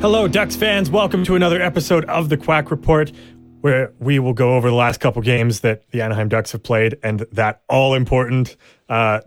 [0.00, 0.90] Hello, Ducks fans.
[0.90, 3.12] Welcome to another episode of the Quack Report,
[3.60, 6.96] where we will go over the last couple games that the Anaheim Ducks have played
[7.02, 8.56] and that all important.
[8.88, 9.20] Uh,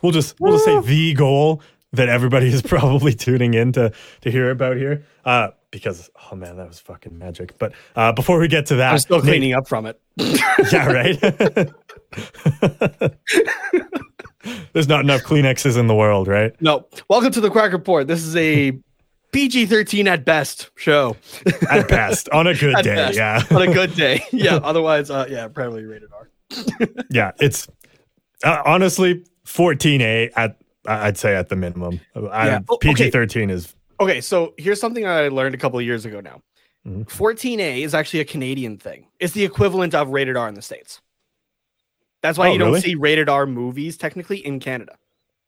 [0.00, 1.60] we'll just we'll just say the goal
[1.92, 3.90] that everybody is probably tuning in to
[4.20, 5.04] to hear about here.
[5.24, 7.58] Uh, because oh man, that was fucking magic.
[7.58, 10.00] But uh, before we get to that, I'm still Nate- cleaning up from it.
[10.72, 11.20] yeah, right.
[14.72, 16.54] There's not enough Kleenexes in the world, right?
[16.62, 16.86] No.
[17.08, 18.06] Welcome to the Quack Report.
[18.06, 18.78] This is a
[19.32, 21.16] PG 13 at best show.
[21.70, 23.16] At best, on a good day, best.
[23.16, 23.42] yeah.
[23.50, 24.22] On a good day.
[24.32, 24.56] Yeah.
[24.56, 26.28] Otherwise, uh, yeah, probably rated R.
[27.10, 27.68] yeah, it's
[28.44, 32.00] uh, honestly 14A at I'd say at the minimum.
[32.16, 32.60] Yeah.
[32.70, 32.78] Oh.
[32.78, 34.20] PG 13 is Okay.
[34.22, 36.40] So here's something I learned a couple of years ago now
[36.86, 37.04] Mhm.
[37.06, 41.00] 14A is actually a Canadian thing, it's the equivalent of rated R in the States.
[42.22, 42.80] That's why Oh, you don't really?
[42.80, 44.96] see rated R movies technically in Canada.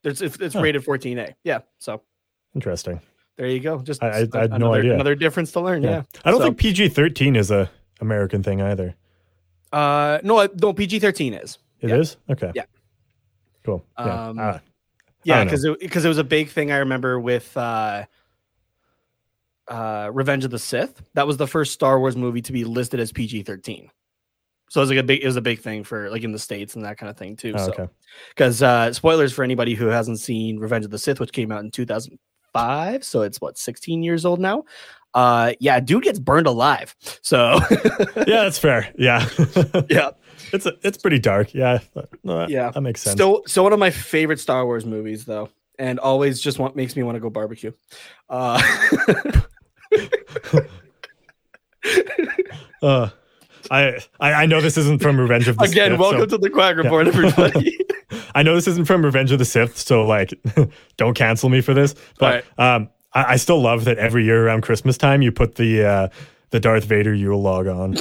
[0.03, 1.35] There's, it's it's rated 14A.
[1.45, 1.61] Yeah.
[1.79, 2.03] So
[2.55, 3.01] interesting.
[3.41, 3.81] There you go.
[3.81, 4.95] Just I- I- had no another, idea.
[4.95, 5.83] another difference to learn.
[5.83, 6.03] Yeah.
[6.27, 8.95] I don't So- think PG 13 is a American thing either.
[9.73, 11.57] Uh, no, no, PG 13 is.
[11.81, 12.33] It is Yeah.
[12.35, 12.53] Okay.
[12.55, 12.65] Yeah.
[13.65, 13.83] Cool.
[13.99, 14.29] Yeah.
[14.29, 14.61] Um, Ah,
[15.25, 18.05] Yeah, don't because it, because it was a big thing I remember with uh,
[19.69, 21.03] uh, Revenge of the Sith.
[21.15, 23.91] That was the first Star Wars movie to be listed as PG thirteen.
[24.69, 26.39] So it was like a big it was a big thing for like in the
[26.39, 27.53] states and that kind of thing too.
[27.57, 27.89] oh, so okay.
[28.31, 31.63] because uh, spoilers for anybody who hasn't seen Revenge of the Sith, which came out
[31.65, 32.19] in two thousand
[32.53, 34.65] five, so it's what sixteen years old now.
[35.13, 36.95] Uh, yeah, dude gets burned alive.
[37.23, 37.59] So
[38.17, 38.93] Yeah, that's fair.
[38.97, 39.29] Yeah.
[39.91, 40.11] yeah,
[40.53, 41.53] it's a, it's pretty dark.
[41.53, 41.81] Yeah.
[42.23, 42.71] No, that, Yeah.
[42.71, 43.15] That makes sense.
[43.15, 45.49] Still, so one of my favorite Star Wars movies, though,
[45.79, 47.73] and always just want makes me want to go barbecue.
[48.29, 48.63] Uh,
[52.83, 53.11] Uh,
[53.71, 56.51] I, I know this isn't from Revenge of the again, Sith, welcome so- to the
[56.51, 57.79] Quack Report, everybody.
[58.35, 60.33] I know this isn't from Revenge of the Sith, so like,
[60.97, 61.95] don't cancel me for this.
[62.19, 65.85] But um, I, I still love that every year around Christmas time you put the
[65.85, 66.09] uh,
[66.51, 67.97] the Darth Vader Yule log on.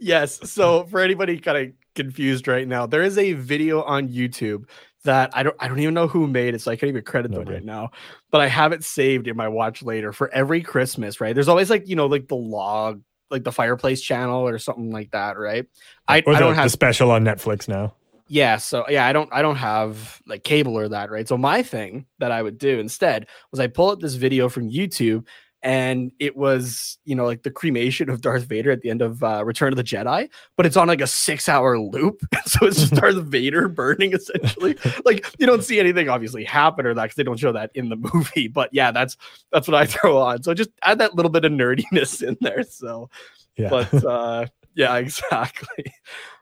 [0.00, 0.50] yes.
[0.50, 4.64] So for anybody kind of confused right now, there is a video on YouTube
[5.08, 7.32] that I don't I don't even know who made it, so I can't even credit
[7.32, 7.56] them Nobody.
[7.56, 7.90] right now.
[8.30, 11.20] But I have it saved in my watch later for every Christmas.
[11.20, 11.34] Right?
[11.34, 15.10] There's always like you know like the log, like the fireplace channel or something like
[15.12, 15.38] that.
[15.38, 15.66] Right?
[16.06, 17.94] I, or I don't have the special on Netflix now.
[18.28, 21.62] yeah so yeah i don't i don't have like cable or that right so my
[21.62, 25.24] thing that i would do instead was i pull up this video from youtube
[25.62, 29.22] and it was you know like the cremation of darth vader at the end of
[29.24, 32.78] uh, return of the jedi but it's on like a six hour loop so it's
[32.78, 34.76] just darth vader burning essentially.
[35.04, 37.88] Like you don't see anything obviously happen or that because they don't show that in
[37.88, 39.16] the movie but yeah that's
[39.52, 40.42] that's what i throw on.
[40.42, 43.10] So just add that little bit of nerdiness in there so.
[43.56, 43.70] Yeah.
[43.70, 44.46] but uh
[44.76, 45.92] yeah exactly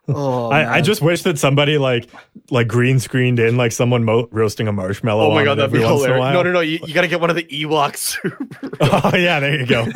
[0.08, 2.08] oh I, I just wish that somebody like
[2.50, 5.26] like green screened in like someone mo- roasting a marshmallow.
[5.26, 6.34] Oh my on god, that'd be every once in a hilarious.
[6.34, 6.60] No, no, no.
[6.60, 8.16] You, you got to get one of the Ewoks.
[8.80, 9.86] Oh yeah, there you go.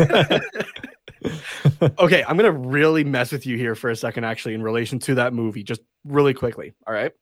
[1.99, 5.15] okay, I'm gonna really mess with you here for a second, actually, in relation to
[5.17, 6.73] that movie, just really quickly.
[6.87, 7.13] All right.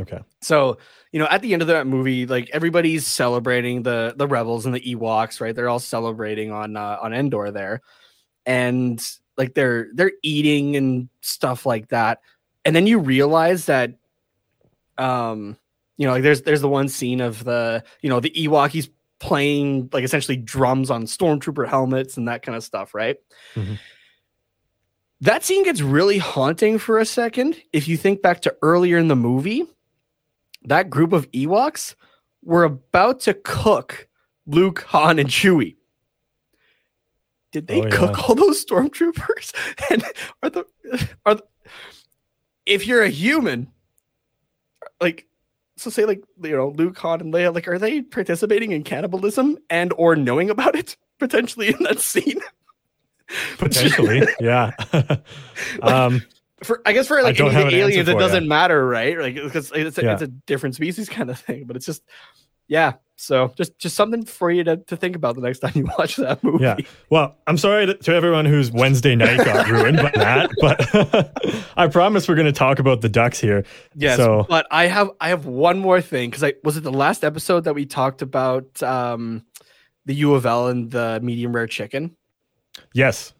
[0.00, 0.20] okay.
[0.42, 0.78] So,
[1.12, 4.74] you know, at the end of that movie, like everybody's celebrating the the rebels and
[4.74, 5.54] the Ewoks, right?
[5.54, 7.82] They're all celebrating on uh, on Endor there,
[8.46, 9.04] and
[9.36, 12.20] like they're they're eating and stuff like that.
[12.64, 13.94] And then you realize that,
[14.98, 15.56] um,
[15.96, 18.88] you know, like there's there's the one scene of the you know the Ewok he's
[19.20, 23.16] playing like essentially drums on stormtrooper helmets and that kind of stuff, right?
[23.54, 23.78] Mhm.
[25.22, 27.56] That scene gets really haunting for a second.
[27.72, 29.64] If you think back to earlier in the movie,
[30.64, 31.96] that group of Ewoks
[32.44, 34.06] were about to cook
[34.46, 35.74] Luke, Han, and Chewie.
[37.50, 37.90] Did they Oh, yeah.
[37.90, 39.52] cook all those stormtroopers?
[39.90, 40.04] And
[40.42, 40.64] are the
[41.26, 41.42] are the,
[42.68, 43.72] if you're a human,
[45.00, 45.26] like
[45.76, 49.58] so say like you know Luke, Han, and Leia, like are they participating in cannibalism
[49.70, 52.40] and or knowing about it potentially in that scene?
[53.58, 54.70] Potentially, yeah.
[55.82, 56.22] um,
[56.62, 58.48] for I guess for like any have of an the aliens, it doesn't ya.
[58.48, 59.18] matter, right?
[59.18, 60.14] Like because it's Yeah.
[60.14, 61.64] it's a different species kind of thing.
[61.66, 62.02] But it's just
[62.68, 62.94] yeah.
[63.20, 66.14] So just just something for you to, to think about the next time you watch
[66.16, 66.62] that movie.
[66.62, 66.76] Yeah.
[67.10, 71.88] Well, I'm sorry to, to everyone whose Wednesday night got ruined by that, but I
[71.88, 73.64] promise we're going to talk about the Ducks here.
[73.96, 76.92] Yes, So- but I have I have one more thing because I was it the
[76.92, 79.44] last episode that we talked about um
[80.06, 82.16] the U of L and the medium rare chicken.
[82.94, 83.34] Yes.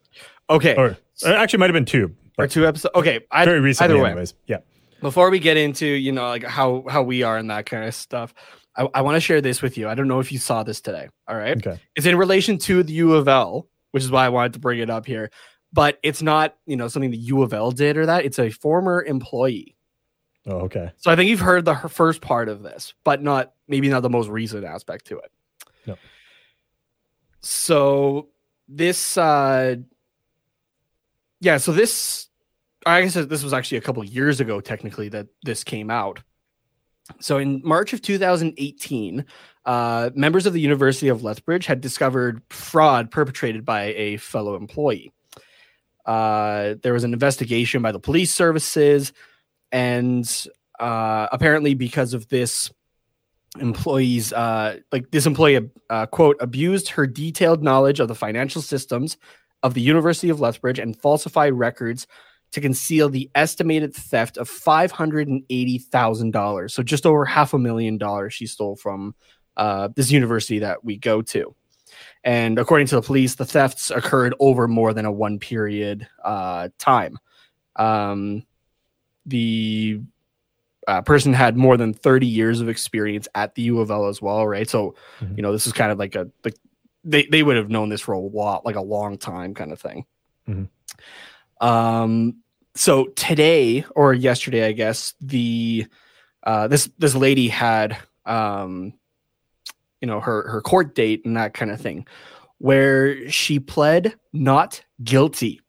[0.51, 2.15] Okay, Or uh, actually, might have been two.
[2.37, 2.95] or two episodes.
[2.97, 4.35] Okay, I, very recently, anyways.
[4.47, 4.59] Yeah.
[5.01, 7.95] before we get into you know like how how we are and that kind of
[7.95, 8.35] stuff
[8.79, 10.81] i, I want to share this with you i don't know if you saw this
[10.81, 11.79] today all right Okay.
[11.97, 14.79] it's in relation to the u of l which is why i wanted to bring
[14.79, 15.31] it up here
[15.73, 18.49] but it's not you know something the u of l did or that it's a
[18.51, 19.75] former employee
[20.47, 20.93] Oh, okay.
[20.97, 24.09] so i think you've heard the first part of this but not maybe not the
[24.11, 25.31] most recent aspect to it
[25.87, 25.97] No.
[27.41, 28.29] So
[28.69, 29.77] this, uh,
[31.41, 32.29] yeah, so this,
[32.85, 36.21] I guess this was actually a couple years ago, technically, that this came out.
[37.21, 39.25] So in March of 2018,
[39.65, 45.13] uh, members of the University of Lethbridge had discovered fraud perpetrated by a fellow employee.
[46.07, 49.13] Uh, there was an investigation by the police services,
[49.71, 50.47] and
[50.81, 52.71] uh, apparently, because of this,
[53.61, 59.17] employees uh, like this employee uh, quote abused her detailed knowledge of the financial systems
[59.63, 62.07] of the University of Lethbridge and falsified records
[62.53, 66.75] to conceal the estimated theft of five hundred and eighty thousand dollars.
[66.75, 69.15] So just over half a million dollars she stole from
[69.57, 71.55] uh, this university that we go to.
[72.25, 76.69] And according to the police, the thefts occurred over more than a one period uh,
[76.79, 77.19] time.
[77.77, 78.45] Um,
[79.27, 80.01] the
[80.87, 84.23] uh, person had more than 30 years of experience at the U of L as
[84.23, 84.69] well, right?
[84.69, 85.35] So, mm-hmm.
[85.37, 86.55] you know, this is kind of like a like
[87.05, 89.81] they they would have known this for a lot, like a long time, kind of
[89.81, 90.05] thing.
[90.49, 90.65] Mm-hmm.
[91.61, 92.37] Um,
[92.75, 95.87] so today or yesterday, I guess the
[96.45, 98.93] uh, this this lady had um,
[100.01, 102.07] you know her her court date and that kind of thing,
[102.59, 105.61] where she pled not guilty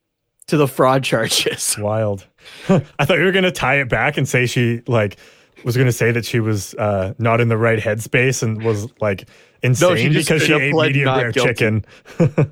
[0.48, 1.76] to the fraud charges.
[1.80, 2.28] Wild.
[2.70, 5.18] I thought you were gonna tie it back and say she like
[5.64, 9.28] was gonna say that she was uh, not in the right headspace and was like
[9.64, 11.50] insane no, she because she ate medium rare guilty.
[11.50, 11.86] chicken.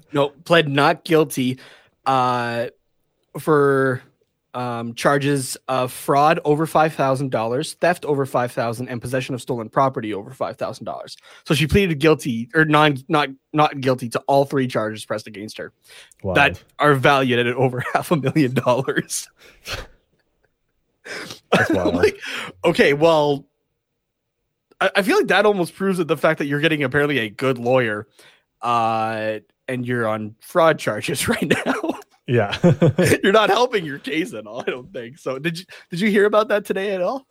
[0.13, 1.59] no, pled not guilty
[2.07, 2.67] uh,
[3.39, 4.01] for
[4.53, 9.41] um, charges of fraud over five thousand dollars, theft over five thousand, and possession of
[9.41, 11.15] stolen property over five thousand dollars.
[11.45, 15.57] So she pleaded guilty or non not not guilty to all three charges pressed against
[15.57, 15.73] her
[16.23, 16.33] wow.
[16.33, 19.29] that are valued at over half a million dollars.
[21.75, 22.19] Like,
[22.65, 23.45] okay, well,
[24.81, 27.29] I, I, feel like that almost proves that the fact that you're getting apparently a
[27.29, 28.07] good lawyer,
[28.61, 31.96] uh, and you're on fraud charges right now.
[32.27, 32.57] Yeah.
[33.23, 35.17] You're not helping your case at all, I don't think.
[35.17, 37.25] So did you did you hear about that today at all?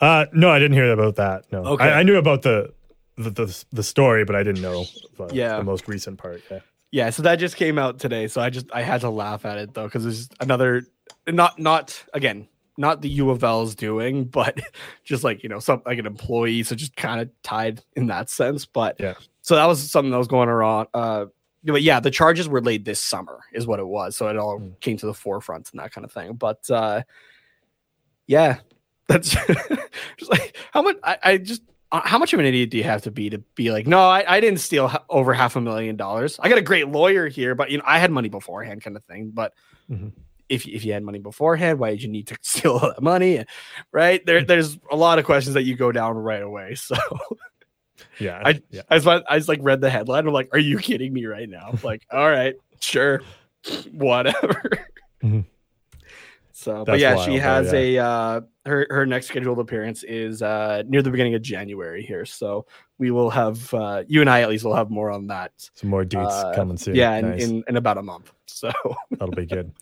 [0.00, 1.50] Uh no, I didn't hear about that.
[1.50, 1.64] No.
[1.64, 1.84] Okay.
[1.84, 2.72] I, I knew about the,
[3.16, 4.84] the the, the story, but I didn't know
[5.16, 5.56] the, yeah.
[5.56, 6.42] the most recent part.
[6.50, 6.60] Yeah.
[6.94, 8.28] Yeah, so that just came out today.
[8.28, 10.84] So I just I had to laugh at it though, because it's another
[11.26, 12.46] not not again,
[12.76, 14.60] not the U of L's doing, but
[15.02, 18.30] just like you know, some like an employee, so just kind of tied in that
[18.30, 18.64] sense.
[18.64, 21.26] But yeah, so that was something that was going around uh
[21.64, 24.16] but yeah, the charges were laid this summer, is what it was.
[24.16, 24.78] So it all mm.
[24.80, 26.34] came to the forefront and that kind of thing.
[26.34, 27.02] But uh,
[28.26, 28.58] yeah,
[29.08, 29.30] that's
[30.16, 31.62] just like how much I, I, just
[31.92, 34.00] uh, how much of an idiot do you have to be to be like, no,
[34.00, 36.38] I, I didn't steal over half a million dollars.
[36.40, 39.04] I got a great lawyer here, but you know, I had money beforehand, kind of
[39.04, 39.30] thing.
[39.32, 39.54] But
[39.90, 40.08] mm-hmm.
[40.48, 43.44] if if you had money beforehand, why did you need to steal all that money?
[43.92, 46.74] Right there, there's a lot of questions that you go down right away.
[46.74, 46.96] So.
[48.18, 48.42] Yeah.
[48.44, 48.82] I yeah.
[48.88, 50.26] I just I just like read the headline.
[50.26, 51.74] I'm like, are you kidding me right now?
[51.82, 53.22] like, all right, sure,
[53.92, 54.86] whatever.
[55.22, 55.40] Mm-hmm.
[56.64, 57.78] So, That's but yeah, wild, she has yeah.
[57.78, 62.24] a uh, her her next scheduled appearance is uh, near the beginning of January here.
[62.24, 65.52] So we will have uh, you and I at least will have more on that.
[65.74, 66.94] Some more dates uh, coming soon.
[66.94, 67.42] Yeah, nice.
[67.42, 68.32] in, in, in about a month.
[68.46, 68.72] So
[69.10, 69.72] that'll be good.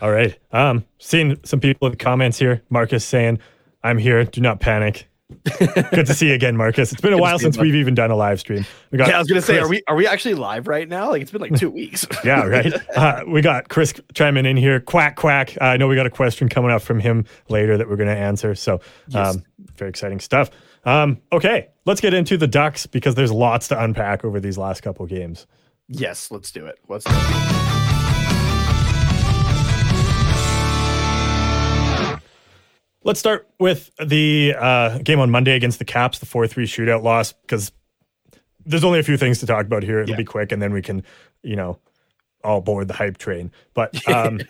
[0.00, 0.38] All right.
[0.52, 2.62] Um, seeing some people in the comments here.
[2.70, 3.38] Marcus saying,
[3.82, 4.24] "I'm here.
[4.24, 5.08] Do not panic."
[5.58, 6.92] Good to see you again, Marcus.
[6.92, 8.66] It's been a Good while since we've even done a live stream.
[8.90, 9.46] We got yeah, I was gonna Chris.
[9.46, 11.10] say, are we are we actually live right now?
[11.10, 12.06] Like it's been like two weeks.
[12.24, 12.72] yeah, right.
[12.94, 14.78] Uh, we got Chris chiming in here.
[14.80, 15.56] Quack quack.
[15.60, 18.12] Uh, I know we got a question coming up from him later that we're gonna
[18.12, 18.54] answer.
[18.54, 19.34] So, yes.
[19.34, 19.42] um,
[19.76, 20.50] very exciting stuff.
[20.84, 24.82] Um, okay, let's get into the Ducks because there's lots to unpack over these last
[24.82, 25.46] couple games.
[25.88, 26.78] Yes, let's do it.
[26.88, 27.83] Let's do it.
[33.04, 37.02] Let's start with the uh, game on Monday against the Caps, the 4 3 shootout
[37.02, 37.70] loss, because
[38.64, 40.00] there's only a few things to talk about here.
[40.00, 40.16] It'll yeah.
[40.16, 41.04] be quick, and then we can,
[41.42, 41.78] you know,
[42.42, 43.52] all board the hype train.
[43.74, 44.40] But um,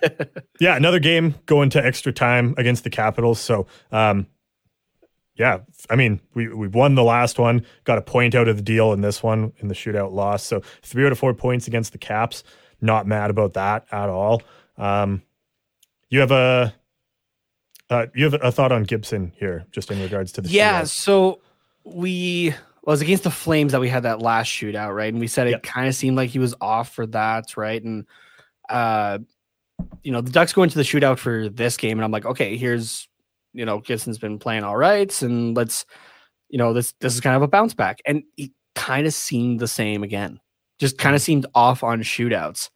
[0.61, 3.41] yeah, another game going to extra time against the Capitals.
[3.41, 4.29] So, um,
[5.35, 8.63] yeah, I mean, we we won the last one, got a point out of the
[8.63, 10.45] deal in this one in the shootout loss.
[10.45, 12.45] So three out of four points against the Caps.
[12.81, 14.43] Not mad about that at all.
[14.77, 15.23] Um,
[16.09, 16.73] you have a
[17.91, 20.83] uh, you have a thought on Gibson here, just in regards to the yeah.
[20.83, 20.89] Shootout.
[20.89, 21.41] So
[21.85, 25.13] we well, was against the Flames that we had that last shootout, right?
[25.13, 25.63] And we said it yep.
[25.63, 27.83] kind of seemed like he was off for that, right?
[27.83, 28.07] And
[28.69, 29.19] uh,
[30.03, 32.57] you know, the Ducks go into the shootout for this game, and I'm like, okay,
[32.57, 33.09] here's
[33.53, 35.85] you know, Gibson's been playing all right, and let's
[36.49, 39.61] you know, this this is kind of a bounce back, and he kind of seemed
[39.61, 40.41] the same again,
[40.79, 41.27] just kind of mm-hmm.
[41.27, 42.71] seemed off on shootouts.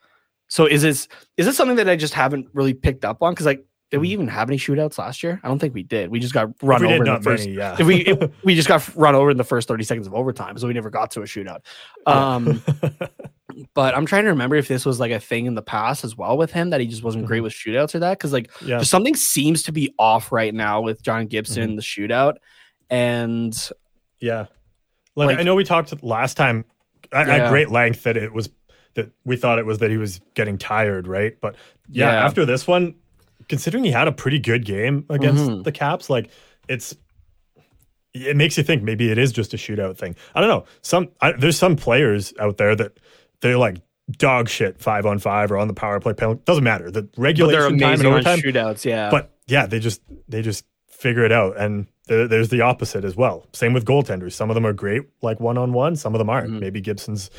[0.49, 3.33] So is this is this something that I just haven't really picked up on?
[3.33, 5.41] Because like did we even have any shootouts last year?
[5.43, 6.11] I don't think we did.
[6.11, 7.45] We just got run over in the first.
[7.47, 7.83] many, yeah.
[7.83, 8.15] We
[8.45, 10.91] we just got run over in the first 30 seconds of overtime, so we never
[10.91, 11.61] got to a shootout.
[12.07, 12.63] Um,
[13.75, 16.17] but I'm trying to remember if this was like a thing in the past as
[16.17, 17.45] well with him that he just wasn't great Mhm.
[17.45, 18.83] with shootouts or that because like yeah.
[18.83, 21.77] something seems to be off right now with John Gibson Mhm.
[21.77, 22.35] the shootout
[22.91, 23.55] and
[24.21, 24.47] Yeah.
[25.17, 26.65] Like, Like- I know we talked last time
[27.13, 27.35] at, Yeah.
[27.47, 28.51] at great length that it was
[28.95, 31.37] that we thought it was that he was getting tired, right?
[31.41, 31.55] But
[31.89, 32.11] Yeah.
[32.11, 32.97] after this one,
[33.49, 35.65] considering he had a pretty good game against Mhm.
[35.65, 36.31] the Caps, like
[36.69, 36.97] it's
[38.15, 40.17] it makes you think maybe it is just a shootout thing.
[40.35, 40.65] I don't know.
[40.83, 42.99] Some I, there's some players out there that
[43.41, 43.77] they're like
[44.13, 46.41] dog shit five on five or on the power play penalty.
[46.45, 46.91] Doesn't matter.
[46.91, 48.85] The regulation time and overtime shootouts.
[48.85, 53.05] Yeah, but yeah, they just they just figure it out, and there, there's the opposite
[53.05, 53.47] as well.
[53.53, 54.33] Same with goaltenders.
[54.33, 55.95] Some of them are great, like one on one.
[55.95, 56.51] Some of them aren't.
[56.51, 56.61] Mhm.
[56.61, 57.31] Maybe Gibson's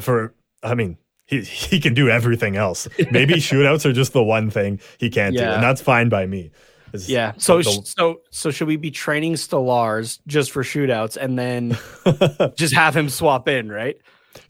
[0.00, 0.34] for.
[0.62, 0.98] I mean,
[1.30, 2.88] he he can do everything else.
[3.10, 6.50] Maybe shootouts are just the one thing he can't do, and that's fine by me.
[6.92, 7.32] It's- yeah.
[7.38, 11.78] So the- so so should we be training Stolarz just for shootouts and then
[12.56, 13.70] just have him swap in?
[13.70, 13.96] Right?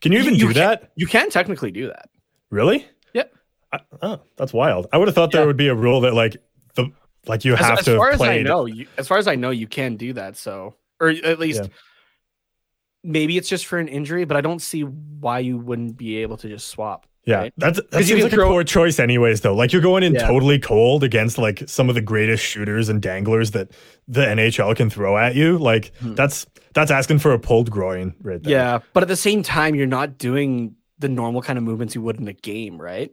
[0.00, 0.90] can you even You- you do can- that?
[0.96, 2.08] You can technically do that.
[2.50, 2.86] Really?
[3.14, 3.32] Yep.
[3.72, 4.86] I, oh, that's wild.
[4.92, 6.36] I would have thought there would be a rule that like
[6.74, 6.90] the
[7.26, 9.28] like you As, have as to far have as I know, you, as far as
[9.28, 10.36] I know, you can do that.
[10.38, 11.68] So, or at least Yeah.
[13.02, 16.36] Maybe it's just for an injury, but I don't see why you wouldn't be able
[16.38, 17.06] to just swap.
[17.26, 17.52] Yeah, right?
[17.58, 19.42] that's that seems like throw- a poor choice, anyways.
[19.42, 20.26] Though, like you're going in Yeah.
[20.26, 23.70] totally cold against like some of the greatest shooters and danglers that
[24.08, 25.58] the NHL can throw at you.
[25.58, 26.14] Like Hmm.
[26.14, 28.52] that's that's asking for a pulled groin, right there.
[28.52, 32.00] Yeah, but at the same time, you're not doing the normal kind of movements you
[32.02, 33.10] would in a game, right?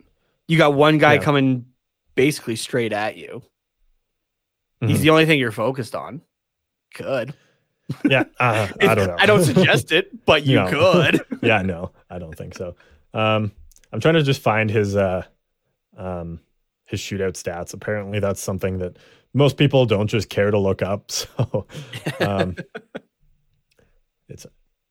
[0.48, 1.22] You got one guy Yeah.
[1.24, 1.66] coming
[2.16, 3.44] basically straight at you.
[4.80, 5.02] He's Mhm.
[5.02, 6.22] the only thing you're focused on.
[6.96, 7.34] Could
[8.10, 8.24] yeah.
[8.40, 9.16] Uh, I don't know.
[9.20, 10.68] I don't suggest it, but you No.
[10.70, 11.22] could.
[11.42, 12.76] yeah, no, I don't think so.
[13.14, 13.52] Um,
[13.92, 15.24] I'm trying to just find his uh,
[15.98, 16.40] um,
[16.86, 17.74] his shootout stats.
[17.74, 18.98] Apparently, that's something that
[19.34, 21.12] most people don't just care to look up.
[21.12, 21.66] So,
[22.20, 22.56] um,
[24.30, 24.46] it's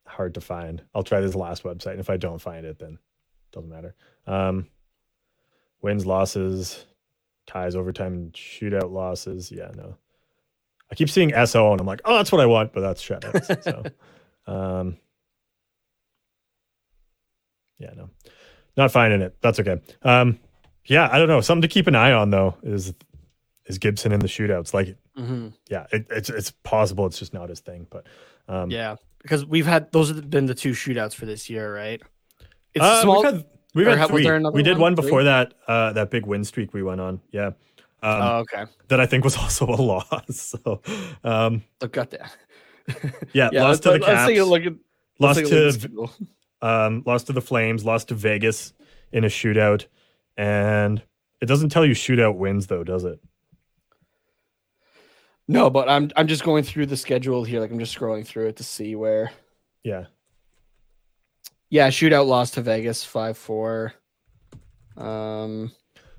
[0.07, 0.83] hard to find.
[0.95, 3.95] I'll try this last website, and if I don't find it, then it doesn't matter.
[4.26, 4.69] Um,
[5.83, 6.87] wins, losses,
[7.47, 9.50] ties, overtime, shootout losses.
[9.53, 9.97] Yeah, no.
[10.90, 13.62] I keep seeing SO, and I'm like, oh, that's what I want, but that's shutouts.
[14.47, 14.97] so, um,
[17.78, 18.09] yeah, no,
[18.76, 19.37] not finding it.
[19.40, 19.81] That's okay.
[20.02, 20.38] Um,
[20.87, 21.40] yeah, I don't know.
[21.40, 22.95] Something to keep an eye on though is
[23.66, 24.73] is Gibson in the shootouts.
[24.73, 25.52] Like, Mhm.
[25.69, 27.07] yeah, it, it's it's possible.
[27.07, 27.87] It's just not his thing.
[27.90, 28.07] But
[28.49, 32.00] um, Yeah, because we've had those have been the two shootouts for this year, right?
[32.75, 33.23] It's uh, small.
[33.23, 34.50] We've had, we've had three.
[34.52, 34.81] We did one?
[34.81, 35.55] one before that.
[35.66, 37.21] Uh, that big win streak we went on.
[37.33, 37.50] Yeah.
[38.03, 38.65] Um, oh, okay.
[38.88, 40.55] that I think was also a loss.
[40.55, 40.81] So,
[41.25, 42.37] um, Look at that.
[43.33, 44.75] yeah, Yeah, lost to the Caps, take a look at.
[45.19, 48.73] lost take a look to um, lost to the Flames, lost to Vegas
[49.12, 49.87] in a shootout,
[50.37, 51.03] and
[51.41, 53.21] it doesn't tell you shootout wins though, does it?
[55.49, 57.61] No, but I'm I'm just going through the schedule here.
[57.61, 59.31] Like I'm just scrolling through it to see where.
[59.85, 60.07] Yeah.
[61.71, 63.95] Yeah, shootout lost to Vegas five four.
[64.97, 65.71] Um,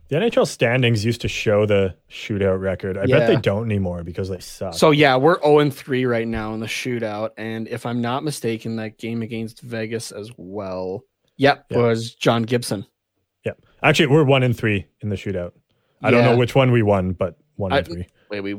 [0.09, 2.97] The NHL standings used to show the shootout record.
[2.97, 4.73] I bet they don't anymore because they suck.
[4.73, 7.31] so yeah, we're 0 and 3 right now in the shootout.
[7.37, 11.03] And if I'm not mistaken, that game against Vegas as well.
[11.37, 11.77] Yep, Yeah.
[11.77, 12.85] was John Gibson.
[13.45, 13.59] Yep.
[13.83, 15.51] actually, we're one in three in the shootout.
[16.01, 18.07] I don't know which one we won, but one I- in three.
[18.29, 18.53] Wait, we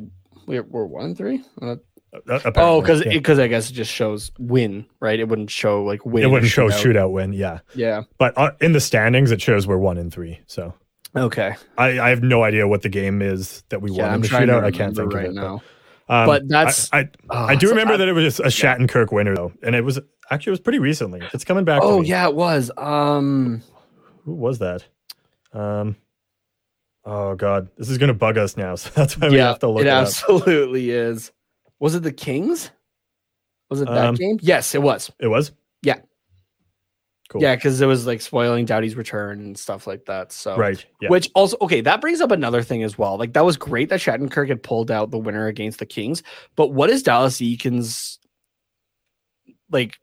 [0.47, 1.43] we're, we're one and three.
[1.61, 1.77] Uh,
[2.15, 3.13] Uh, oh, apparently, because yeah.
[3.13, 5.21] because I guess it just shows win, right?
[5.21, 6.25] It wouldn't show like win.
[6.25, 7.35] it wouldn't show shootout win.
[7.35, 8.05] Yeah, Yeah.
[8.19, 10.41] but uh, in the standings, it shows we're one in three.
[10.47, 10.73] So
[11.17, 11.55] Okay.
[11.77, 14.47] I, I have no idea what the game is that we Yeah, won I'm trying
[14.49, 14.65] to shootout.
[14.65, 15.35] I can't think right of it.
[15.35, 15.63] now.
[16.07, 18.45] But, um, But that's- I, I, Oh, I do remember I- that it was a
[18.45, 19.99] Shattenkirk winner though, and it was
[20.31, 21.21] actually it was pretty recently.
[21.33, 21.81] It's coming back.
[21.83, 22.71] Oh yeah, it was.
[22.77, 23.63] Um.
[24.25, 24.85] who was that?
[25.53, 25.97] Um,
[27.05, 28.75] oh god, this is gonna bug us now.
[28.77, 30.07] So that's why we have to look it it up.
[30.07, 31.33] absolutely is.
[31.81, 32.71] Was it the Kings?
[33.71, 34.39] Was it that Um, game?
[34.41, 35.11] Yes, it was.
[35.19, 35.53] It was.
[35.83, 35.97] Yeah.
[37.29, 37.43] Cool.
[37.43, 40.33] Yeah, because it was like spoiling Doughty's return and stuff like that.
[40.33, 40.85] So Right.
[41.01, 41.11] Yeah.
[41.11, 43.19] Which also okay, that brings up another thing as well.
[43.19, 46.23] Like that was great that Shattenkirk had pulled out the winner against the Kings,
[46.57, 48.17] but what is Dallas Eakins
[49.71, 49.99] like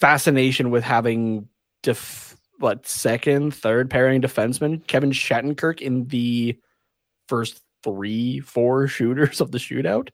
[0.00, 1.48] fascination with having
[1.82, 6.58] def what second, third pairing defenseman Kevin Shattenkirk in the
[7.28, 10.08] first three, four shooters of the shootout?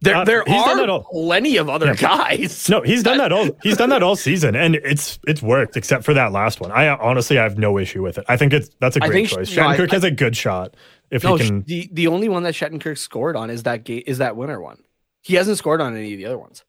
[0.00, 1.94] There, Uh, there are plenty of other Yeah.
[1.94, 2.68] guys.
[2.70, 3.48] No, he's done that all.
[3.62, 6.70] He's done that all season, and it's it's worked except for that last one.
[6.70, 8.24] I honestly I have no issue with it.
[8.28, 9.56] I think it's that's a great think- choice.
[9.56, 10.76] no, I- Shattenkirk has a good shot
[11.10, 11.62] if No, he can.
[11.62, 14.82] the the only one that Shattenkirk scored on is that game is that winner one.
[15.22, 16.64] He hasn't scored on any of the other ones.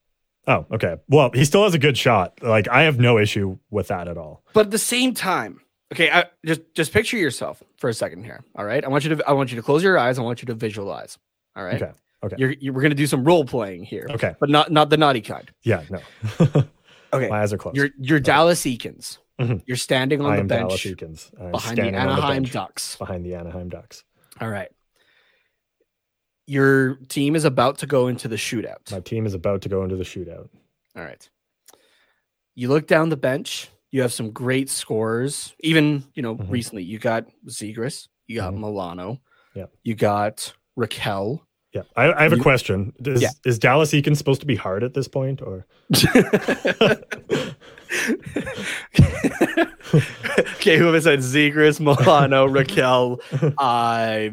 [0.48, 0.95] Oh, okay.
[1.07, 2.39] Well, he still has a good shot.
[2.41, 4.43] Like I have no issue with that at all.
[4.53, 8.43] But at the same time, Okay, I, just just picture yourself for a second here.
[8.55, 10.17] All right, I want you to I want you to close your eyes.
[10.19, 11.17] I want you to visualize.
[11.55, 11.81] All right.
[11.81, 11.91] Okay.
[12.24, 12.36] Okay.
[12.38, 14.36] You're, you we're gonna do some role playing here, Okay.
[14.40, 15.50] but not not the naughty kind.
[15.64, 15.84] Yeah.
[15.90, 16.64] No.
[17.12, 17.28] Okay.
[17.28, 17.76] My eyes are closed.
[17.76, 19.18] You're you're Dallas Eakins.
[19.42, 19.64] Mhm.
[19.66, 21.32] You're standing on I the am bench Dallas Eakins.
[21.42, 22.96] I'm behind the Anaheim bench Ducks.
[22.98, 24.04] Behind the Anaheim Ducks.
[24.40, 24.70] All right.
[26.46, 28.92] Your team is about to go into the shootout.
[28.92, 30.50] My team is about to go into the shootout.
[30.96, 31.28] All right.
[32.56, 33.70] You look down the bench.
[33.92, 35.54] You have some great scores.
[35.62, 36.52] Even you know Mhm.
[36.52, 38.60] recently, you got Zegras, you got Mhm.
[38.60, 39.20] Milano,
[39.56, 39.66] Yeah.
[39.84, 41.42] you got Rakell.
[41.74, 41.84] Yeah.
[41.96, 42.94] I, I have a You- question.
[43.06, 43.30] Is, Yeah.
[43.46, 45.66] is Dallas Eakins supposed to be hard at this point or?
[50.56, 51.20] okay, who have I said?
[51.20, 53.20] Zegras, Milano, Rakell,
[53.58, 54.30] uh,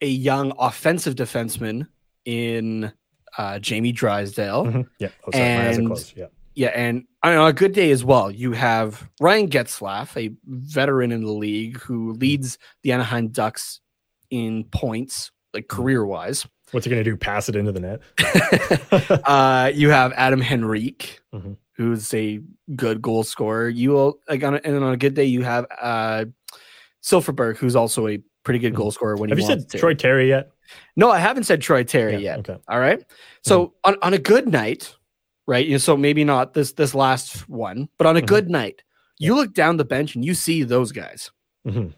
[0.00, 1.86] a young offensive defenseman
[2.24, 2.92] in
[3.36, 4.64] uh, Jamie Drysdale.
[4.66, 4.88] Mhm.
[4.98, 5.08] Yeah.
[5.26, 5.44] Oh, sorry.
[5.44, 6.12] My eyes are And-.
[6.16, 6.26] Yeah.
[6.54, 11.22] Yeah, and on a good day as well, you have Ryan Getzlaf, a veteran in
[11.22, 13.78] the league who leads the Anaheim Ducks
[14.30, 16.46] in points, like career wise.
[16.72, 17.16] What's he going to do?
[17.16, 18.00] Pass it into the net?
[19.24, 21.56] uh, you have Adam Henrique, Mhm.
[21.76, 22.40] who's a
[22.76, 23.68] good goal scorer.
[23.68, 26.26] You will like on a, and on a good day, you have uh,
[27.02, 28.76] Silfverberg, who's also a pretty good Mhm.
[28.76, 29.78] goal scorer when have you said to.
[29.78, 30.50] Troy Terry yet?
[30.96, 32.38] No, I haven't said Troy Terry Yeah, yet.
[32.40, 32.58] Okay.
[32.68, 33.02] All right.
[33.42, 34.94] So on, on a good night,
[35.46, 35.64] right?
[35.64, 38.26] You know, so maybe not this this last one, but on a Mhm.
[38.26, 38.82] good night,
[39.18, 41.30] you look down the bench and you see those guys.
[41.66, 41.94] Mhm.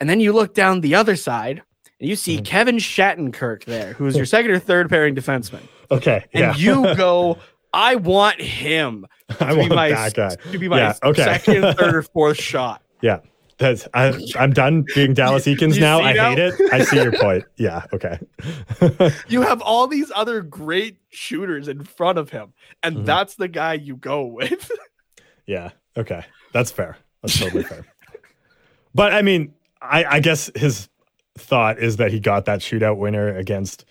[0.00, 1.62] And then you look down the other side
[2.02, 2.44] you see Mhm.
[2.44, 5.60] Kevin Shattenkirk there, who is your second or third pairing defenseman.
[5.90, 6.24] Okay.
[6.32, 6.56] And yeah.
[6.56, 7.38] you go,
[7.72, 10.34] I want him I to be want my, that guy.
[10.52, 11.22] to be my Yeah, okay.
[11.24, 12.82] second, third, or fourth shot.
[13.00, 13.20] Yeah.
[13.58, 16.00] That's I, I'm done being Dallas Eakins now.
[16.00, 16.30] I now?
[16.30, 16.54] hate it.
[16.72, 17.44] I see your point.
[17.56, 17.84] Yeah.
[17.92, 18.18] Okay.
[19.28, 23.04] You have all these other great shooters in front of him, and Mhm.
[23.06, 24.68] that's the guy you go with.
[25.46, 25.70] yeah.
[25.96, 26.24] Okay.
[26.52, 26.96] That's fair.
[27.22, 27.86] That's totally fair.
[28.94, 30.88] But I mean, I, I guess his
[31.36, 33.84] thought is that he got that shootout winner against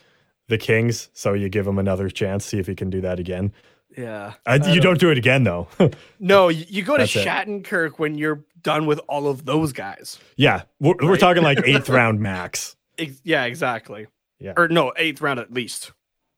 [0.48, 3.54] the Kings, so you give him another chance, see if he can do that again.
[3.98, 4.34] yeah.
[4.46, 5.68] Uh, you don't do it again though.
[6.20, 7.26] No, you, go to That's it.
[7.28, 10.20] Shattenkirk when you're done with all of those guys.
[10.38, 12.76] yeah, we're, we're talking like eighth round max.
[13.24, 14.08] Yeah, exactly.
[14.40, 14.54] Yeah.
[14.58, 15.94] Or no, eighth round at least,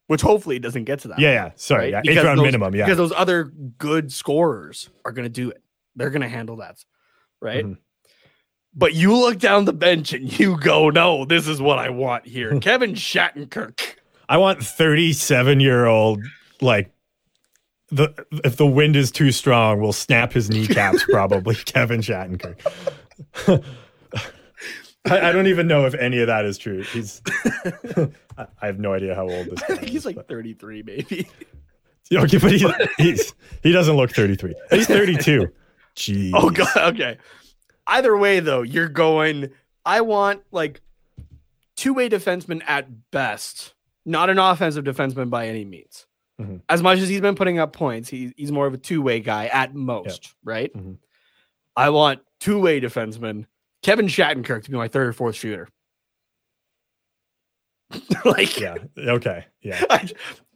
[0.06, 1.18] which hopefully doesn't get to that.
[1.18, 1.50] Yeah, yeah.
[1.56, 1.90] Sorry, right?
[1.92, 2.74] yeah, Because eighth round those- minimum.
[2.74, 3.44] Yeah, Because those other
[3.78, 5.62] good scorers are going to do it.
[5.96, 6.82] They're going to handle that.
[7.42, 7.64] Right.
[7.64, 7.76] Mhm.
[8.76, 12.26] But you look down the bench and you go, no, this is what I want
[12.26, 12.58] here.
[12.60, 13.80] Kevin Shattenkirk.
[14.28, 16.22] I want 37 year old
[16.60, 16.90] like
[17.90, 21.04] the if the wind is too strong, we'll snap his kneecaps.
[21.08, 22.58] Probably Kevin Shattenkirk.
[25.06, 26.82] I, I don't even know if any of that is true.
[26.82, 27.20] He's
[28.36, 31.28] I have no idea how old this I think he's is, like but- 33, maybe.
[32.12, 34.54] okay, but he, he's he doesn't look 33.
[34.70, 35.48] He's 32.
[35.94, 36.30] Jeez.
[36.34, 37.18] Oh god, okay.
[37.86, 39.50] Either way though, you're going
[39.84, 40.80] I want like
[41.76, 43.74] two-way defenseman at best,
[44.06, 46.06] not an offensive defenseman by any means.
[46.40, 46.62] Mhm.
[46.68, 49.46] As much as he's been putting up points, he's he's more of a two-way guy
[49.46, 50.72] at most, right?
[50.74, 50.96] Mhm.
[51.76, 53.46] I want two-way defenseman
[53.82, 55.68] Kevin Shattenkirk to be my third or fourth shooter.
[58.24, 58.76] like Yeah.
[58.96, 59.44] Okay.
[59.62, 59.84] Yeah.
[59.90, 60.08] I,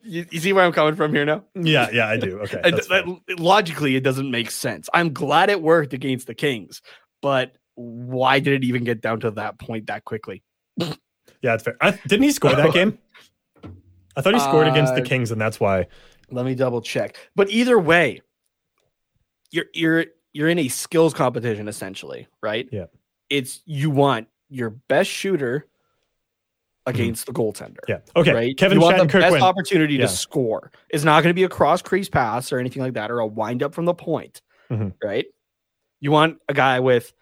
[0.03, 1.45] you, you see where I'm coming from here now?
[1.55, 1.91] Yeah.
[1.93, 2.09] Yeah.
[2.09, 2.41] I do.
[2.41, 2.61] Okay.
[2.71, 3.05] That- fair.
[3.37, 4.89] logically, it doesn't make sense.
[4.95, 6.81] I'm glad it worked against the Kings,
[7.23, 10.43] but why did it even get down to that point that quickly?
[10.77, 11.55] Yeah.
[11.55, 11.77] It's fair.
[11.81, 12.99] I, didn't he score that game?
[14.17, 15.87] I thought he scored against the Uh, Kings, and that's why.
[16.31, 17.17] Let me double check.
[17.37, 18.21] But either way,
[19.51, 22.69] you're you're you're in a skills competition essentially, right?
[22.73, 22.87] Yeah.
[23.31, 25.67] It's you want your best shooter
[26.87, 27.79] against the goaltender.
[27.87, 27.99] Yeah.
[28.17, 28.33] Okay.
[28.33, 28.57] Right.
[28.57, 30.03] Kevin you want the best opportunity Yeah.
[30.03, 30.73] to score.
[30.91, 33.27] It's not going to be a cross crease pass or anything like that, or a
[33.27, 34.43] wind up from the point.
[34.71, 34.95] Mhm.
[35.03, 35.27] Right.
[36.01, 37.13] You want a guy with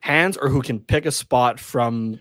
[0.00, 2.20] hands or who can pick a spot from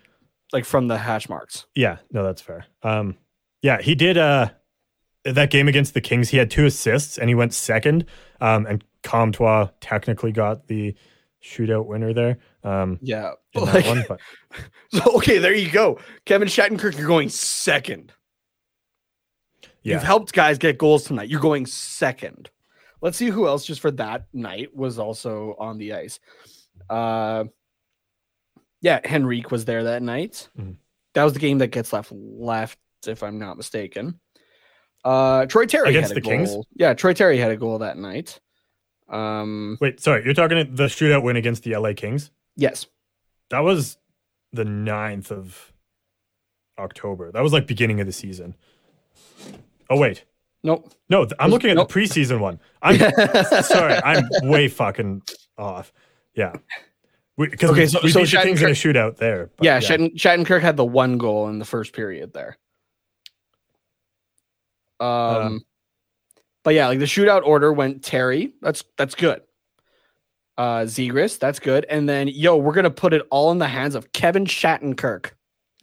[0.53, 1.65] like from the hash marks.
[1.75, 2.65] Yeah, no, that's fair.
[2.83, 3.17] Um,
[3.61, 4.17] yeah, he did.
[4.17, 4.49] Uh,
[5.23, 8.05] that game against the Kings, he had two assists and he went second.
[8.39, 10.95] Um, and Comtois technically got the
[11.43, 12.37] shootout winner there.
[12.63, 13.31] Um, Yeah.
[13.55, 14.19] Like, one, but
[14.91, 15.99] so okay, there you go.
[16.25, 18.11] Kevin Shattenkirk, you're going second.
[19.81, 21.29] yeah, You've helped guys get goals tonight.
[21.29, 22.49] You're going second.
[23.05, 26.19] Let's see who else just for that night was also on the ice.
[26.89, 27.43] Uh
[28.81, 30.49] yeah, Henrique was there that night.
[30.59, 30.77] Mhm.
[31.13, 34.19] That was the game that gets left left, if I'm not mistaken.
[35.03, 36.55] Uh Troy Terry Against had a the Kings?
[36.75, 38.39] Yeah, Troy Terry had a goal that night.
[39.07, 42.31] Um wait, sorry, you're talking the shootout win against the LA Kings.
[42.55, 42.87] yes.
[43.51, 43.97] That was
[44.51, 45.71] the 9th of
[46.79, 47.31] October.
[47.31, 48.55] That was like beginning of the season.
[49.91, 50.25] Oh wait,
[50.65, 50.91] Nope.
[51.09, 51.87] no, th- I'm looking at nope.
[51.87, 52.59] the preseason one.
[52.81, 52.97] I'm
[53.63, 55.21] sorry, I'm way fucking
[55.57, 55.93] off.
[56.35, 56.53] Yeah.
[57.37, 59.51] Because Okay, we, so- we so beat the Kings in a shootout there.
[59.57, 62.57] but yeah, Shatten, Shattenkirk had the one goal in the first period there.
[64.99, 65.61] Um, Um,
[66.63, 68.53] but yeah, like the shootout order went Terry.
[68.61, 69.41] That's that's good.
[70.57, 71.85] Uh, Zegras, that's good.
[71.89, 75.31] And then yo, we're gonna put it all in the hands of Kevin Shattenkirk.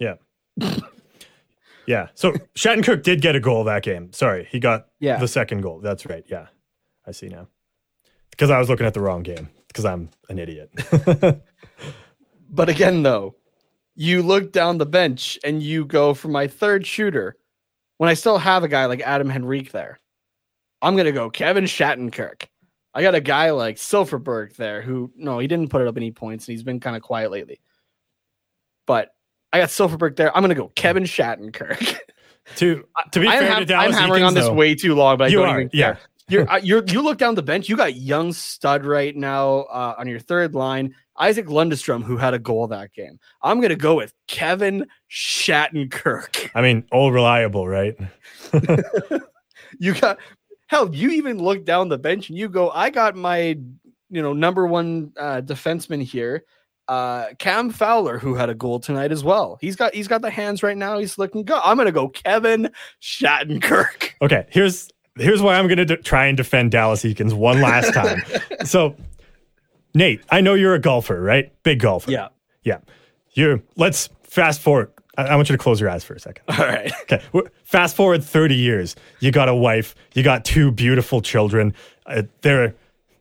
[0.00, 0.14] Yeah.
[2.14, 4.12] So Shattenkirk did get a goal that game.
[4.12, 4.46] Sorry.
[4.50, 5.80] He got Yeah, the second goal.
[5.80, 6.24] That's right.
[6.28, 6.46] Yeah.
[7.06, 7.48] I see now.
[8.30, 9.48] Because I was looking at the wrong game.
[9.68, 10.70] Because I'm an idiot.
[12.50, 13.36] but again though,
[13.94, 17.36] you look down the bench and you go for my third shooter.
[17.98, 20.00] When I still have a guy like Adam Henrique there,
[20.80, 22.44] I'm gonna go Kevin Shattenkirk.
[22.94, 26.10] I got a guy like Silfverberg there who no, he didn't put it up any
[26.10, 27.60] points and he's been kind of quiet lately.
[28.86, 29.14] But
[29.52, 30.34] I got Silfverberg there.
[30.36, 31.98] I'm gonna go Kevin Shattenkirk.
[32.56, 34.74] to to be I'm, fair ham- to Dallas I'm hammering Eakins, on this though, way
[34.74, 35.96] too long, but I You don't are, even yeah.
[36.28, 37.68] You're, uh, you're you look down the bench.
[37.68, 42.32] You got young stud right now uh, on your third line, Isaac Lundestrom, who had
[42.32, 43.18] a goal that game.
[43.42, 46.50] I'm gonna go with Kevin Shattenkirk.
[46.54, 47.96] I mean, all reliable, right?
[49.78, 50.18] You got
[50.66, 50.94] hell.
[50.94, 53.58] You even look down the bench and you go, I got my
[54.10, 56.44] you know number one uh, defenseman here,
[56.88, 59.58] uh, Cam Fowler, who had a goal tonight as well.
[59.60, 60.98] He's got he's got the hands right now.
[60.98, 61.60] He's looking good.
[61.64, 64.10] I'm gonna go Kevin Shattenkirk.
[64.22, 67.92] Okay, here's here's why I'm going to de- try and defend Dallas Eakins one last
[67.92, 68.22] time.
[68.64, 68.94] so,
[69.94, 71.52] Nate, I know you're a golfer, right?
[71.64, 72.10] Big golfer.
[72.10, 72.28] Yeah.
[72.62, 72.78] Yeah.
[73.32, 74.92] You let's fast forward.
[75.16, 76.44] I, I want you to close your eyes for a second.
[76.48, 76.92] All right.
[77.02, 77.22] Okay.
[77.64, 78.94] Fast forward 30 years.
[79.20, 79.94] You got a wife.
[80.14, 81.74] You got two beautiful children.
[82.06, 82.74] Uh, they're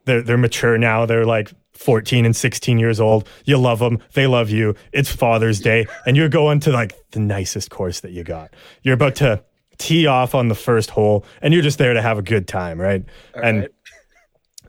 [0.05, 1.05] they're they're mature now.
[1.05, 3.27] They're like 14 and 16 years old.
[3.45, 3.99] You love them.
[4.13, 4.75] They love you.
[4.91, 8.53] It's Father's Day, and you're going to like the nicest course that you got.
[8.83, 9.43] You're about to
[9.77, 12.79] tee off on the first hole, and you're just there to have a good time,
[12.79, 13.03] right?
[13.33, 13.69] and right.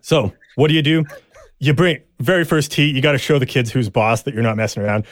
[0.01, 1.05] so, what do you do?
[1.59, 2.91] You bring very first tee.
[2.91, 5.05] You got to show the kids who's boss that you're not messing around.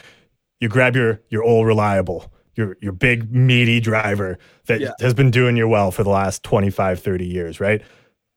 [0.59, 4.91] You grab your your old reliable, your your big meaty driver that Yeah.
[4.99, 7.81] has been doing you well for the last 25, 30 years, right?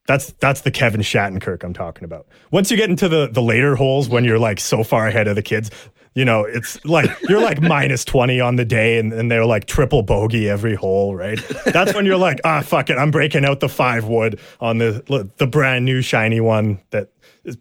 [0.06, 2.26] That's that's the Kevin Shattenkirk I'm talking about.
[2.50, 5.34] Once you get into the the later holes when you're like so far ahead of
[5.34, 5.70] the kids,
[6.14, 9.66] you know, it's like you're like minus 20 on the day and, and they're like
[9.66, 11.40] triple bogey every hole, right?
[11.66, 12.98] That's when you're like, ah, fuck it.
[12.98, 17.10] I'm breaking out the five wood on the the brand new shiny one that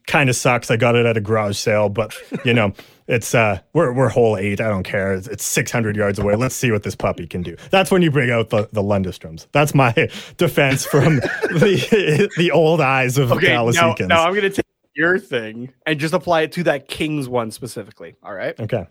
[0.08, 0.70] kind of sucks.
[0.70, 2.14] I got it at a garage sale, but
[2.46, 2.74] you know,
[3.08, 4.62] it's uh we're we're hole eight.
[4.62, 5.14] I don't care.
[5.14, 6.36] It's, it's 600 yards away.
[6.36, 7.56] Let's see what this puppy can do.
[7.70, 9.48] That's when you bring out the the Lundestroms.
[9.52, 9.92] That's my
[10.38, 15.74] defense from the the old eyes of Okay, now, now I'm gonna take your thing
[15.86, 18.16] and just apply it to that Kings one specifically.
[18.24, 18.58] All right.
[18.60, 18.86] okay.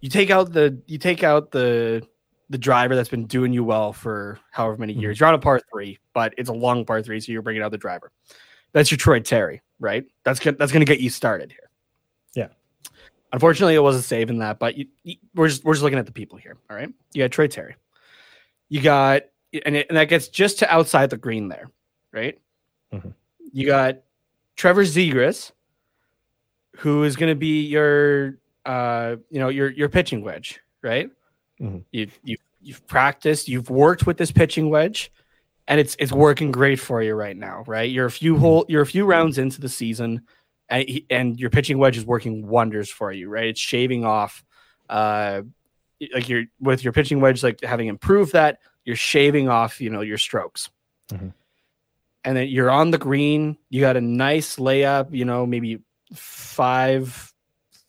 [0.00, 2.06] You take out the you take out the
[2.50, 5.00] the driver that's been doing you well for however many Mm-hmm.
[5.02, 5.20] years.
[5.20, 7.70] You're on a par three, but it's a long par three, so you're bringing out
[7.70, 8.10] the driver.
[8.72, 10.04] That's your Troy Terry, right?
[10.24, 10.38] That's.
[10.40, 11.70] That's gonna get you started here.
[13.32, 16.12] Unfortunately, it wasn't saving that, but you, you- we're just we're just looking at the
[16.12, 16.56] people here.
[16.70, 16.90] All right.
[17.12, 17.76] You got Troy Terry.
[18.68, 19.22] You got
[19.66, 21.70] and, it, and that gets just to outside the green there,
[22.12, 22.38] right?
[22.92, 23.14] Mhm.
[23.52, 23.98] You got
[24.56, 25.52] Trevor Zegras,
[26.76, 31.10] who is going to be your uh you know your your pitching wedge, right?
[31.60, 31.84] Mhm.
[31.92, 35.10] You you you've practiced, you've worked with this pitching wedge,
[35.68, 37.90] and it's it's working great for you right now, right?
[37.90, 40.22] You're a few whole you're a few rounds into the season,
[40.72, 43.46] and he- and your pitching wedge is working wonders for you, right?
[43.46, 44.44] It's shaving off,
[44.88, 45.42] uh,
[46.12, 50.00] like you're with your pitching wedge, like having improved that, you're shaving off, you know,
[50.00, 50.70] your strokes.
[51.10, 51.32] Mhm.
[52.24, 53.56] And then you're on the green.
[53.68, 55.80] You got a nice layup, you know, maybe
[56.14, 57.32] five,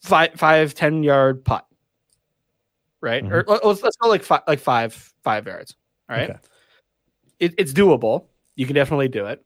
[0.02, 1.66] five, five, ten yard putt,
[3.02, 3.24] right?
[3.32, 5.76] Or let- let's, let's go like five, like five, five yards.
[6.10, 6.30] All right.
[6.30, 6.40] Okay.
[7.40, 8.26] It, it's doable.
[8.56, 9.44] You can definitely do it.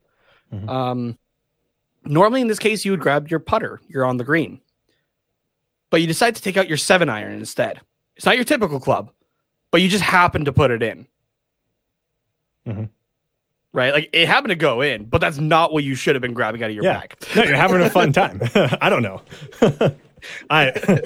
[0.52, 0.68] Mhm.
[0.68, 1.18] Um,
[2.08, 3.80] normally in this case, you would grab your putter.
[3.88, 4.60] You're on the green,
[5.90, 7.80] but you decide to take out your seven iron instead.
[8.16, 9.10] It's not your typical club,
[9.70, 11.06] but you just happen to put it in.
[12.66, 12.88] Mhm.
[13.72, 13.92] Right?
[13.92, 16.62] Like it happened to go in, but that's not what you should have been grabbing
[16.62, 17.00] out of your Yeah.
[17.00, 17.14] bag.
[17.36, 18.40] No, you're having a fun time.
[18.80, 19.22] I don't know.
[20.50, 21.00] I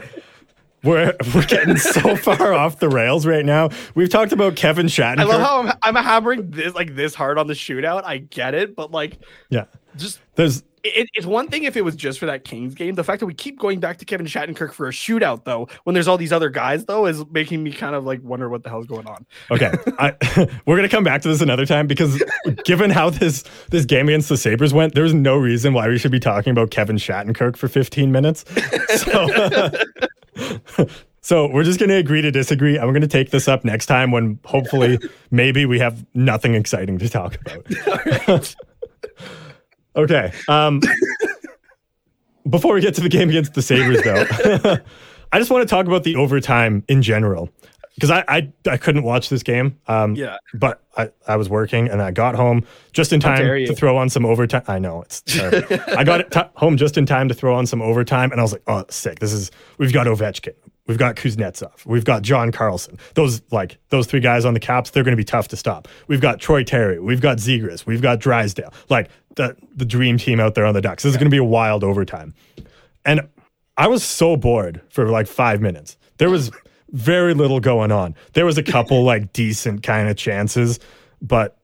[0.85, 3.71] we're we're getting so far off the rails right now.
[3.95, 5.21] We've talked about Kevin Shattenkirk.
[5.21, 8.05] I love how I'm, I'm hammering this like this hard on the shootout.
[8.05, 9.19] I get it, but like
[9.49, 9.65] yeah.
[9.97, 12.95] just There's it, it's one thing if it was just for that Kings game.
[12.95, 15.95] The fact that we keep going back to Kevin Shattenkirk for a shootout, though, when
[15.95, 18.69] there's all these other guys, though, is making me kind of like wonder what the
[18.69, 19.25] hell's going on.
[19.51, 19.73] okay.
[19.99, 20.15] I,
[20.67, 22.23] we're gonna come back to this another time because
[22.65, 26.13] given how this this game against the Sabres went, there's no reason why we should
[26.13, 28.45] be talking about Kevin Shattenkirk for 15 minutes.
[28.97, 29.71] So
[31.25, 32.77] So we're just going to agree to disagree.
[32.77, 34.99] I'm going to take this up next time when hopefully
[35.31, 38.55] maybe we have nothing exciting to talk about.
[39.97, 40.33] okay.
[40.49, 40.81] Um,
[42.51, 44.77] before we get to the game against the Sabres, though,
[45.33, 47.51] I just want to talk about the overtime in general
[47.95, 49.79] because I, I I couldn't watch this game.
[49.87, 50.37] Um, Yeah.
[50.55, 54.09] but I, I was working and I got home just in time to throw on
[54.11, 54.63] some overtime.
[54.69, 55.79] I know it's terrible.
[55.97, 58.43] I got it t- home just in time to throw on some overtime, and I
[58.45, 59.19] was like, oh, sick.
[59.21, 60.55] This is we've got Ovechkin,
[60.87, 62.99] we've got Kuznetsov, we've got John Carlson.
[63.15, 65.89] Those like those three guys on the Caps, they're going to be tough to stop.
[66.09, 70.41] We've got Troy Terry, we've got Zegras, we've got Drysdale, like the the dream team
[70.41, 71.03] out there on the Ducks.
[71.03, 72.35] This is going to be a wild overtime,
[73.05, 73.23] and
[73.79, 75.97] I was so bored for like five minutes.
[76.19, 76.51] There was
[76.93, 78.15] very little going on.
[78.35, 80.79] There was a couple like decent kind of chances,
[81.21, 81.59] but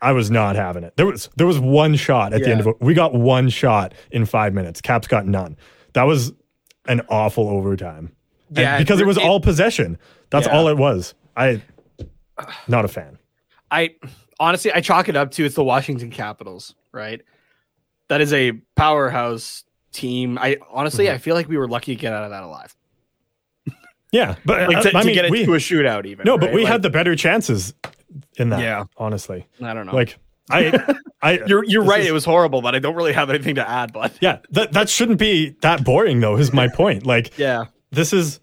[0.00, 0.96] I was not having it.
[0.96, 2.76] There was there was one shot at the end of it.
[2.80, 4.80] We got one shot in five minutes.
[4.80, 5.56] Caps got none.
[5.94, 6.32] That was
[6.88, 8.12] an awful overtime.
[8.48, 9.98] And Yeah, because it was it- all possession.
[10.30, 10.56] That's Yeah.
[10.58, 11.14] all it was.
[11.36, 11.62] I
[12.66, 13.18] not a fan.
[13.70, 13.94] I
[14.40, 17.20] honestly I chalk it up to it's the Washington Capitals, right?
[18.08, 20.36] That is a powerhouse team.
[20.38, 21.14] I honestly Mm-hmm.
[21.14, 22.74] I feel like we were lucky to get out of that alive.
[24.12, 26.24] Yeah, but Like uh, to, I to mean, get it we, to a shootout even.
[26.24, 26.54] no, but right?
[26.54, 27.74] we Like, had the better chances
[28.36, 28.60] in that.
[28.60, 28.84] Yeah.
[28.96, 29.94] honestly, I don't know.
[29.94, 30.18] like
[30.50, 33.54] I, I, you're you're right, is- it was horrible, but I don't really have anything
[33.56, 36.36] to add, but Yeah, that that shouldn't be that boring though.
[36.36, 37.06] Is my point.
[37.06, 37.64] Like yeah.
[37.90, 38.38] this is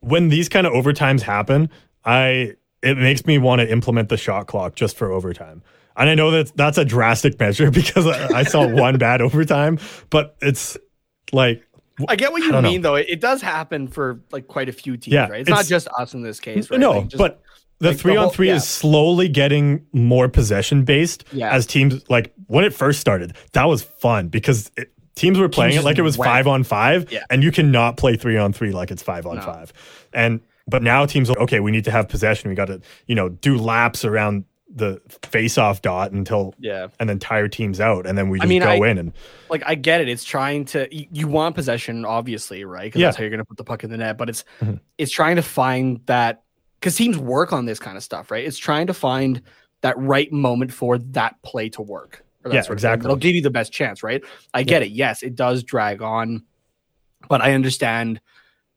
[0.00, 1.70] when these kind of overtimes happen.
[2.04, 5.62] I it makes me want to implement the shot clock just for overtime.
[5.96, 9.78] And I know that that's a drastic measure because I, I saw one bad overtime,
[10.10, 10.76] but it's
[11.32, 11.62] like
[12.06, 12.70] I get what you don't know.
[12.70, 12.94] mean though.
[12.96, 15.40] It, it does happen for like quite a few teams, Yeah, right?
[15.40, 16.78] It's, not just us in this case, right?
[16.78, 17.42] no, Like, just- but
[17.80, 18.56] the like, the three on three yeah.
[18.56, 21.52] is slowly getting more possession based Yeah.
[21.52, 23.36] as teams like when it first started.
[23.52, 26.28] That was fun because it, teams were playing Teams it like it was went.
[26.28, 27.24] five on five, Yeah.
[27.30, 29.42] and you cannot play three on three like it's five on No.
[29.42, 29.72] five.
[30.12, 31.60] And but now teams are okay.
[31.60, 32.48] We need to have possession.
[32.50, 36.88] We got to you know do laps around the face off dot until yeah.
[37.00, 39.12] and then tire teams out, and then we I just mean, go I- in and
[39.48, 40.08] like I get it.
[40.08, 42.84] It's trying to you, you want possession, obviously, right?
[42.84, 43.06] Because Yeah.
[43.06, 44.18] that's how you're going to put the puck in the net.
[44.18, 44.80] But it's Mhm.
[44.98, 46.42] it's trying to find that
[46.80, 48.44] because teams work on this kind of stuff, right?
[48.44, 49.40] It's trying to find
[49.80, 52.24] that right moment for that play to work.
[52.44, 52.90] Or Yeah, sort of thing.
[52.90, 53.06] exactly.
[53.06, 54.22] It'll give you the best chance, right?
[54.54, 54.90] I get it.
[54.90, 56.42] Yes, it does drag on,
[57.28, 58.20] but I understand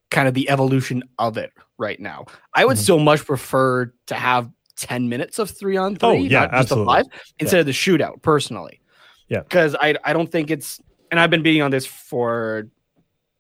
[0.10, 2.26] kind of the evolution of it right now.
[2.54, 2.82] I would Mhm.
[2.82, 4.50] still much prefer to have
[4.82, 6.94] 10 minutes of three on three, Oh, yeah, not just a absolutely.
[6.94, 7.06] five,
[7.40, 8.82] instead of the shootout, personally.
[9.30, 9.40] Yeah.
[9.44, 12.68] Because I, I don't think it's, and I've been beating on this for,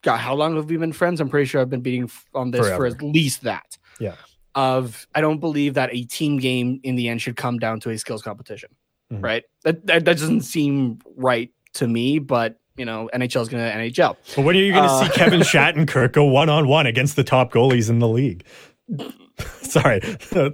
[0.04, 1.20] God, how long have we been friends?
[1.22, 3.78] I'm pretty sure I've been beating on this for at least that.
[4.00, 4.16] Yeah.
[4.56, 7.90] Of, I don't believe that a team game in the end should come down to
[7.90, 8.70] a skills competition,
[9.12, 9.24] Mhm.
[9.24, 9.44] right?
[9.64, 13.72] That, that, that doesn't seem right to me, but, you know, NHL is going to
[13.78, 14.18] NHL.
[14.36, 17.16] But when are you going to Uh, see Kevin Shattenkirk go one on one against
[17.16, 18.44] the top goalies in the league?
[19.64, 20.02] Sorry.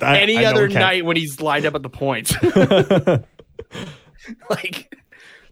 [0.02, 2.32] I- Any I other night when he's lined up at the point.
[4.50, 4.94] like,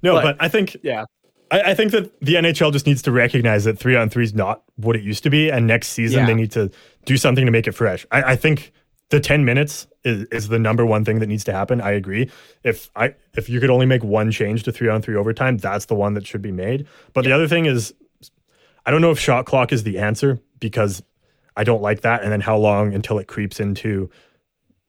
[0.04, 1.06] no, But- but I think yeah.
[1.52, 4.34] I, I think that the NHL just needs to recognize that three on three is
[4.34, 6.26] not what it used to be, and next season Yeah.
[6.28, 6.72] they need to
[7.06, 8.04] do something to make it fresh.
[8.12, 8.72] I, I think
[9.10, 11.82] the ten minutes is, is the number one thing that needs to happen.
[11.82, 12.32] I agree.
[12.64, 15.86] If I if you could only make one change to three on three overtime, that's
[15.86, 16.88] the one that should be made.
[17.14, 17.94] But the other thing is,
[18.88, 21.04] I don't know if shot clock is the answer because
[21.56, 22.24] I don't like that.
[22.24, 24.10] And then how long until it creeps into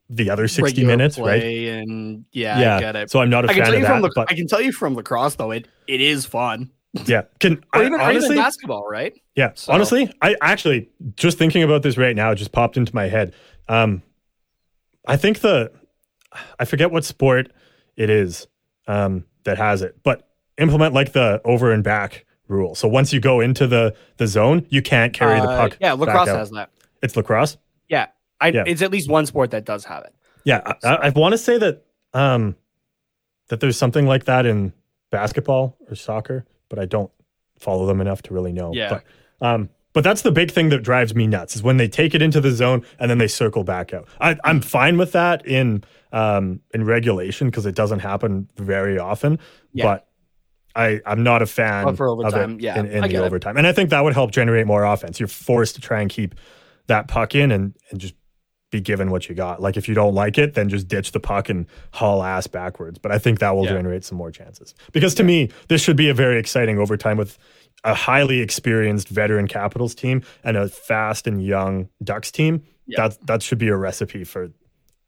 [0.08, 1.42] the other sixty regular minutes, right?
[1.42, 3.10] And yeah, yeah, I get it.
[3.10, 4.08] So I'm not a I can fan tell of you from that.
[4.08, 6.70] the but I can tell you from lacrosse though it it is fun.
[7.06, 9.12] yeah, can Or I, even, or honestly even basketball, right?
[9.34, 13.08] Yeah, So- honestly, I actually just thinking about this right now just popped into my
[13.08, 13.34] head.
[13.68, 14.02] Um,
[15.06, 15.72] I think the
[16.58, 17.52] I forget what sport
[17.96, 18.46] it is
[18.86, 22.74] um, that has it, but implement like the over and back rule.
[22.74, 25.78] So once you go into the the zone, you can't carry the Uh, puck.
[25.80, 26.70] Yeah, lacrosse has that.
[27.02, 27.56] It's lacrosse.
[27.88, 28.06] Yeah.
[28.40, 28.64] I, Yeah.
[28.66, 30.14] It's at least one sport that does have it.
[30.44, 32.56] Yeah, I, I, I want to say that um,
[33.48, 34.72] that there's something like that in
[35.10, 37.10] basketball or soccer, but I don't
[37.58, 38.72] follow them enough to really know.
[38.72, 38.88] Yeah.
[39.40, 42.14] But, um, but that's the big thing that drives me nuts is when they take
[42.14, 44.06] it into the zone and then they circle back out.
[44.20, 49.38] I, I'm fine with that in um, in regulation because it doesn't happen very often.
[49.72, 49.84] Yeah.
[49.84, 50.08] But
[50.76, 53.12] I I'm not a fan But for of overtime, it yeah, in, in I the
[53.14, 53.26] get it.
[53.26, 55.18] overtime, and I think that would help generate more offense.
[55.18, 56.34] You're forced to try and keep
[56.86, 58.14] that puck in and and just
[58.70, 59.62] be given what you got.
[59.62, 62.98] Like if you don't like it, then just ditch the puck and haul ass backwards.
[62.98, 63.72] But I think that will Yeah.
[63.74, 64.74] generate some more chances.
[64.92, 67.38] Because to me, this should be a very exciting overtime with
[67.84, 72.62] a highly experienced veteran Capitals team and a fast and young Ducks team.
[72.86, 73.08] Yeah.
[73.08, 74.42] That that should be a recipe for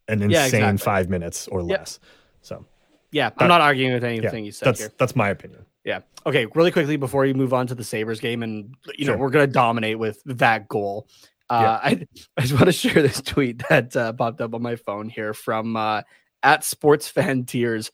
[0.06, 0.78] an insane Yeah, exactly.
[0.78, 1.78] five minutes or Yep.
[1.78, 2.00] less.
[2.42, 2.64] So
[3.10, 4.92] Yeah, I'm not arguing with yeah, anything you said that's here.
[4.98, 5.64] that's my opinion.
[5.84, 6.00] Yeah.
[6.26, 6.46] Okay.
[6.54, 9.18] Really quickly before you move on to the Sabres game, and you know Sure.
[9.18, 11.08] we're gonna dominate with that goal.
[11.48, 14.76] Uh, I I just want to share this tweet that uh, popped up on my
[14.76, 16.02] phone here from uh,
[16.42, 17.90] at Sports Fan Tears.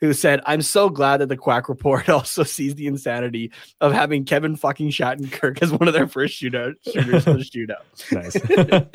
[0.00, 4.24] who said, "I'm so glad that the Quack Report also sees the insanity of having
[4.24, 8.90] Kevin fucking Shattenkirk as one of their first shootout shooters in the shootout." Nice.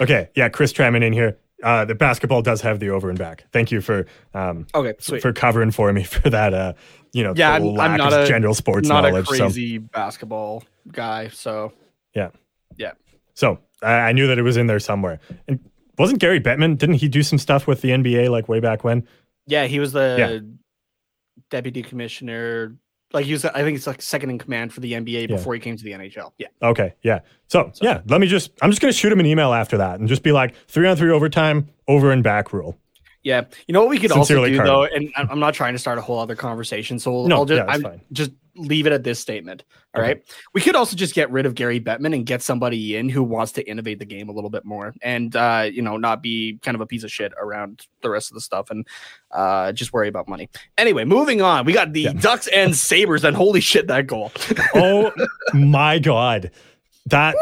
[0.00, 1.36] okay, yeah, Chris Trammon in here.
[1.62, 3.44] Uh, the basketball does have the over and back.
[3.52, 5.22] Thank you for um, Okay, sweet.
[5.22, 6.54] for covering for me for that.
[6.54, 6.72] Uh,
[7.12, 9.24] you know, Yeah, total I'm- not of a- general sports Not knowledge.
[9.28, 11.72] a so crazy basketball guy, so
[12.14, 12.30] yeah,
[12.76, 12.92] yeah.
[13.34, 15.18] so I, I knew that it was in there somewhere.
[15.48, 15.58] And
[15.98, 16.78] wasn't Gary Bettman?
[16.78, 19.06] Didn't he do some stuff with the NBA like way back when?
[19.46, 20.38] Yeah, he was the Yeah.
[21.50, 22.76] deputy commissioner.
[23.12, 25.36] Like he was, I think it's like second in command for the NBA Yeah.
[25.36, 26.32] before he came to the NHL.
[26.38, 27.20] Yeah, Okay, yeah.
[27.46, 30.08] So, yeah, let me just I'm just gonna shoot him an email after that and
[30.08, 32.76] just be like three on three overtime, over and back rule.
[33.22, 33.44] yeah.
[33.66, 34.90] You know what we could Sincerely, also do Carter.
[34.90, 37.58] though, and I'm not trying to start a whole other conversation, so No, I'll just
[37.64, 38.00] yeah, I'm fine.
[38.12, 39.64] just leave it at this statement.
[39.94, 40.12] All Okay.
[40.14, 40.22] right,
[40.54, 43.52] we could also just get rid of Gary Bettman and get somebody in who wants
[43.52, 46.74] to innovate the game a little bit more, and uh, you know, not be kind
[46.74, 48.86] of a piece of shit around the rest of the stuff, and
[49.30, 50.48] uh, just worry about money.
[50.76, 51.64] Anyway, moving on.
[51.64, 52.12] We got the Yeah.
[52.12, 54.32] Ducks and Sabres, and holy shit, that goal.
[54.74, 55.12] Oh
[55.54, 56.50] my god.
[57.06, 57.34] That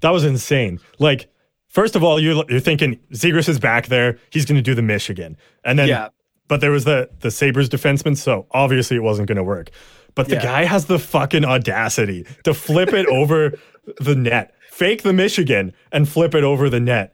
[0.00, 0.80] that was insane.
[0.98, 1.28] Like,
[1.68, 4.18] first of all, you're you're thinking Zegras is back there.
[4.30, 6.08] He's going to do the Michigan, and then Yeah.
[6.48, 9.70] But there was the the Sabres defenseman, so obviously it wasn't going to work.
[10.14, 10.42] But the Yeah.
[10.42, 13.52] guy has the fucking audacity to flip it over
[14.00, 17.12] the net, fake the Michigan, and flip it over the net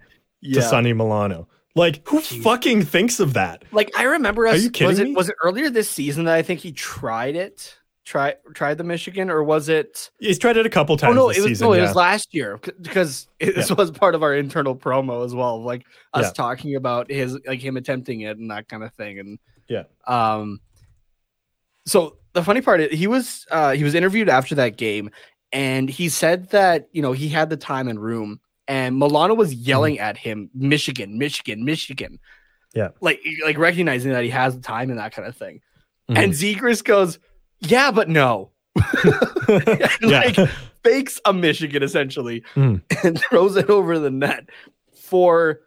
[0.53, 1.49] to Sonny Milano.
[1.77, 3.65] Like, who fucking thinks of that?
[3.73, 4.63] Like I remember us.
[4.63, 7.77] you kidding was it was it earlier this season that I think he tried it?
[8.05, 10.11] Try tried the Michigan, or was it?
[10.21, 11.67] He's tried it a couple times oh no, this it was season.
[11.69, 11.83] no, it yeah.
[11.85, 16.27] was last year because this was part of our internal promo as well, like us
[16.27, 16.31] Yeah.
[16.33, 19.39] talking about his like him attempting it and that kind of thing, and
[19.69, 19.85] Yeah.
[20.07, 20.61] Um.
[21.87, 25.11] So the funny part is he was uh he was interviewed after that game,
[25.53, 29.55] and he said that you know he had the time and room, and Milano was
[29.55, 32.19] yelling at him, Michigan, Michigan, Michigan.
[32.75, 32.89] Yeah.
[33.01, 35.61] Like like recognizing that he has the time and that kind of thing.
[36.11, 36.19] Mhm.
[36.23, 37.19] And Zegras goes,
[37.67, 38.51] Yeah, but no.
[40.03, 40.37] like
[40.83, 42.83] fakes a Michigan essentially Mm.
[43.05, 44.49] and throws it over the net
[44.95, 45.61] for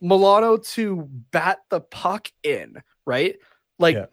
[0.00, 3.36] Milano to bat the puck in, right?
[3.78, 4.06] Like Yeah.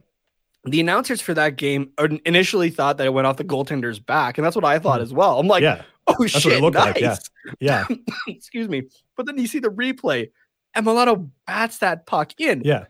[0.65, 1.91] the announcers for that game
[2.25, 5.03] initially thought that it went off the goaltender's back, and that's what I thought Mm.
[5.03, 5.39] as well.
[5.39, 6.95] I'm like, yeah, oh what it shit, looked nice.
[6.95, 7.01] like,
[7.59, 7.85] yeah.
[7.89, 7.95] yeah,
[8.27, 8.83] Excuse me.
[9.15, 10.31] But then you see the replay,
[10.73, 12.61] and Milano bats that puck in.
[12.65, 12.85] yeah.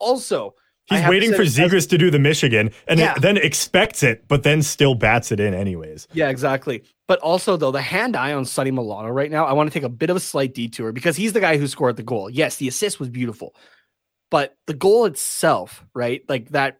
[0.00, 0.54] Also,
[0.90, 3.14] He's waiting for Zegras to do the Michigan and Yeah.
[3.14, 6.08] then expects it, but then still bats it in anyways.
[6.12, 6.82] Yeah, exactly.
[7.06, 9.82] But also, though, the hand eye on Sonny Milano right now, I want to take
[9.84, 12.30] a bit of a slight detour because he's the guy who scored the goal.
[12.30, 13.54] Yes, the assist was beautiful,
[14.30, 16.22] but the goal itself, right?
[16.28, 16.78] Like that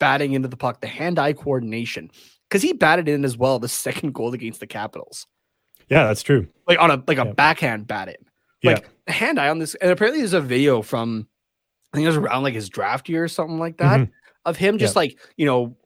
[0.00, 2.10] batting into the puck, the hand eye coordination,
[2.48, 5.26] because he batted in as well the second goal against the Capitals,
[5.88, 6.48] Yeah, that's true.
[6.68, 7.32] like on a like a Yeah.
[7.32, 8.16] backhand bat in.
[8.62, 8.72] Yeah.
[8.72, 11.26] Like the hand eye on this, and apparently there's a video from
[11.92, 14.10] I think it was around like his draft year or something like that Mhm.
[14.44, 15.76] of him just like you know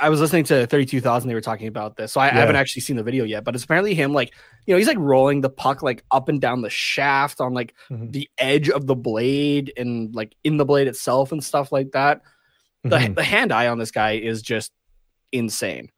[0.00, 2.56] i was listening to 32 Thoughts they were talking about this so I, I haven't
[2.56, 4.34] actually seen the video yet but it's apparently him like
[4.66, 7.74] you know he's like rolling the puck like up and down the shaft on like
[7.90, 8.10] Mhm.
[8.12, 12.22] the edge of the blade and like in the blade itself and stuff like that
[12.82, 13.14] the, Mhm.
[13.14, 14.72] the hand eye on this guy is just
[15.32, 15.90] insane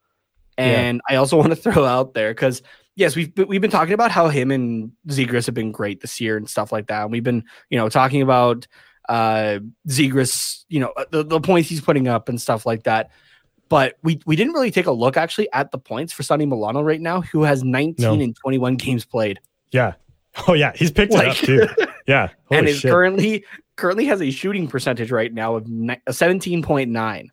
[0.58, 0.64] Yeah.
[0.64, 2.62] and i also want to throw out there because
[2.96, 6.36] yes we've we've been talking about how him and Zegras have been great this year
[6.36, 8.66] and stuff like that and we've been you know talking about
[9.08, 9.58] uh
[9.88, 13.10] Zegras, you know, the, the points he's putting up and stuff like that.
[13.68, 16.82] But we we didn't really take a look actually at the points for Sonny Milano
[16.82, 18.12] right now, who has 19 No.
[18.24, 19.40] and 21 games played.
[19.70, 19.94] Yeah.
[20.46, 21.66] Oh yeah, he's picked it up Like too.
[22.06, 22.28] Yeah.
[22.46, 22.90] Holy and is shit.
[22.90, 23.44] currently
[23.76, 27.28] currently has a shooting percentage right now of ni- a 17.9,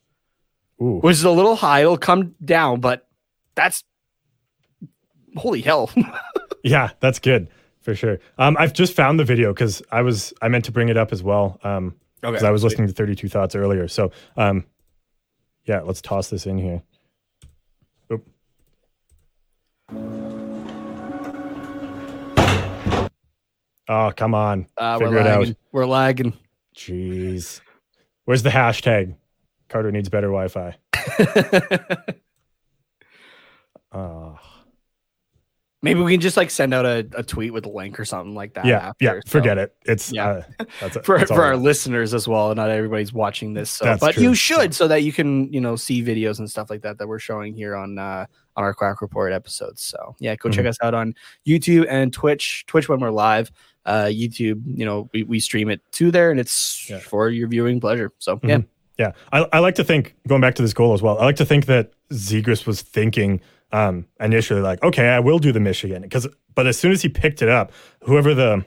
[0.82, 0.99] Ooh.
[0.99, 1.82] which is a little high.
[1.82, 3.08] It'll come down, but
[3.56, 3.84] that's
[5.36, 5.89] holy hell.
[6.63, 7.47] Yeah, that's good
[7.88, 8.19] for sure.
[8.38, 11.13] Um, I've just found the video because I was I meant to bring it up
[11.13, 11.58] as well.
[11.63, 13.88] Um, because I was listening to 32 Thoughts earlier.
[13.88, 14.65] So, um,
[15.63, 16.81] yeah, let's toss this in here.
[18.12, 18.27] Oop.
[23.88, 24.67] Oh, come on.
[24.75, 25.40] Uh, we're Figure it out.
[25.40, 25.56] lagging.
[25.71, 26.33] We're lagging.
[26.75, 27.62] Jeez.
[28.25, 29.15] Where's the hashtag?
[29.69, 30.75] Carter needs better Wi Fi.
[33.94, 34.38] Oh.
[35.88, 38.35] Maybe we can just like send out a, a tweet with a link or something
[38.35, 38.65] like that.
[38.65, 39.75] Yeah, after, yeah, so- forget it.
[39.85, 40.44] It's, Yeah.
[40.60, 42.54] uh, that's, for that's for our listeners as well.
[42.56, 44.23] Not everybody's watching this, so That's but true.
[44.23, 47.08] you should so that you can you know see videos and stuff like that that
[47.08, 48.25] we're showing here on uh,
[48.56, 49.81] on our Quack Report episodes.
[49.81, 50.69] So yeah, go check Mm-hmm.
[50.69, 51.13] us out on
[51.48, 52.65] YouTube and Twitch.
[52.67, 53.52] Twitch when we're live.
[53.85, 57.00] Uh, YouTube, you know, we, we stream it to there, and it's Yeah.
[57.00, 58.12] for your viewing pleasure.
[58.19, 58.65] So yeah, Mhm.
[59.00, 61.19] Yeah, I, I like to think going back to this goal as well.
[61.19, 63.40] I like to think that Zegras was thinking
[63.72, 67.10] um, initially like, okay, I will do the Michigan because, but as soon as he
[67.10, 67.72] picked it up,
[68.04, 68.65] whoever the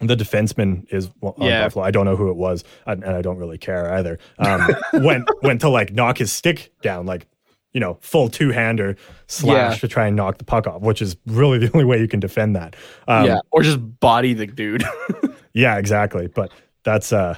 [0.00, 1.64] the defenseman is on Yeah.
[1.64, 1.84] Buffalo.
[1.84, 4.18] I don't know who it was, and I don't really care either.
[4.38, 4.68] Um,
[5.04, 7.26] went went to like knock his stick down, like
[7.72, 9.78] you know, full two hander slash Yeah.
[9.78, 12.20] to try and knock the puck off, which is really the only way you can
[12.20, 12.76] defend that.
[13.08, 14.84] Um, yeah, or just body the dude.
[15.52, 16.28] yeah, exactly.
[16.28, 16.52] But
[16.84, 17.36] that's uh.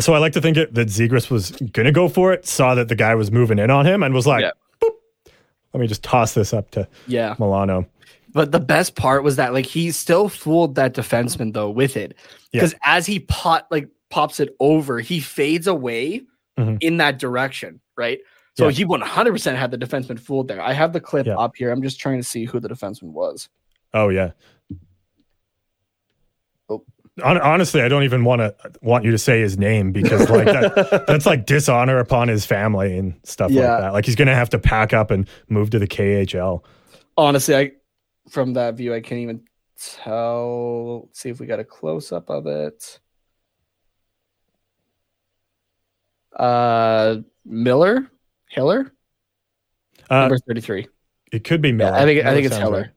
[0.00, 2.88] So I like to think it, that Zegras was gonna go for it, saw that
[2.88, 4.50] the guy was moving in on him, and was like, Yeah.
[5.70, 7.86] "Boop, "Let me just toss this up to yeah, Milano."
[8.32, 12.14] but the best part was that like he still fooled that defenseman though with it
[12.52, 16.22] because as he pot like pops it over, he fades away
[16.58, 16.78] Mhm.
[16.80, 18.18] in that direction, right?
[18.56, 18.70] So Yeah.
[18.72, 20.60] he 100% had the defenseman fooled there.
[20.60, 21.36] I have the clip Yeah.
[21.36, 21.70] up here.
[21.70, 23.48] I'm just trying to see who the defenseman was.
[23.94, 24.32] Oh yeah.
[27.22, 30.46] Hon- Honestly, I don't even want to want you to say his name because like
[30.46, 33.70] that, that's like dishonor upon his family and stuff Yeah.
[33.72, 33.92] like that.
[33.92, 36.64] Like he's gonna have to pack up and move to the KHL.
[37.16, 37.72] Honestly, I
[38.30, 39.42] from that view, I can't even
[39.80, 41.02] tell.
[41.06, 43.00] Let's see if we got a close up of it.
[46.36, 48.10] Uh, Miller,
[48.48, 48.92] Hiller,
[50.10, 50.86] Uh, number 33.
[51.32, 51.96] it could be Miller.
[51.96, 52.90] I think I think it's Hiller right.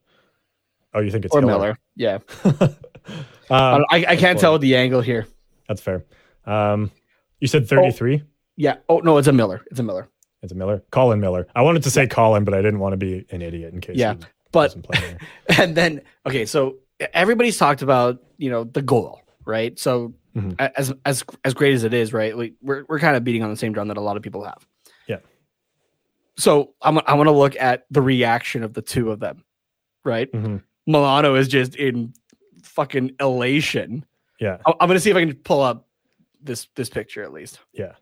[0.93, 1.51] Oh, you think it's or Hiller?
[1.51, 1.77] Miller.
[1.95, 2.17] Yeah,
[3.51, 5.27] um, I, I can't tell the angle here.
[5.67, 6.03] that's fair.
[6.45, 6.91] Um,
[7.39, 8.23] you said thirty-three.
[8.57, 8.77] Yeah.
[8.89, 9.61] Oh no, it's a Miller.
[9.71, 10.07] It's a Miller.
[10.43, 10.83] It's a Miller.
[10.91, 11.47] Colin Miller.
[11.55, 13.95] I wanted to say Colin, but I didn't want to be an idiot in case.
[13.97, 14.19] Yeah, he
[14.51, 15.17] but wasn't playing.
[15.59, 16.77] and then okay, so
[17.13, 19.77] everybody's talked about you know the goal, right?
[19.79, 20.55] So Mhm.
[20.75, 22.35] as as as great as it is, right?
[22.37, 24.43] We, we're we're kind of beating on the same drum that a lot of people
[24.45, 24.65] have.
[25.07, 25.17] Yeah.
[26.37, 29.43] So I'm I want to look at the reaction of the two of them,
[30.03, 30.31] right?
[30.31, 30.63] Mhm.
[30.87, 32.13] Milano is just in
[32.75, 34.05] fucking elation.
[34.39, 35.87] Yeah, I- I'm gonna see if I can pull up
[36.41, 37.59] this this picture at least.
[37.73, 37.93] yeah.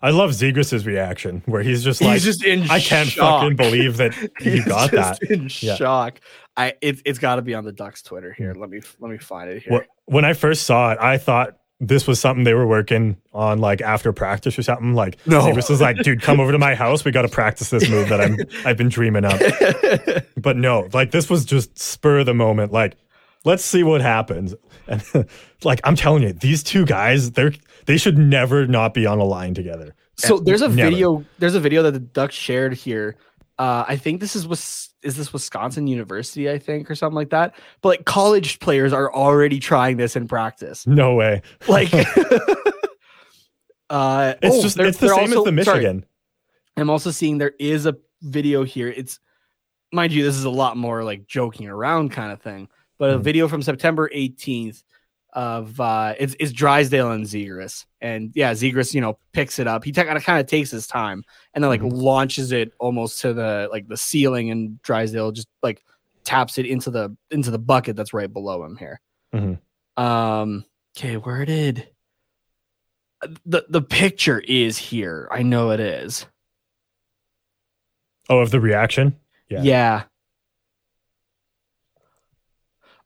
[0.00, 2.70] I love Zegras' reaction where he's just like, He's just in.
[2.70, 3.40] I can't shock.
[3.42, 5.20] fucking believe that you He's got that.
[5.24, 5.74] in Yeah.
[5.74, 6.20] shock.
[6.56, 8.54] I it, it's got to be on the Ducks Twitter here.
[8.54, 8.60] Mm.
[8.60, 9.80] Let me let me find it here.
[10.06, 13.58] Wh- When I first saw it, I thought this was something they were working on
[13.58, 14.94] like after practice or something.
[14.94, 15.40] Like No.
[15.40, 17.04] Zegras was like, dude, come over to my house.
[17.04, 19.42] We got to practice this move that I'm I've been dreaming of.
[20.36, 22.70] But no, like this was just spur of the moment.
[22.72, 22.94] Like,
[23.44, 24.54] let's see what happens.
[24.86, 25.02] And
[25.64, 27.52] like I'm telling you, these two guys, they're
[27.86, 29.94] they should never not be on a line together.
[30.16, 30.90] so there's a Never.
[30.90, 31.24] video.
[31.38, 33.16] There's a video that the Ducks shared here.
[33.58, 37.30] Uh, I think this is was is this Wisconsin University, I think, or something like
[37.30, 37.54] that.
[37.82, 40.86] But like college players are already trying this in practice.
[40.86, 41.42] No way.
[41.68, 41.92] Like,
[43.90, 46.04] uh, It's oh, just it's the same also- as the sorry, Michigan.
[46.76, 48.88] I'm also seeing there is a video here.
[48.88, 49.18] It's
[49.92, 52.68] mind you, this is a lot more like joking around kind of thing,
[52.98, 53.22] but a Mhm.
[53.22, 54.82] video from September 18th
[55.34, 57.84] of uh it's, it's Drysdale and Zegras.
[58.00, 59.84] And yeah, Zegras, you know, picks it up.
[59.84, 61.22] He kind of kind of takes his time
[61.54, 61.92] and then like Mhm.
[61.92, 65.84] launches it almost to the like the ceiling and Drysdale just like
[66.24, 69.00] taps it into the into the bucket that's right below him here.
[69.34, 69.58] Mhm.
[70.02, 70.64] Um
[70.96, 71.88] okay, where did
[73.44, 75.28] the the picture is here.
[75.30, 76.26] I know it is.
[78.30, 79.16] Oh, of the reaction.
[79.48, 79.62] Yeah.
[79.62, 80.02] Yeah.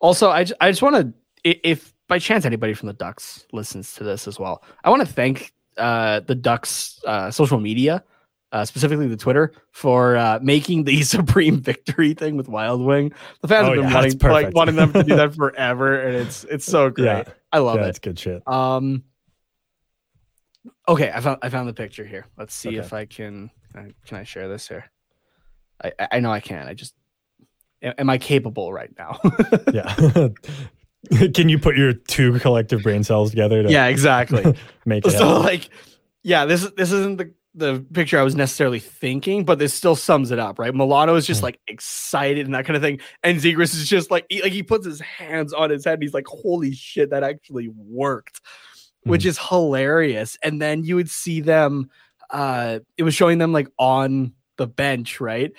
[0.03, 1.13] Also, I, I just want to,
[1.45, 5.11] if by chance anybody from the Ducks listens to this as well, I want to
[5.11, 8.03] thank uh, the Ducks uh, social media,
[8.51, 13.13] uh, specifically the Twitter, for uh, making the Supreme Victory thing with Wild Wing.
[13.41, 16.17] The fans Oh, have been yeah, wanting, like, wanting them to do that forever, and
[16.17, 17.07] it's it's so great.
[17.07, 17.25] Yeah.
[17.53, 17.89] I love yeah, it.
[17.91, 18.43] it's good shit.
[18.47, 19.05] Um.
[20.89, 22.27] Okay, I found I found the picture here.
[22.37, 22.79] Let's see Okay.
[22.79, 23.51] if I can.
[23.73, 24.85] Can I, can I share this here?
[25.83, 26.67] I I- know I can.
[26.69, 26.95] I just
[27.83, 29.19] am I capable right now?
[29.73, 30.29] Yeah.
[31.35, 34.55] Can you put your two collective brain cells together to yeah, exactly.
[34.87, 35.43] make it so happen?
[35.43, 35.69] like,
[36.23, 40.31] yeah, this this isn't the the picture I was necessarily thinking, but this still sums
[40.31, 40.73] it up, right?
[40.75, 41.45] Milano is just Mm.
[41.45, 44.63] like excited and that kind of thing, and Zegras is just like he, like he
[44.63, 48.41] puts his hands on his head and he's like, "Holy shit, that actually worked,"
[49.03, 49.27] which Mhm.
[49.27, 50.39] is hilarious.
[50.43, 51.91] And then you would see them,
[52.31, 55.51] uh, it was showing them like on the bench, right?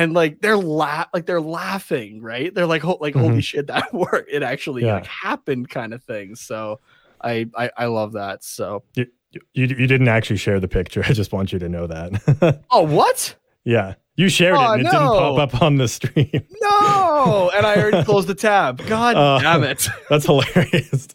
[0.00, 2.54] And like they're la- like they're laughing, right?
[2.54, 4.30] They're like, ho- like holy shit, that worked!
[4.30, 4.94] It actually Yeah.
[4.94, 6.34] like happened, kind of thing.
[6.36, 6.80] So.
[7.22, 8.42] I, I I love that.
[8.42, 9.04] So You,
[9.52, 11.02] you you didn't actually share the picture.
[11.06, 12.62] I just want you to know that.
[12.70, 13.34] Oh, what?
[13.62, 16.30] yeah, you shared Oh, it and it didn't pop up on the stream.
[16.62, 17.50] No!
[17.54, 18.82] And I already closed the tab.
[18.86, 19.86] God Uh, damn it.
[20.08, 21.08] That's hilarious.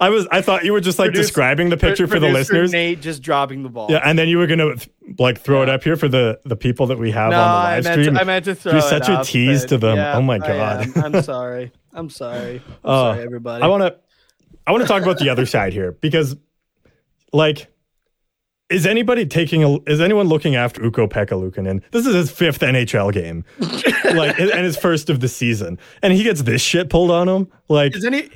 [0.00, 2.72] I was I thought you were just like Produce- describing the picture for the listeners.
[2.72, 3.88] Nate just dropping the ball.
[3.90, 4.74] Yeah, and then you were gonna
[5.18, 7.68] like throw it up here for the the people that we have no, on the
[7.68, 8.14] I live meant, stream.
[8.14, 9.96] to, I meant to throw You're such a up, tease to them.
[9.96, 10.86] yeah, Oh my God.
[10.96, 11.72] I'm sorry.
[11.92, 12.56] I'm sorry.
[12.56, 13.62] I'm Oh, sorry, everybody.
[13.62, 13.96] I want to
[14.66, 16.36] I want to talk about the other side here because
[17.32, 17.68] like
[18.70, 21.80] is anybody taking a is anyone looking after Ukko-Pekka Luukkonen?
[21.90, 23.42] This is his fifth NHL game,
[24.14, 27.48] like and his first of the season, and he gets this shit pulled on him.
[27.70, 28.28] Like, is any?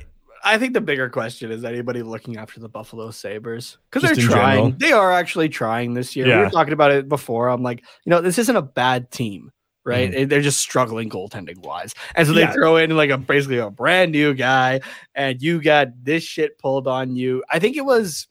[0.43, 4.57] I think the bigger question is anybody looking after the Buffalo Sabres because they're trying.
[4.57, 4.71] general.
[4.77, 6.25] They are actually trying this year.
[6.27, 7.47] We were talking about it before.
[7.47, 9.51] I'm like, you know, this isn't a bad team,
[9.85, 10.11] right?
[10.11, 10.27] Mm-hmm.
[10.27, 12.51] They're just struggling goaltending wise, and so they Yeah.
[12.53, 14.81] throw in like a basically a brand new guy,
[15.15, 17.43] and you got this shit pulled on you.
[17.49, 18.27] I think it was,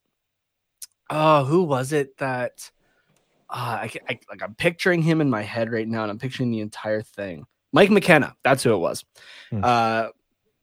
[1.11, 2.71] oh, who was it that?
[3.49, 6.51] Uh, I, I like I'm picturing him in my head right now, and I'm picturing
[6.51, 7.45] the entire thing.
[7.73, 9.03] Mike McKenna, that's who it was.
[9.51, 9.61] Hmm.
[9.65, 10.09] Uh,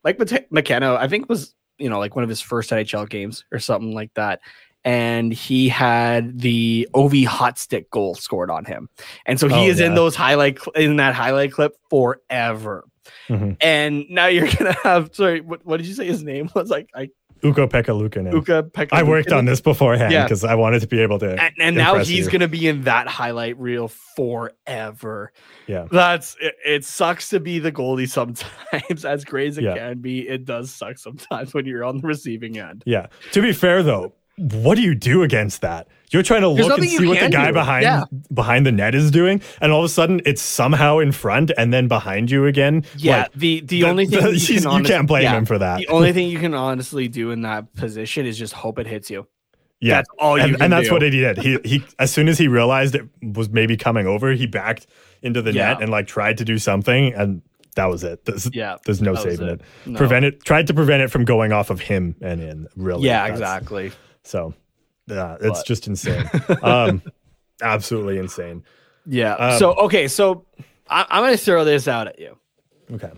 [0.03, 0.19] Mike
[0.51, 3.93] McKenna, I think was you know like one of his first NHL games or something
[3.93, 4.41] like that,
[4.83, 8.89] and he had the OV hot stick goal scored on him,
[9.25, 12.85] and so he Oh, is in those highlight in that highlight clip forever.
[13.27, 13.57] Mhm.
[13.61, 16.69] And now you're gonna have sorry, what, what did you say his name was?
[16.69, 17.09] Like I
[17.43, 18.33] Ukko-Pekka Luukkonen.
[18.33, 18.89] Uka Pekka.
[18.91, 20.23] I worked on this beforehand Yeah.
[20.23, 21.41] because I wanted to be able to.
[21.41, 25.31] and, and now he's going to be in that highlight reel forever.
[25.67, 25.87] Yeah.
[25.91, 26.85] That's it, it.
[26.85, 28.09] Sucks to be the goalie
[28.73, 29.05] sometimes.
[29.05, 29.75] As great as it Yeah.
[29.75, 32.83] can be, it does suck sometimes when you're on the receiving end.
[32.85, 33.07] Yeah.
[33.31, 35.87] To be fair though, what do you do against that?
[36.11, 37.53] You're trying to There's look and see what the guy do.
[37.53, 38.03] behind Yeah.
[38.33, 41.71] behind the net is doing, and all of a sudden it's somehow in front and
[41.73, 42.83] then behind you again.
[42.97, 45.23] Yeah, Like, the the the- only thing the- you, he's- can you honest- can't blame
[45.23, 45.77] yeah, him for that.
[45.79, 49.11] The only thing you can honestly do in that position is just hope it hits
[49.11, 49.27] you.
[49.81, 49.97] yeah.
[49.97, 50.93] That's all you and, can and that's do.
[50.93, 51.37] what he did.
[51.37, 54.87] He he as soon as he realized it was maybe coming over, he backed
[55.21, 55.73] into the Yeah.
[55.73, 57.41] net and like tried to do something, and
[57.75, 58.25] that was it.
[58.25, 59.61] There's, Yeah, there's no saving it.
[59.61, 59.61] it.
[59.85, 59.97] No.
[59.97, 60.43] Prevent it.
[60.43, 62.67] Tried to prevent it from going off of him and in.
[62.75, 63.05] Really.
[63.05, 63.91] Yeah, That's- exactly.
[64.29, 64.53] So,
[65.07, 66.29] yeah, it's But- just insane.
[66.61, 67.01] um,
[67.63, 68.63] absolutely insane.
[69.07, 69.33] Yeah.
[69.33, 70.45] Um, so okay, so
[70.87, 72.37] I, I'm going to throw this out at you.
[72.91, 73.11] Okay.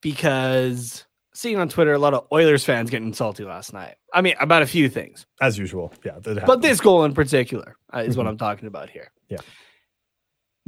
[0.00, 1.04] because
[1.34, 3.96] seeing on Twitter a lot of Oilers fans getting salty last night.
[4.12, 5.92] I mean, about a few things, As usual.
[6.04, 6.18] Yeah.
[6.46, 8.30] but this goal in particular uh, is what Mhm.
[8.30, 9.10] I'm talking about here.
[9.28, 9.38] Yeah.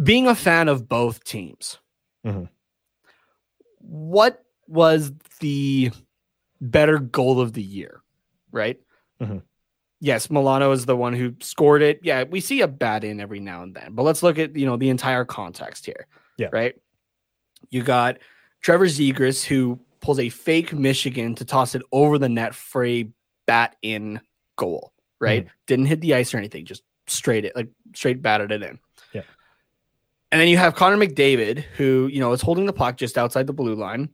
[0.02, 1.78] Being a fan of both teams,
[2.26, 2.48] Mhm.
[3.78, 5.90] what was the
[6.60, 8.02] better goal of the year?
[8.52, 8.78] Right.
[9.20, 9.42] Mhm.
[10.00, 12.00] Yes, Milano is the one who scored it.
[12.02, 14.66] Yeah, we see a bat in every now and then, but let's look at you
[14.66, 16.06] know the entire context here.
[16.38, 16.48] Yeah.
[16.52, 16.74] Right.
[17.68, 18.18] You got
[18.62, 23.10] Trevor Zegras who pulls a fake Michigan to toss it over the net for a
[23.46, 24.20] bat in
[24.56, 24.92] goal.
[25.20, 25.44] Right.
[25.44, 25.52] Mm-hmm.
[25.66, 26.64] Didn't hit the ice or anything.
[26.64, 28.78] Just straight it like straight batted it in.
[29.12, 29.22] Yeah.
[30.32, 33.46] And then you have Connor McDavid who you know is holding the puck just outside
[33.46, 34.08] the blue line,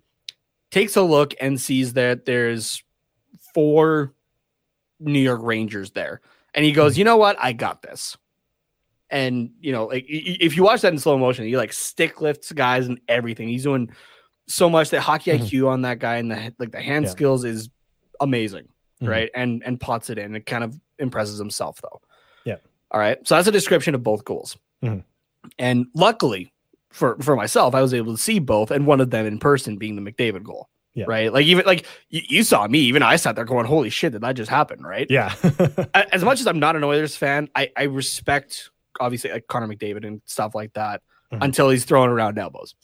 [0.73, 2.83] takes a look and sees that there's
[3.55, 4.13] four
[5.01, 6.21] New York Rangers there.
[6.55, 6.77] And he Hmm.
[6.77, 7.37] goes, you know what?
[7.41, 8.17] I got this.
[9.11, 12.51] And, you know, like if you watch that in slow motion, he like stick lifts
[12.53, 13.49] guys and everything.
[13.49, 13.91] He's doing
[14.49, 15.41] so much that hockey Mhm.
[15.43, 17.11] IQ on that guy and the like the hand Yeah.
[17.13, 17.69] skills is
[18.21, 18.69] amazing.
[19.03, 19.09] Mhm.
[19.09, 19.31] Right.
[19.35, 20.35] And and pots it in.
[20.35, 22.01] It kind of impresses himself though.
[22.45, 22.57] Yeah.
[22.91, 23.19] All right.
[23.27, 24.57] So that's a description of both goals.
[24.83, 25.05] Mhm.
[25.59, 26.53] And luckily
[26.91, 29.77] for for myself, I was able to see both and one of them in person
[29.77, 30.69] being the McDavid goal.
[30.97, 31.05] Yeah.
[31.07, 31.31] Right.
[31.33, 34.23] Like even like you, you saw me, even I sat there going, Holy shit, did
[34.23, 34.83] that just happen?
[34.83, 35.07] Right.
[35.11, 35.35] Yeah.
[35.95, 40.07] As much as I'm not an Oilers fan, I, I respect obviously like Connor McDavid
[40.07, 41.45] and stuff like that Mhm.
[41.45, 42.75] until he's throwing around elbows.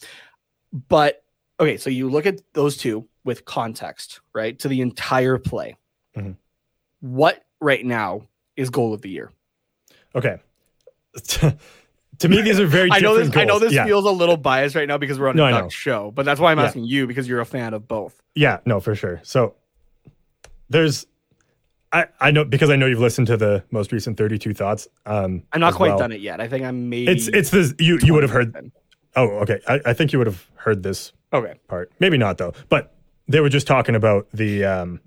[0.88, 1.24] But
[1.58, 4.58] okay, so you look at those two with context, right?
[4.58, 5.76] To the entire play.
[6.16, 6.36] Mhm.
[7.00, 9.32] What right now is goal of the year?
[10.14, 10.38] okay.
[12.22, 13.36] to me, these are very I know this.
[13.36, 13.84] I know this yeah.
[13.84, 16.40] feels a little biased right now because we're on No, a duck show, but that's
[16.40, 16.64] why I'm Yeah.
[16.64, 18.20] asking you because you're a fan of both.
[18.34, 19.20] Yeah, no, for sure.
[19.22, 19.54] So
[20.70, 21.06] there's,
[21.92, 24.88] I, I know because I know you've listened to the most recent 32 thoughts.
[25.04, 25.98] Um, I'm not quite well.
[25.98, 26.40] done it yet.
[26.40, 27.10] I think I'm maybe.
[27.10, 28.52] It's it's this you you would have heard.
[28.54, 28.70] 20%.
[29.14, 29.60] Oh, okay.
[29.68, 31.54] I, I think you would have heard this Okay.
[31.68, 31.92] part.
[32.00, 32.54] Maybe not though.
[32.70, 32.94] But
[33.28, 35.00] they were just talking about the um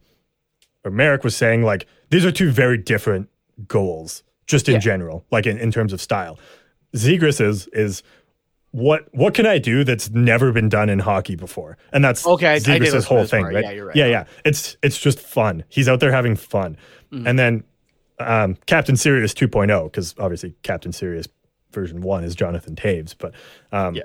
[0.84, 3.30] or Marek was saying like these are two very different
[3.68, 4.80] goals just in Yeah.
[4.80, 6.38] general, like in, in terms of style.
[6.96, 8.02] Zegras is is
[8.72, 11.78] what what can I do that's never been done in hockey before?
[11.94, 13.64] And that's Okay, I- I did Zegras' listen to whole thing, right?
[13.64, 13.96] Yeah, you're right.
[13.96, 14.24] Yeah, yeah.
[14.44, 15.64] It's it's just fun.
[15.70, 16.78] He's out there having fun.
[17.12, 17.28] Mhm.
[17.30, 17.64] And then
[18.20, 21.28] um, Captain Serious 2.0, because obviously Captain Serious
[21.74, 23.34] version one is Jonathan Toews, but
[23.74, 24.04] um, Yeah.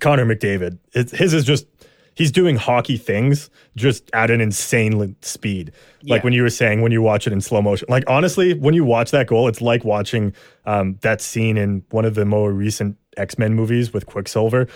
[0.00, 1.66] Connor McDavid, his is just
[2.14, 5.72] he's doing hockey things just at an insane speed.
[6.04, 7.86] Like when you were saying when you watch it in slow motion.
[7.88, 10.34] Like honestly, when you watch that goal, it's like watching
[10.66, 14.66] um, that scene in one of the more recent X Men movies with Quicksilver,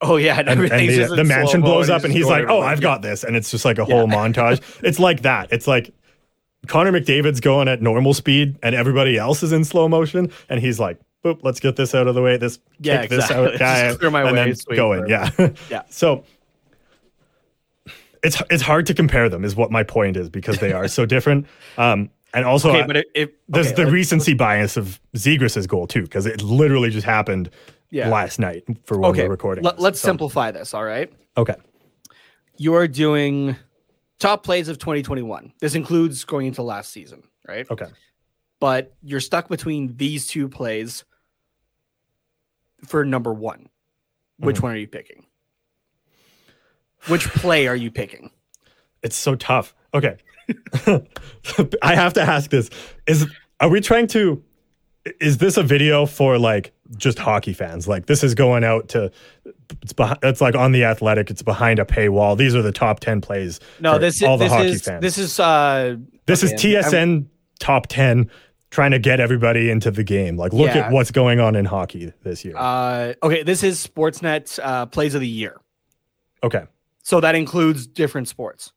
[0.00, 2.60] Oh yeah, and, and, and the, the mansion blows up, and he's like, "Oh.
[2.60, 2.82] I've Yeah.
[2.82, 4.60] got this," and it's just like a whole montage.
[4.82, 5.48] It's like that.
[5.52, 5.94] It's like
[6.66, 10.80] Connor McDavid's going at normal speed, and everybody else is in slow motion, and he's
[10.80, 12.36] like, "Boop, let's get this out of the way.
[12.36, 13.52] This Yeah, kick this exactly.
[13.54, 15.30] out, guy, Just clear my and way, then going." Yeah,
[15.70, 15.82] Yeah.
[15.90, 16.24] So
[18.24, 21.06] it's it's hard to compare them, is what my point is, because they are so
[21.14, 21.46] different.
[21.78, 23.06] Um, And also, Okay, but
[23.48, 27.48] there's okay, the recency bias of Zegras' goal too, because it literally just happened
[27.90, 28.08] Yeah.
[28.08, 29.22] last night for when okay.
[29.24, 29.62] we're recording.
[29.62, 29.74] This.
[29.78, 30.74] let's So- simplify this.
[30.74, 31.12] All right.
[31.36, 31.54] Okay.
[32.56, 33.54] You are doing
[34.18, 35.52] top plays of 2021.
[35.60, 37.70] This includes going into last season, right?
[37.70, 37.86] Okay.
[38.60, 41.04] But you're stuck between these two plays
[42.86, 43.68] for number one.
[44.38, 44.62] Which Mhm.
[44.62, 45.26] one are you picking?
[47.08, 48.30] Which play are you picking?
[49.02, 49.74] It's so tough.
[49.92, 50.16] Okay.
[51.82, 52.70] I have to ask this.
[53.06, 53.26] Is
[53.60, 54.42] are we trying to
[55.20, 57.86] is this a video for like just hockey fans?
[57.86, 59.10] Like this is going out to
[59.82, 62.36] it's behind, it's like on the athletic, it's behind a paywall.
[62.36, 63.60] These are the top 10 plays.
[63.80, 65.02] No, for this is all the this hockey is fans.
[65.02, 65.96] this is uh
[66.26, 67.26] This okay, is TSN
[67.58, 68.30] top 10
[68.70, 70.36] trying to get everybody into the game.
[70.36, 70.86] Like look Yeah.
[70.86, 72.54] at what's going on in hockey this year.
[72.56, 75.56] uh okay, this is Sportsnet uh plays of the year.
[76.42, 76.64] okay.
[77.04, 78.72] So that includes different sports.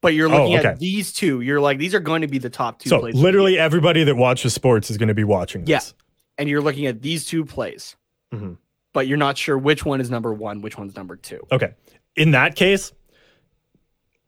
[0.00, 0.68] But you're Oh, looking okay.
[0.68, 1.40] at these two.
[1.42, 3.14] You're like, these are going to be the top two So plays.
[3.14, 5.78] literally everybody that watches sports is going to be watching Yeah.
[5.78, 5.94] this.
[6.38, 7.96] And you're looking at these two plays.
[8.32, 8.56] Mhm.
[8.92, 11.40] But you're not sure which one is number one, which one's number two.
[11.52, 11.72] Okay.
[12.16, 12.92] In that case,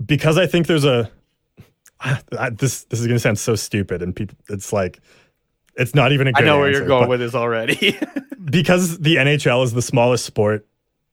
[0.04, 1.10] because I think there's a
[2.00, 5.00] I- this this is going to sound so stupid and people it's like
[5.76, 7.98] it's not even a good I know where answer, you're going with this already.
[8.44, 10.66] because the NHL is the smallest sport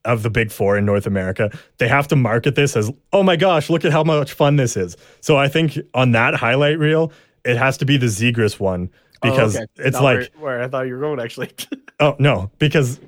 [0.04, 3.36] of the big 4 in North America, they have to market this as oh my
[3.36, 4.96] gosh, look at how much fun this is.
[5.20, 7.12] So I think on that highlight reel,
[7.44, 8.90] it has to be the Zegras one
[9.22, 9.66] because Oh, okay.
[9.76, 11.50] it's Not like where, where I thought you were going actually.
[12.00, 12.98] Oh no, because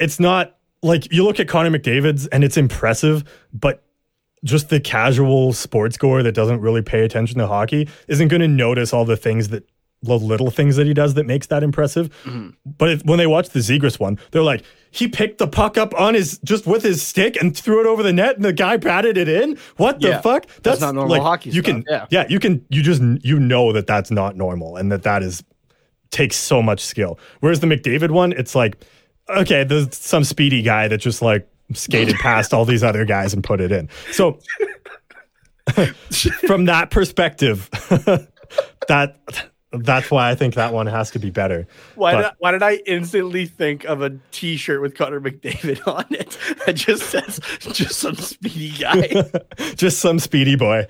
[0.00, 3.22] it's not like you look at Connor McDavid's and it's impressive,
[3.52, 3.84] but
[4.44, 8.48] just the casual sports goer that doesn't really pay attention to hockey isn't going to
[8.48, 9.64] notice all the things that
[10.02, 12.08] the little things that he does that makes that impressive.
[12.24, 12.50] Mm-hmm.
[12.66, 14.64] But it, when they watch the Zegras one, they're like,
[14.94, 18.02] he picked the puck up on his just with his stick and threw it over
[18.02, 19.58] the net, and the guy batted it in.
[19.78, 20.46] What the Yeah, fuck?
[20.62, 22.26] that's not normal hockey You stuff, can, yeah.
[22.28, 25.42] you can, you just you know that that's not normal, and that that is
[26.10, 27.18] takes so much skill.
[27.40, 28.76] Whereas the McDavid one, it's like,
[29.30, 33.42] okay, there's some speedy guy that just like skated past all these other guys and
[33.42, 33.88] put it in.
[34.10, 34.38] So
[36.46, 37.70] from that perspective,
[38.88, 39.16] that
[39.72, 41.66] that's why I think that one has to be better.
[41.94, 46.04] Why But- did, why did I instantly think of a T-shirt with Connor McDavid on
[46.10, 49.30] it that just says just some speedy guy?
[49.76, 50.86] just some speedy boy.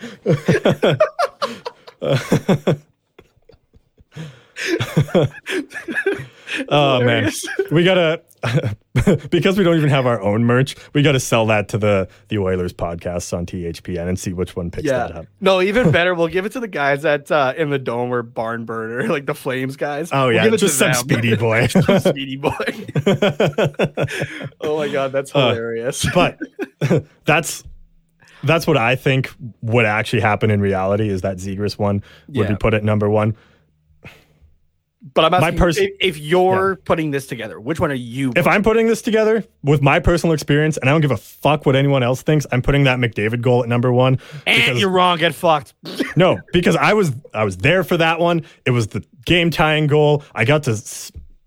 [6.69, 7.31] oh man,
[7.71, 8.23] we gotta
[9.31, 10.75] because we don't even have our own merch.
[10.93, 14.71] We gotta sell that to the the Oilers podcasts on THPN and see which one
[14.71, 15.27] picks that up.
[15.41, 16.15] No, even better.
[16.15, 19.27] We'll give it to the guys at uh, in the dome or barn burner, like
[19.27, 20.11] the Flames guys.
[20.13, 21.01] Oh We'll yeah, give it to just some them.
[21.03, 21.67] speedy boy.
[21.69, 22.53] Speedy boy.
[24.61, 26.07] oh my god, that's Uh, hilarious.
[26.15, 26.39] but
[27.25, 27.65] that's
[28.45, 29.31] that's what I think
[29.61, 33.37] would actually happen in reality is that Zegras one would be put at number one.
[35.15, 38.33] But I'm my asking pers- if, if you're putting this together, which one are you?
[38.37, 41.67] If I'm putting this together with my personal experience, and I don't give a fuck
[41.67, 44.19] what anyone else thinks, I'm putting that McDavid goal at number one.
[44.47, 45.19] and because- you're wrong.
[45.19, 45.75] Get fucked.
[46.17, 48.43] no, because I was I was there for that one.
[48.65, 50.23] It was the game tying goal.
[50.35, 50.77] I got to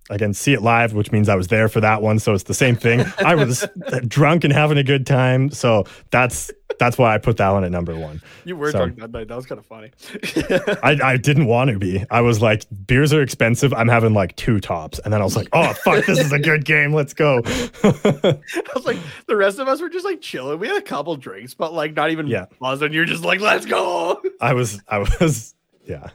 [0.10, 2.20] s- again see it live, which means I was there for that one.
[2.20, 3.04] So it's the same thing.
[3.20, 3.68] I was
[4.08, 5.50] drunk and having a good time.
[5.52, 8.22] So that's that's why I put that one at number one.
[8.44, 9.28] You were So- drunk that night.
[9.30, 9.92] That was kind of funny.
[10.84, 12.04] I, I didn't want to be.
[12.12, 13.74] I was like, beers are expensive.
[13.74, 15.00] I'm having like two tops.
[15.00, 16.94] And then I was like, oh, fuck, this is a good game.
[16.94, 17.42] Let's go.
[17.46, 18.38] I
[18.76, 18.98] was like,
[19.28, 20.60] the rest of us were just like chilling.
[20.60, 22.48] We had a couple drinks, but like not even Yeah.
[22.60, 22.84] buzzed.
[22.84, 24.22] And you're just like, let's go.
[24.42, 26.10] I was, I was, yeah,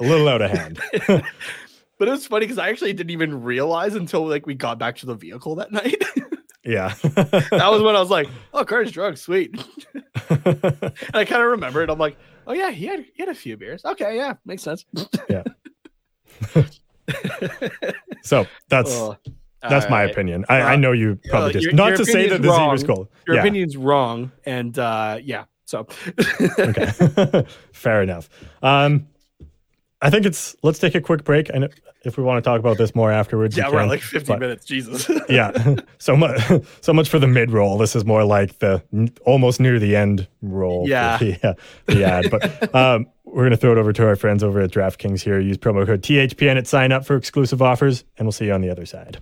[0.00, 0.80] a little out of hand.
[2.02, 4.96] But it was funny because I actually didn't even realize until like we got back
[4.96, 6.02] to the vehicle that night.
[6.64, 6.94] Yeah.
[7.04, 9.54] that was when I was like, oh, Carter's drunk, sweet.
[10.28, 11.90] and I kind of remembered.
[11.90, 12.16] I'm like,
[12.48, 13.84] oh yeah, he had he had a few beers.
[13.84, 14.84] Okay, yeah, makes sense.
[15.30, 15.44] yeah.
[18.24, 19.16] so that's, Oh,
[19.62, 20.44] that's my opinion.
[20.48, 22.48] I, Uh, I know you probably uh, just, your- not your to say that the
[22.48, 22.76] wrong.
[22.76, 23.12] Zegras goal.
[23.28, 23.42] Your yeah.
[23.42, 25.86] opinion's wrong, and uh, yeah, so
[26.58, 27.44] Okay.
[27.72, 28.28] Fair enough.
[28.60, 29.06] Um,
[30.02, 31.48] I think it's, let's take a quick break.
[31.48, 31.68] And
[32.04, 34.40] if we want to talk about this more afterwards, yeah, we're at like 50 but-
[34.40, 34.64] minutes.
[34.66, 35.08] Jesus.
[35.28, 36.40] yeah so much
[36.80, 38.82] so much for the mid roll this is more like the
[39.24, 41.18] almost near the end roll for Yeah.
[41.18, 41.54] the, uh,
[41.86, 44.70] the ad but um, we're going to throw it over to our friends over at
[44.70, 48.46] draftkings here use promo code thpn at sign up for exclusive offers and we'll see
[48.46, 49.18] you on the other side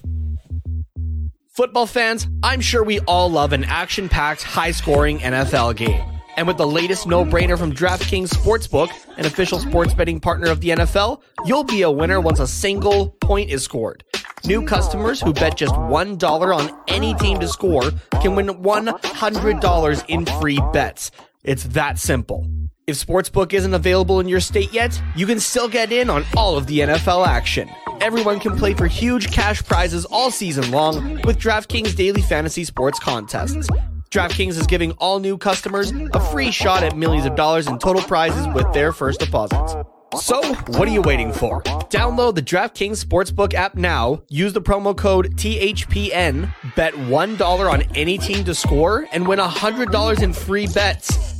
[1.53, 6.03] Football fans, I'm sure we all love an action packed, high scoring NFL game.
[6.41, 8.89] And with the latest no brainer from DraftKings Sportsbook,
[9.19, 13.11] an official sports betting partner of the NFL, you'll be a winner once a single
[13.21, 14.05] point is scored.
[14.47, 17.91] New customers who bet just $1 on any team to score
[18.23, 21.11] can win $100 in free bets.
[21.45, 22.47] It's that simple.
[22.87, 26.57] If Sportsbook isn't available in your state yet, you can still get in on all
[26.57, 27.69] of the NFL action.
[28.01, 32.99] Everyone can play for huge cash prizes all season long with DraftKings daily fantasy sports
[32.99, 33.69] contests.
[34.13, 38.03] DraftKings is giving all new customers a free shot at millions of dollars in total
[38.03, 39.77] prizes with their first deposits.
[40.21, 41.63] So, what are you waiting for?
[41.63, 48.19] Download the DraftKings Sportsbook app now, use the promo code THPN, bet $1 on any
[48.19, 51.40] team to score, and win $100 in free bets.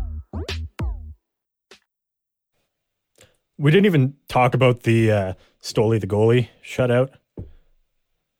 [3.61, 7.11] We didn't even talk about the uh, Stoli the goalie shutout.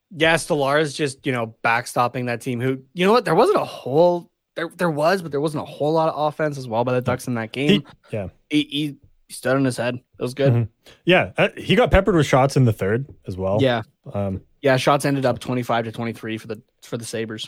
[0.10, 3.66] Yeah, Stolarz just, you know, backstopping that team who, you know what, there wasn't a
[3.66, 6.94] whole there there was, but there wasn't a whole lot of offense as well by
[6.94, 7.70] the Ducks in that game.
[7.70, 8.28] He, yeah.
[8.50, 8.98] He, he,
[9.30, 9.96] stood on his head.
[9.96, 10.52] It was good.
[10.52, 10.68] Mhm.
[11.06, 11.32] Yeah.
[11.38, 13.60] Uh, he got peppered with shots in the third as well.
[13.62, 13.84] Yeah.
[14.14, 17.48] Um, Yeah, shots ended up 25 to 23 for the for the Sabres.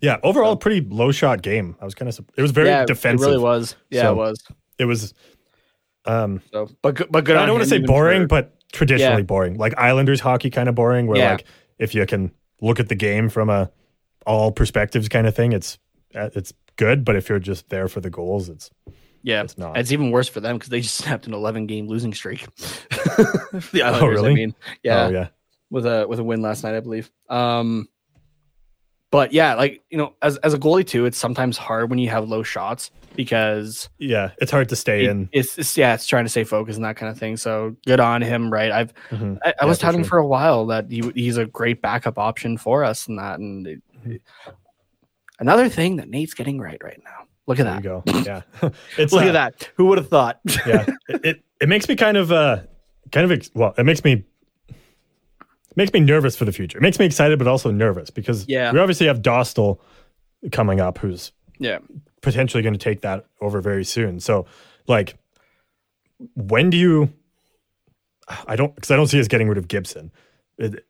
[0.00, 0.18] yeah.
[0.22, 1.76] Overall, pretty low shot game.
[1.80, 3.26] I was kind of, it was very yeah, defensive.
[3.26, 3.74] It really was.
[3.90, 4.44] Yeah, So- it was.
[4.78, 5.14] It was,
[6.06, 7.36] um, So, but good, but good.
[7.36, 9.26] I don't want to say boring, for- but traditionally Yeah.
[9.26, 9.56] boring.
[9.58, 11.30] Like Islanders hockey kind of boring, where Yeah.
[11.32, 11.44] like
[11.78, 13.70] if you can look at the game from a
[14.26, 15.78] all perspectives kind of thing, it's
[16.14, 17.04] uh, it's good.
[17.04, 18.70] But if you're just there for the goals, it's
[19.22, 19.76] yeah, it's not.
[19.78, 22.46] it's even worse for them because they just snapped an 11 game losing streak.
[22.58, 24.34] the Islanders, I Oh, really?
[24.34, 25.28] mean, yeah, Oh, yeah.
[25.70, 27.10] with a with a win last night, I believe.
[27.28, 27.88] Um,
[29.10, 32.08] but yeah, like you know, as as a goalie too, it's sometimes hard when you
[32.10, 34.30] have low shots because Yeah.
[34.40, 35.28] It's hard to stay it- in.
[35.32, 37.36] it's, it's yeah, it's trying to stay focused and that kind of thing.
[37.36, 38.70] So good on him, right?
[38.70, 39.38] I've Mhm.
[39.44, 40.04] I, I Yeah, was for sure.
[40.04, 43.38] for a while that he, he's a great backup option for us and that.
[43.40, 44.50] And it- Mm-hmm.
[45.40, 47.26] another thing that Nate's getting right right now.
[47.46, 47.82] Look at that.
[47.82, 48.02] go.
[48.24, 48.42] Yeah.
[48.96, 49.70] it's Look uh, at that.
[49.76, 50.40] Who would have thought?
[50.66, 50.86] yeah.
[51.08, 52.60] It, it it makes me kind of uh
[53.12, 54.24] kind of ex- well, it makes me
[55.70, 56.78] it makes me nervous for the future.
[56.78, 58.72] It makes me excited, but also nervous because Yeah.
[58.72, 59.78] we obviously have Dostal
[60.52, 61.78] coming up, who's yeah.
[62.22, 64.20] potentially going to take that over very soon.
[64.20, 64.46] So,
[64.86, 65.16] like,
[66.34, 67.12] when do you?
[68.46, 70.12] I don't because I don't see us getting rid of Gibson
[70.58, 70.84] it,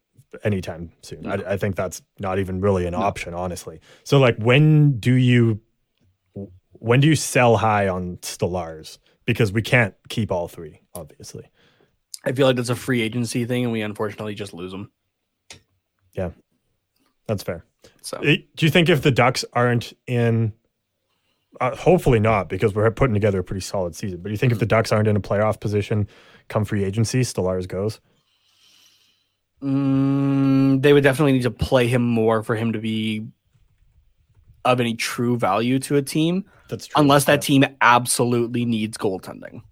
[0.44, 1.26] anytime soon.
[1.26, 3.80] I, I think that's not even really an option, honestly.
[4.04, 5.60] So, like, when do you?
[6.72, 8.98] When do you sell high on Stolarz?
[9.26, 11.46] Because we can't keep all three, obviously.
[12.24, 14.90] I feel like that's a free agency thing, and we unfortunately just lose them.
[16.12, 16.30] Yeah,
[17.26, 17.64] that's fair.
[18.02, 20.52] So Do you think if the Ducks aren't in,
[21.60, 24.18] uh, hopefully not, because we're putting together a pretty solid season.
[24.20, 26.08] But do you think if the Ducks aren't in a playoff position
[26.48, 28.00] come free agency, Stolarz goes?
[29.62, 33.26] mm, they would definitely need to play him more for him to be
[34.64, 37.00] of any true value to a team, That's true.
[37.00, 39.62] unless that team absolutely needs goaltending.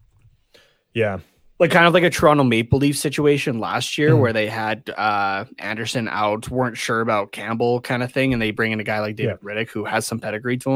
[0.94, 1.18] yeah,
[1.58, 4.20] like kind of like a Toronto Maple Leaf situation last year Mhm.
[4.20, 8.50] where they had uh Anderson out, weren't sure about Campbell kind of thing, and they
[8.50, 10.70] bring in a guy like David Rittich who has some pedigree to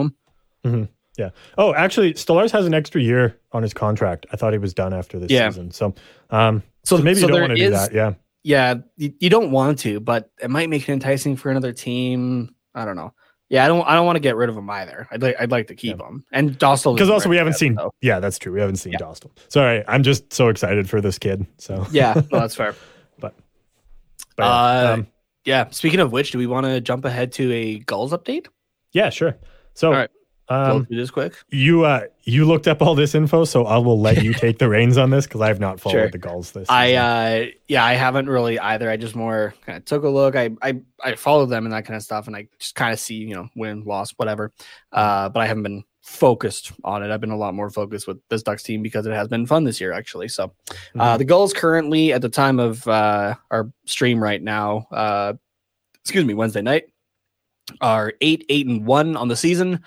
[0.64, 0.88] him.
[1.18, 1.30] yeah.
[1.58, 4.26] Oh, actually, Stolarz has an extra year on his contract.
[4.32, 5.48] I thought he was done after this Yeah.
[5.50, 5.70] season.
[5.70, 5.94] So,
[6.30, 7.92] um, So, so maybe so you don't want to do that.
[7.92, 8.14] Yeah,
[8.44, 12.54] Yeah, you, you don't want to, but it might make it enticing for another team.
[12.74, 13.12] I don't know.
[13.52, 13.82] Yeah, I don't.
[13.86, 15.06] I don't want to get rid of him either.
[15.10, 15.36] I'd like.
[15.38, 16.24] I'd like to keep him.
[16.32, 17.76] And Dostal because also we haven't seen.
[17.76, 18.50] so- Yeah, that's true.
[18.50, 18.98] We haven't seen Yeah.
[19.00, 19.30] Dostal.
[19.48, 21.46] Sorry, I'm just so excited for this kid.
[21.58, 22.74] So, Yeah, no, that's fair.
[23.20, 23.34] but
[24.38, 25.06] yeah, Uh, um,
[25.44, 25.68] Yeah.
[25.70, 28.46] Speaking of which, do we want to jump ahead to a Gulls update?
[28.92, 29.36] yeah, sure.
[29.74, 30.10] So, All right.
[30.52, 31.34] Um, Go through this quick.
[31.50, 34.68] You uh you looked up all this info, so I will let you take the
[34.68, 36.08] reins on this because I have not followed Sure.
[36.10, 36.68] the Gulls this.
[36.70, 38.90] I uh yeah, I haven't really either.
[38.90, 40.36] I just more kind of took a look.
[40.36, 43.00] I I I follow them and that kind of stuff, and I just kind of
[43.00, 44.52] see you know win, loss, whatever.
[44.92, 47.12] Uh, but I haven't been focused on it.
[47.12, 49.62] I've been a lot more focused with this Ducks team because it has been fun
[49.64, 50.26] this year actually.
[50.28, 50.52] So
[50.98, 51.18] uh, Mhm.
[51.18, 55.34] the Gulls currently at the time of uh, our stream right now, uh,
[56.02, 56.86] excuse me, Wednesday night
[57.80, 59.80] are eight, eight, and one on the season.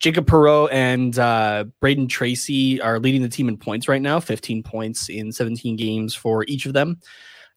[0.00, 4.62] Jacob Perreault and uh, Brayden Tracey are leading the team in points right now, 15
[4.62, 6.98] points in 17 games for each of them.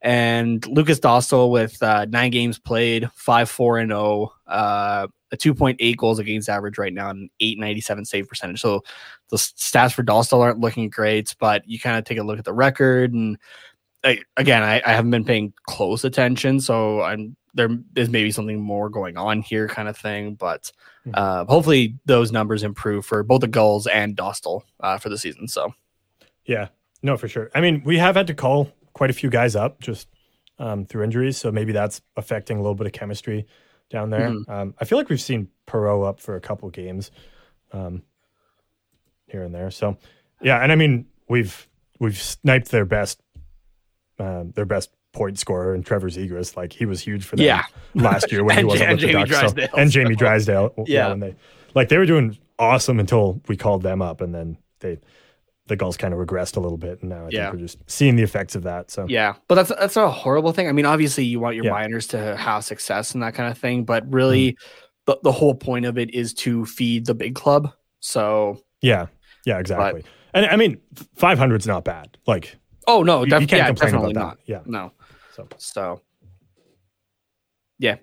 [0.02, 5.98] And Lukas Dostal with uh, nine games played, 5 4 and 0, uh, a 2.8
[5.98, 8.60] goals against average right now, and 897 save percentage.
[8.60, 8.82] So
[9.30, 12.44] the stats for Dostal aren't looking great, but you kind of take a look at
[12.44, 13.14] the record.
[13.14, 13.38] And
[14.04, 16.60] I, again, I, I haven't been paying close attention.
[16.60, 20.36] So I'm there is maybe something more going on here, kind of thing.
[20.36, 20.72] But
[21.06, 21.12] Mhm.
[21.16, 25.48] uh, hopefully those numbers improve for both the Gulls and Dostal uh, for the season.
[25.48, 25.74] So
[26.46, 26.70] yeah,
[27.02, 27.52] no, for sure.
[27.54, 30.08] I mean, we have had to call quite a few guys up just
[30.60, 33.46] um, through injuries, so maybe that's affecting a little bit of chemistry
[33.90, 34.30] down there.
[34.30, 34.50] Mhm.
[34.50, 37.12] Um, I feel like we've seen Perreault up for a couple games
[37.72, 38.04] um,
[39.28, 39.72] here and there.
[39.72, 39.98] So
[40.42, 41.68] yeah, and I mean we've
[42.00, 43.22] we've sniped their best
[44.20, 46.58] um, their best point scorer and Trevor Zegras.
[46.58, 47.64] Like he was huge for them Yeah.
[47.96, 49.54] last year when he wasn't and with the Ducks.
[49.72, 50.74] so- and Jamie Drysdale.
[50.78, 50.84] Yeah.
[50.88, 51.10] Yeah.
[51.10, 51.36] when they
[51.76, 55.00] like they were doing awesome until we called them up, and then they
[55.68, 57.44] the Gulls kind of regressed a little bit, and now I Yeah.
[57.46, 58.92] think we're just seeing the effects of that.
[58.92, 60.68] So Yeah, but that's that's a horrible thing.
[60.68, 63.86] I mean, obviously, you want your minors to have success and that kind of thing,
[63.86, 65.12] but really, mm-hmm.
[65.12, 67.72] the, the whole point of it is to feed the big club.
[68.02, 69.06] So, yeah,
[69.46, 70.04] yeah, exactly.
[70.34, 70.80] and I mean,
[71.16, 72.18] 500 is not bad.
[72.28, 72.58] Like
[72.88, 74.38] oh no, def- you can't yeah, complain definitely about not.
[74.46, 74.92] Yeah, No,
[75.36, 75.48] So.
[75.58, 76.02] so
[77.80, 77.96] yeah,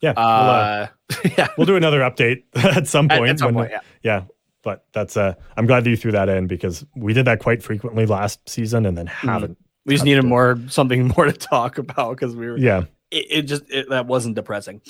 [0.00, 0.12] yeah.
[0.16, 0.86] we'll, uh,
[1.24, 3.28] uh, yeah, we'll do another update at some point.
[3.30, 3.80] at some when- point, yeah.
[4.02, 4.24] yeah,
[4.62, 7.62] but that's uh, I'm glad that you threw that in because we did that quite
[7.62, 9.28] frequently last season, and then Mm-hmm.
[9.28, 9.58] haven't.
[9.84, 10.28] We just needed it.
[10.28, 12.56] more something more to talk about because we were.
[12.58, 14.80] Yeah, It, it just it, that wasn't depressing.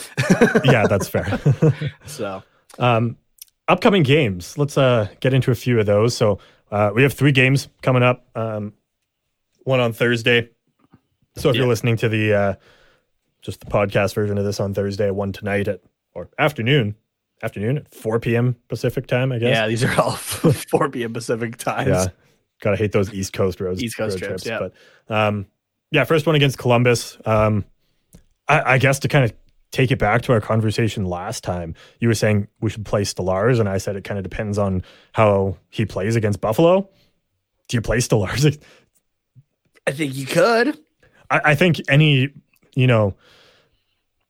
[0.65, 1.39] yeah, that's fair.
[2.07, 2.43] So
[2.79, 3.17] Um,
[3.69, 4.57] upcoming games.
[4.59, 6.17] Let's uh, get into a few of those.
[6.17, 6.39] So
[6.71, 8.27] uh, we have three games coming up.
[8.35, 8.73] Um,
[9.65, 10.49] one on Thursday.
[11.37, 11.61] So if Yeah.
[11.61, 12.55] you're listening to the uh,
[13.43, 15.81] just the podcast version of this on Thursday, one tonight at
[16.15, 16.95] or afternoon,
[17.43, 18.57] afternoon at 4 p.m.
[18.69, 19.51] Pacific time, I guess.
[19.51, 21.13] yeah, these are all 4 p.m.
[21.13, 21.89] Pacific times.
[21.89, 22.07] Yeah.
[22.63, 23.83] Gotta hate those East Coast roads.
[23.83, 24.61] East Coast road trips, yeah.
[25.09, 25.47] But um,
[25.91, 27.19] yeah, first one against Columbus.
[27.27, 27.65] Um,
[28.49, 29.35] I, I guess to kind of
[29.73, 33.61] take it back to our conversation last time, you were saying we should play Stolarz,
[33.61, 34.83] and I said it kind of depends on
[35.13, 36.89] how he plays against Buffalo.
[37.69, 38.59] Do you play Stolarz?
[39.87, 40.79] I think you could.
[41.31, 42.31] I, I think any,
[42.75, 43.15] you know,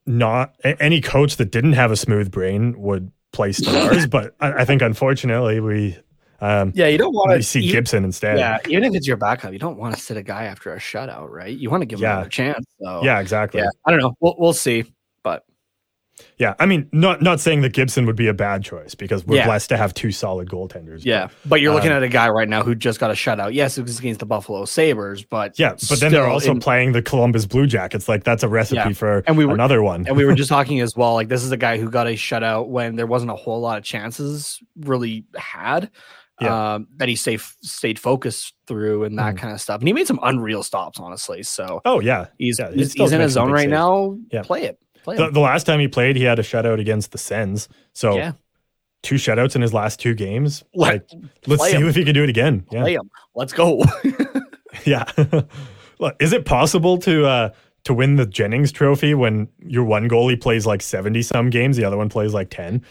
[0.06, 4.64] not any coach that didn't have a smooth brain would play stars, but I, I
[4.64, 5.96] think unfortunately we
[6.40, 8.38] um, Yeah, you don't want to see Gibson instead.
[8.38, 10.78] Yeah, even if it's your backup, you don't want to sit a guy after a
[10.78, 11.56] shutout, right?
[11.56, 12.66] You want to give him a chance.
[12.80, 13.60] So yeah, exactly.
[13.60, 13.70] yeah.
[13.84, 14.16] I don't know.
[14.20, 14.84] We'll we'll see.
[15.22, 15.44] But
[16.38, 19.36] Yeah, I mean, not not saying that Gibson would be a bad choice because we're
[19.36, 19.46] Yeah.
[19.46, 21.04] blessed to have two solid goaltenders.
[21.04, 23.52] yeah, but you're looking Um, at a guy right now who just got a shutout.
[23.52, 26.92] Yes, it was against the Buffalo Sabres, but yeah, but then they're also in- playing
[26.92, 28.08] the Columbus Blue Jackets.
[28.08, 28.92] Like that's a recipe Yeah.
[28.92, 30.06] for And we were- another one.
[30.06, 31.14] and we were just talking as well.
[31.14, 33.76] Like this is a guy who got a shutout when there wasn't a whole lot
[33.76, 35.90] of chances really had.
[36.40, 36.74] Yeah.
[36.74, 39.38] Um, that he stayed stayed focused through and that Mhm.
[39.38, 39.80] kind of stuff.
[39.80, 41.42] And he made some unreal stops, honestly.
[41.42, 43.70] So oh yeah, he's Yeah, he he's, he's in his zone right saves.
[43.70, 44.18] now.
[44.30, 44.42] Yeah.
[44.42, 44.78] Play it.
[45.06, 47.68] Play the, the last time he played, he had a shutout against the Sens.
[47.94, 48.32] So yeah.
[49.02, 50.62] two shutouts in his last two games.
[50.74, 51.86] Let- Like let's see him.
[51.86, 52.66] if he can do it again.
[52.72, 53.08] Yeah, him.
[53.34, 53.82] Let's go.
[54.84, 55.04] yeah.
[56.00, 57.50] Look, is it possible to uh
[57.84, 61.84] to win the Jennings Trophy when your one goalie plays like seventy some games, the
[61.84, 62.82] other one plays like ten?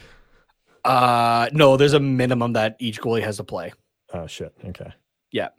[0.83, 3.73] Uh no, there's a minimum that each goalie has to play.
[4.13, 4.53] Oh shit.
[4.65, 4.93] Okay.
[5.31, 5.49] Yeah,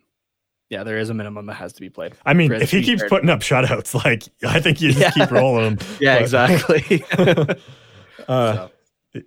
[0.71, 2.15] there is a minimum that has to be played.
[2.27, 5.11] I mean, if he keeps putting up shutouts, like I think you just Yeah.
[5.11, 5.79] keep rolling him.
[6.01, 7.05] Yeah, But- exactly.
[8.29, 8.71] Uh, So,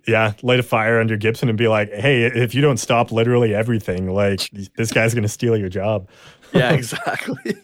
[0.06, 3.54] yeah, light a fire under Gibson and be like, "Hey, if you don't stop literally
[3.54, 6.08] everything, like this guy's going to steal your job,
[6.52, 7.56] yeah, exactly.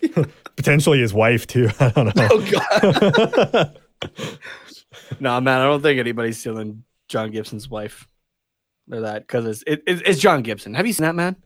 [0.56, 2.28] potentially his wife too." I don't know.
[2.30, 3.78] oh god.
[5.20, 8.08] no, man, I don't think anybody's stealing John Gibson's wife.
[8.90, 10.74] Or that because it's it, it's John Gibson.
[10.74, 11.36] Have you seen that man?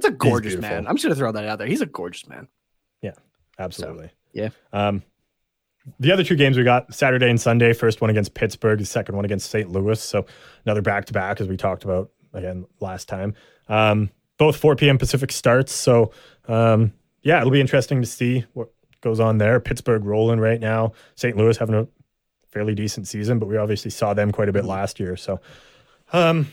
[0.00, 0.86] That's a gorgeous man.
[0.86, 1.66] I'm just gonna throw that out there.
[1.66, 2.46] He's a gorgeous man.
[3.02, 3.14] Yeah,
[3.58, 4.10] absolutely.
[4.32, 4.50] yeah.
[4.72, 5.02] Um,
[5.98, 7.72] the other two games we got Saturday and Sunday.
[7.72, 9.68] First one against Pittsburgh, the second one against St.
[9.68, 10.00] Louis.
[10.00, 10.24] So
[10.64, 13.34] another back to back, as we talked about again last time.
[13.68, 14.98] Um, both 4 p.m.
[14.98, 15.72] Pacific starts.
[15.72, 16.12] So
[16.46, 16.92] um,
[17.22, 18.68] yeah, it'll be interesting to see what
[19.00, 19.58] goes on there.
[19.58, 20.92] Pittsburgh rolling right now.
[21.16, 21.36] St.
[21.36, 21.88] Louis having a
[22.50, 25.16] fairly decent season, but we obviously saw them quite a bit last year.
[25.16, 25.40] So
[26.12, 26.46] um,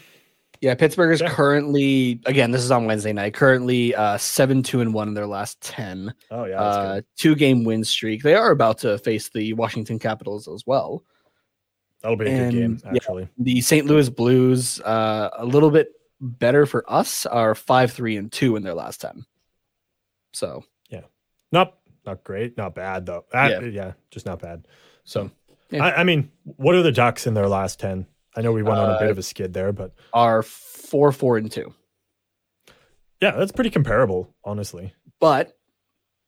[0.62, 1.30] Yeah, Pittsburgh is Yeah.
[1.30, 2.52] currently again.
[2.52, 3.34] This is on Wednesday night.
[3.34, 6.14] Currently, uh, seven two and one in their last ten.
[6.32, 8.24] oh yeah, uh, two game win streak.
[8.24, 11.04] They are about to face the Washington Capitals as well.
[12.02, 12.92] that'll be a good game and, yeah.
[12.96, 13.28] actually.
[13.38, 13.86] The St.
[13.88, 15.90] Louis Blues, uh, a little bit
[16.22, 19.26] better for us, are five three and two in their last ten.
[20.34, 21.02] So yeah,
[21.52, 23.26] Not not great, not bad though.
[23.34, 23.60] Uh, Yeah.
[23.62, 23.92] yeah.
[24.12, 24.68] just not bad.
[25.04, 25.32] So,
[25.72, 25.84] Yeah.
[25.84, 28.06] I, I mean, what are the Ducks in their last ten?
[28.36, 31.12] I know we went on a bit Uh, of a skid there, but are four
[31.12, 31.74] four and two.
[33.22, 34.94] yeah, that's pretty comparable, honestly.
[35.20, 35.58] But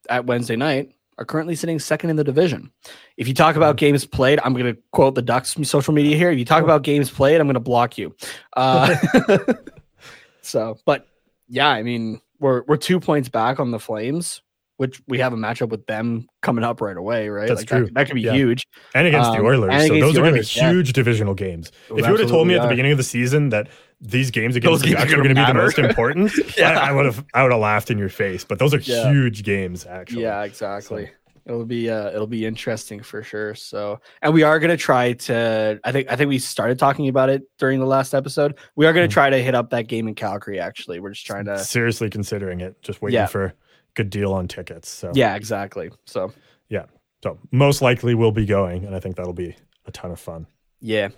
[0.10, 2.72] at Wednesday night, are currently sitting second in the division.
[3.18, 6.16] If you talk about games played, I'm going to quote the Ducks from social media
[6.16, 6.30] here.
[6.30, 8.16] If you talk about games played, I'm going to block you.
[8.56, 8.96] Uh,
[10.42, 11.08] so, but
[11.48, 14.42] yeah, I mean, we're we're two points back on the Flames,
[14.78, 17.48] which we have a matchup with them coming up right away, right?
[17.48, 17.86] That's like true.
[17.86, 18.34] That, that could be Yeah.
[18.34, 18.68] huge.
[18.96, 20.72] And against the Um, Oilers, and so those the are going to Oilers, be yeah.
[20.72, 21.72] huge divisional games.
[21.90, 23.68] If you would have told me at the beginning of the season that
[24.00, 26.80] these games against Those the Ducks were gonna be the most important, Yeah.
[26.80, 28.44] I, I would have I would have laughed in your face.
[28.44, 29.12] But those are Yeah.
[29.12, 30.22] huge games, actually.
[30.22, 31.10] Yeah, exactly.
[31.48, 33.56] It'll be uh, it'll be interesting for sure.
[33.56, 35.80] So, and we are gonna try to.
[35.84, 38.56] I think I think we started talking about it during the last episode.
[38.76, 39.12] We are gonna Mhm.
[39.12, 40.60] try to hit up that game in Calgary.
[40.60, 41.58] Actually, we're just trying to.
[41.60, 42.80] seriously considering it.
[42.84, 43.28] Just waiting Yeah.
[43.28, 43.54] for
[43.98, 44.88] good deal on tickets.
[44.88, 45.90] So Yeah, exactly.
[46.06, 46.32] So
[46.70, 46.86] yeah,
[47.24, 50.48] so most likely we'll be going, and I think that'll be a ton of fun.
[50.80, 51.10] yeah,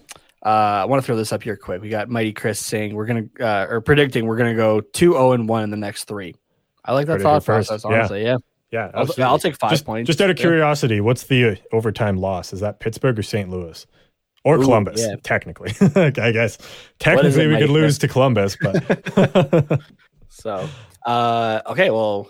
[0.46, 0.50] uh,
[0.82, 1.82] I want to throw this up here quick.
[1.82, 5.34] We got Mighty Chris saying we're gonna uh, or predicting we're gonna go two zero
[5.34, 6.34] and one in the next three.
[6.86, 7.84] I like that Pretty thought process.
[7.84, 7.96] Yeah.
[7.96, 8.38] Honestly, yeah.
[8.72, 9.24] Yeah, I'll, absolutely.
[9.24, 10.08] I'll take five just, points.
[10.08, 10.44] Just out of Yeah.
[10.44, 12.54] curiosity, what's the uh, overtime loss?
[12.54, 13.50] Is that Pittsburgh or St.
[13.50, 13.86] Louis?
[14.46, 15.16] Or Ooh, Columbus, yeah.
[15.24, 15.74] technically.
[15.96, 16.58] I guess
[17.00, 19.82] technically we Mike could lose to Columbus, but
[20.30, 20.70] So,
[21.06, 22.30] uh, okay, well,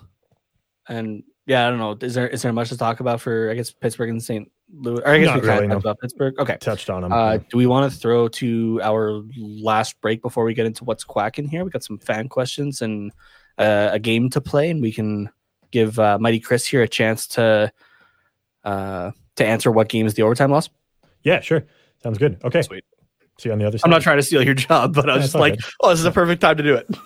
[0.89, 1.97] and yeah, I don't know.
[2.01, 4.51] Is there is there much to talk about for I guess Pittsburgh and St.
[4.71, 4.99] Louis?
[4.99, 5.75] Or I guess Not we kind really, of no.
[5.75, 6.39] talked about Pittsburgh.
[6.39, 6.57] Okay.
[6.57, 7.11] touched on them.
[7.13, 11.03] Uh, do we want to throw to our last break before we get into what's
[11.03, 11.63] quacking here?
[11.63, 13.11] We got some fan questions and
[13.57, 15.29] uh, a game to play, and we can
[15.71, 17.71] give uh, Mighty Chris here a chance to
[18.63, 20.69] uh, to answer what game is the overtime loss.
[21.23, 21.63] yeah, sure.
[22.03, 22.39] Sounds good.
[22.43, 22.61] Okay.
[22.61, 22.83] Sweet.
[23.39, 23.85] See you on the other side.
[23.85, 25.65] I'm not trying to steal your job, but I was it's just like, good.
[25.81, 26.87] oh, this is a perfect time to do it.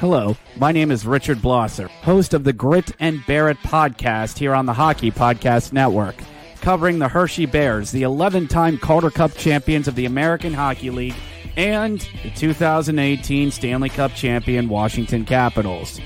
[0.00, 4.54] Hello, my name is Richard Blosser, host of the Grit and Bear It podcast here
[4.54, 6.16] on the Hockey Podcast Network,
[6.62, 11.16] covering the Hershey Bears, the 11 time Calder Cup champions of the American Hockey League,
[11.54, 16.00] and the 2018 Stanley Cup champion Washington Capitals.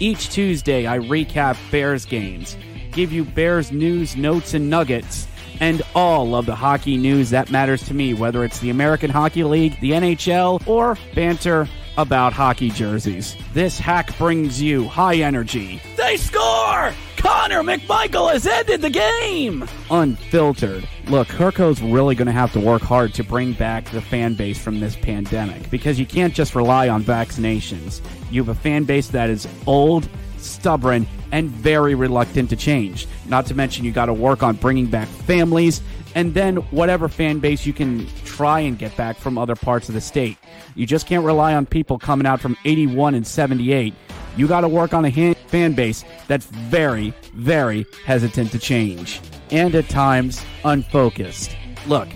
[0.00, 2.56] Each Tuesday, I recap Bears games,
[2.90, 5.28] give you Bears news, notes, and nuggets,
[5.60, 9.44] and all of the hockey news that matters to me, whether it's the American Hockey
[9.44, 13.36] League, the NHL, or banter about hockey jerseys.
[13.52, 15.80] This hack brings you high energy.
[15.96, 16.92] They score!
[17.16, 19.66] Connor McMichael has ended the game!
[19.90, 20.86] Unfiltered.
[21.08, 24.62] Look, Herco's really going to have to work hard to bring back the fan base
[24.62, 28.00] from this pandemic because you can't just rely on vaccinations.
[28.30, 33.08] You have a fan base that is old, stubborn, and very reluctant to change.
[33.26, 35.82] Not to mention, you got to work on bringing back families
[36.16, 39.94] and then whatever fan base you can try and get back from other parts of
[39.94, 40.38] the state.
[40.74, 43.92] You just can't rely on people coming out from 81 and 78.
[44.34, 49.20] You got to work on a han- fan base that's very, very hesitant to change
[49.50, 51.54] and at times unfocused.
[51.86, 52.08] Look,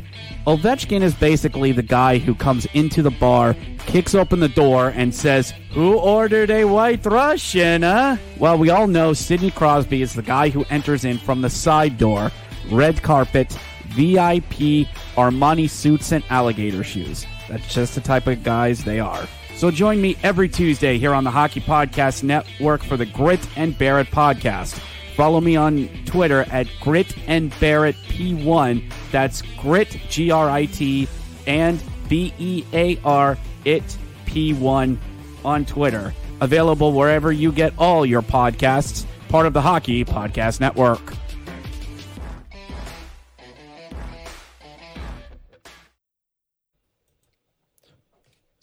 [0.46, 5.14] Ovechkin is basically the guy who comes into the bar, kicks open the door, and
[5.14, 8.16] says, Who ordered a white Russian, huh?
[8.38, 11.98] Well, we all know Sidney Crosby is the guy who enters in from the side
[11.98, 12.32] door,
[12.70, 13.56] red carpet,
[13.90, 17.26] VIP, Armani suits, and alligator shoes.
[17.48, 19.26] That's just the type of guys they are.
[19.56, 23.76] So join me every Tuesday here on the Hockey Podcast Network for the Grit and
[23.76, 24.80] Bear It podcast.
[25.16, 28.90] Follow me on Twitter at Grit and Bear It P1.
[29.12, 31.06] That's Grit G R I T
[31.46, 33.82] and B E A R It
[34.24, 34.96] P1
[35.44, 36.14] on Twitter.
[36.40, 39.04] Available wherever you get all your podcasts.
[39.28, 41.02] Part of the Hockey Podcast Network.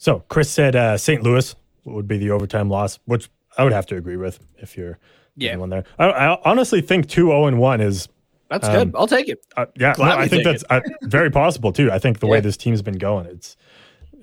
[0.08, 1.22] So Chris said uh, St.
[1.22, 1.54] Louis
[1.84, 3.28] would be the overtime loss, which
[3.58, 4.98] I would have to agree with if you're
[5.36, 5.56] Yeah.
[5.56, 5.84] one there.
[5.98, 8.08] I, I honestly think two zero and one is
[8.48, 8.92] That's Um, good.
[8.96, 9.44] I'll take it.
[9.54, 9.92] uh, yeah.
[9.98, 11.92] No, I think that's uh, very possible too.
[11.92, 13.54] I think the way this team's been going, it's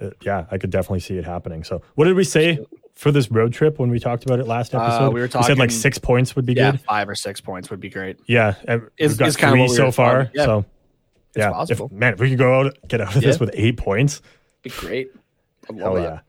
[0.01, 1.63] uh, yeah, I could definitely see it happening.
[1.63, 2.57] So what did we say
[2.95, 5.13] for this road trip when we talked about it last Uh, episode?
[5.13, 5.45] we were talking.
[5.45, 6.81] We said like six points would be Yeah, good.
[6.81, 8.17] five or six points would be great.
[8.25, 10.31] Yeah, and Is- we've got is three we so far.
[10.33, 10.45] Yeah.
[10.45, 10.65] So
[11.35, 11.85] It's yeah, possible.
[11.85, 14.23] If, man, if we could go out, get out of this with eight points,
[14.63, 15.11] Be great.
[15.77, 16.01] Hell that.
[16.01, 16.19] yeah,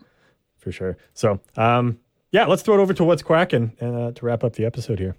[0.57, 0.97] for sure.
[1.15, 1.99] So um,
[2.33, 5.17] yeah, let's throw it over to what's quacking uh, to wrap up the episode here.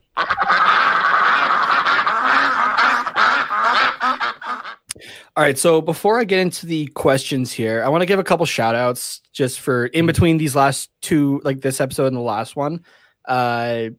[5.35, 5.57] All right.
[5.57, 8.73] So before I get into the questions here, I want to give a couple shout
[8.73, 12.83] outs just for in between these last two, like this episode and the last one.
[13.25, 13.89] Uh,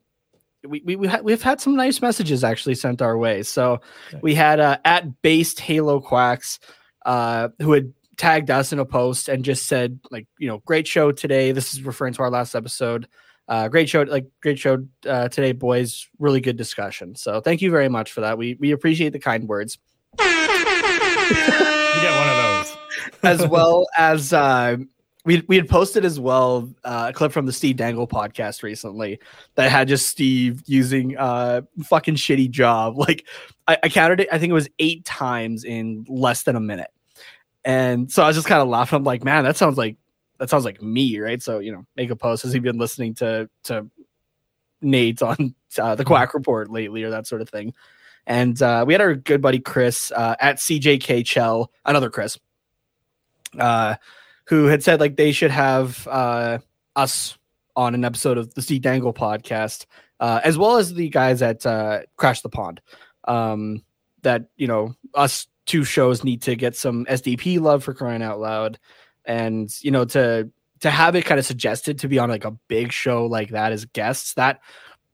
[0.66, 3.44] we, we, we ha- we've had some nice messages actually sent our way.
[3.44, 3.80] So
[4.20, 6.58] we had uh, at based Halo Quacks
[7.06, 10.86] uh, who had tagged us in a post and just said, like, you know, great
[10.86, 11.52] show today.
[11.52, 13.08] This is referring to our last episode.
[13.48, 16.06] Uh, great show, like great show uh, today, boys.
[16.18, 17.14] Really good discussion.
[17.14, 18.36] So thank you very much for that.
[18.36, 19.78] We we appreciate the kind words.
[20.18, 22.76] You get one of those.
[23.22, 24.76] as well as uh,
[25.24, 29.18] we we had posted as well uh, a clip from the Steve Dangle podcast recently
[29.54, 32.98] that had just Steve using uh fucking shitty job.
[32.98, 33.26] Like
[33.66, 36.90] I, I counted it, I think it was eight times in less than a minute.
[37.68, 38.96] And so I was just kind of laughing.
[38.96, 39.98] I'm like, man, that sounds like
[40.38, 41.42] that sounds like me, right?
[41.42, 42.42] So you know, make a post.
[42.44, 43.86] Has he been listening to to
[44.80, 47.74] Nate on uh, the Quack Report lately, or that sort of thing?
[48.26, 52.38] And uh, we had our good buddy Chris uh, at CJK Chell, another Chris,
[53.58, 53.96] uh,
[54.46, 56.60] who had said like they should have uh,
[56.96, 57.36] us
[57.76, 59.84] on an episode of the Steve Dangle podcast,
[60.20, 62.80] uh, as well as the guys at uh, Crash the Pond.
[63.24, 63.82] Um,
[64.22, 68.40] that you know, us two shows need to get some SDP love for crying out
[68.40, 68.78] loud,
[69.24, 70.50] and you know to
[70.80, 73.72] to have it kind of suggested to be on like a big show like that
[73.72, 74.60] as guests that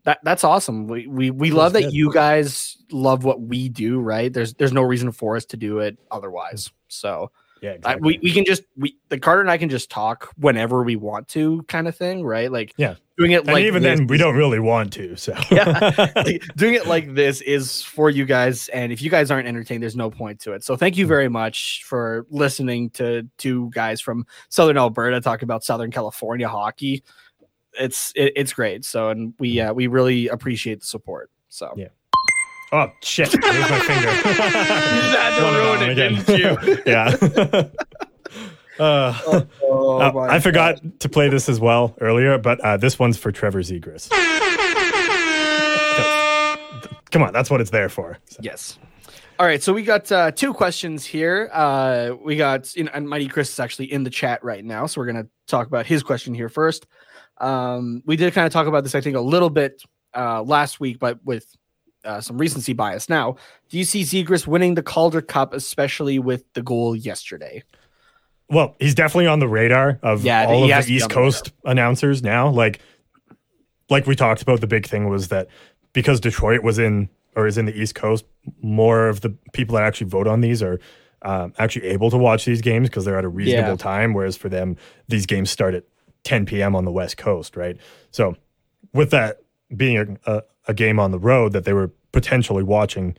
[0.04, 0.86] that that's awesome.
[0.86, 1.92] We we we love that good.
[1.92, 4.32] you guys love what we do, right?
[4.32, 6.70] There's there's no reason for us to do it otherwise.
[6.88, 7.30] So
[7.62, 10.82] Yeah, I, we we can just we the Carter and I can just talk whenever
[10.82, 12.52] we want to, kind of thing, right?
[12.52, 12.96] Like Yeah.
[13.16, 15.16] doing it and like even this then, we don't really want to.
[15.16, 16.10] So Yeah.
[16.16, 19.82] like, doing it like this is for you guys, and if you guys aren't entertained,
[19.82, 20.62] there's no point to it.
[20.62, 25.64] So thank you very much for listening to two guys from Southern Alberta talk about
[25.64, 27.02] Southern California hockey.
[27.78, 28.84] It's it, it's great.
[28.84, 31.30] So and we uh, we really appreciate the support.
[31.48, 31.88] So Yeah.
[32.74, 33.30] Oh shit!
[33.30, 34.10] There's my finger.
[34.10, 36.24] had to ruin it, again.
[36.24, 37.68] didn't yeah.
[38.76, 39.14] Uh,
[39.62, 43.16] Oh, uh, my I forgot to play this as well earlier, but uh, this one's
[43.16, 44.10] for Trevor Zegras.
[47.12, 48.18] Come on, that's what it's there for.
[48.24, 48.76] So, Yes.
[49.38, 51.50] All right, so we got uh, two questions here.
[51.52, 54.86] Uh, we got, you know, and Mighty Chris is actually in the chat right now,
[54.86, 56.88] so we're gonna talk about his question here first.
[57.40, 59.84] Um, we did kind of talk about this, I think, a little bit
[60.16, 61.46] uh, last week, but with
[62.04, 63.08] uh, some recency bias.
[63.08, 63.36] Now,
[63.68, 67.62] do you see Zegras winning the Calder Cup, especially with the goal yesterday?
[68.48, 72.48] Well, he's definitely on the radar of Yeah, all of the East Coast announcers now.
[72.50, 72.80] Like,
[73.88, 75.48] like we talked about, the big thing was that
[75.92, 78.24] because Detroit was in or is in the East Coast,
[78.62, 80.78] more of the people that actually vote on these are
[81.22, 83.76] um, actually able to watch these games because they're at a reasonable Yeah.
[83.76, 84.12] time.
[84.14, 84.76] Whereas for them,
[85.08, 85.84] these games start at
[86.24, 86.76] 10 p.m.
[86.76, 87.76] on the West Coast, right?
[88.10, 88.36] So,
[88.92, 89.38] with that
[89.74, 93.16] being a, a, a game on the road that they were potentially watching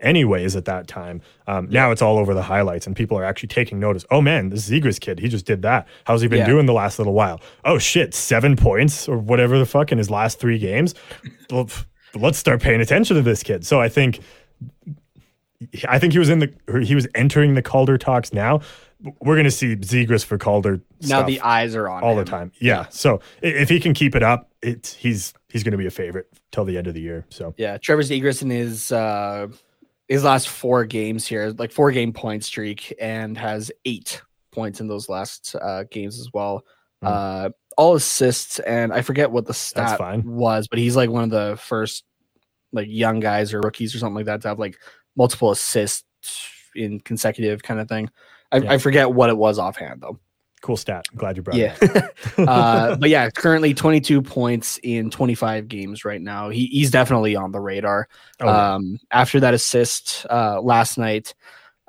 [0.00, 1.20] anyways at that time.
[1.48, 4.04] Um, Now it's all over the highlights, and people are actually taking notice.
[4.10, 5.88] Oh man, this Zegras kid, he just did that.
[6.04, 6.46] How's he been Yeah.
[6.46, 7.40] doing the last little while?
[7.64, 10.94] Oh shit, seven points or whatever the fuck in his last three games.
[12.14, 13.66] Let's start paying attention to this kid.
[13.66, 14.20] So I think,
[15.88, 16.52] I think he was in the
[16.84, 18.60] he was entering the Calder talks now.
[19.20, 22.52] We're gonna see Zegras for Calder Now the eyes are on all the time.
[22.60, 22.86] Yeah.
[22.90, 26.26] So if he can keep it up, it's he's he's going to be a favorite
[26.52, 27.26] till the end of the year.
[27.30, 29.48] So Yeah, Trevor Zegras in his uh,
[30.08, 34.22] his last four games here, like four game point streak, and has eight
[34.52, 36.64] points in those last uh, games as well.
[37.00, 37.06] Hmm.
[37.06, 41.30] Uh, all assists, and I forget what the stat was, but he's like one of
[41.30, 42.04] the first
[42.72, 44.76] like young guys or rookies or something like that to have like
[45.16, 46.04] multiple assists
[46.74, 48.10] in consecutive kind of thing.
[48.50, 48.72] I, Yeah.
[48.72, 50.18] I forget what it was offhand though.
[50.58, 51.06] Cool stat.
[51.12, 51.74] I'm glad you brought Yeah.
[51.80, 52.14] it.
[52.38, 56.48] uh, but yeah, currently 22 points in 25 games right now.
[56.50, 58.08] He, he's definitely on the radar.
[58.40, 58.48] Oh.
[58.48, 61.34] Um, after that assist uh, last night,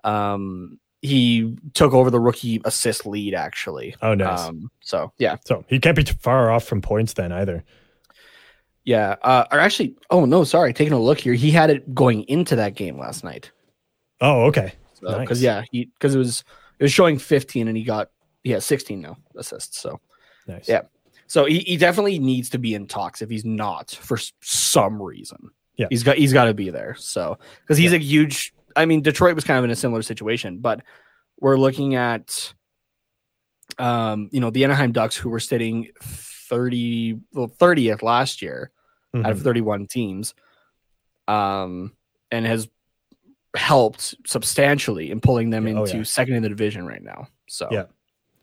[0.03, 3.95] um, he took over the rookie assist lead actually.
[4.01, 4.39] oh, nice.
[4.41, 7.63] Um, so yeah, so he can't be too far off from points then either.
[8.83, 9.15] yeah.
[9.21, 10.73] Uh, or actually, oh no, sorry.
[10.73, 13.51] Taking a look here, he had it going into that game last night.
[14.21, 14.73] Oh, okay.
[15.01, 15.69] Because Nice.
[15.71, 16.43] yeah, because it was
[16.79, 18.09] it was showing 15 and he got
[18.49, 19.79] he has 16 now assists.
[19.79, 19.99] So
[20.47, 20.67] Nice.
[20.67, 20.81] Yeah.
[21.27, 25.51] So he, he definitely needs to be in talks if he's not for some reason.
[25.75, 25.85] Yeah.
[25.91, 26.95] He's got he's got to be there.
[26.97, 30.57] So because he's a huge I mean Detroit was kind of in a similar situation,
[30.59, 30.81] but
[31.39, 32.51] we're looking at
[33.77, 38.71] um you know the Anaheim Ducks who were sitting 30 well 30th last year
[39.15, 39.43] out of Mhm.
[39.43, 40.33] 31 teams
[41.27, 41.93] um
[42.31, 42.67] and has
[43.55, 46.03] helped substantially in pulling them Yeah, oh, into yeah.
[46.03, 47.27] second in the division right now.
[47.47, 47.85] So Yeah.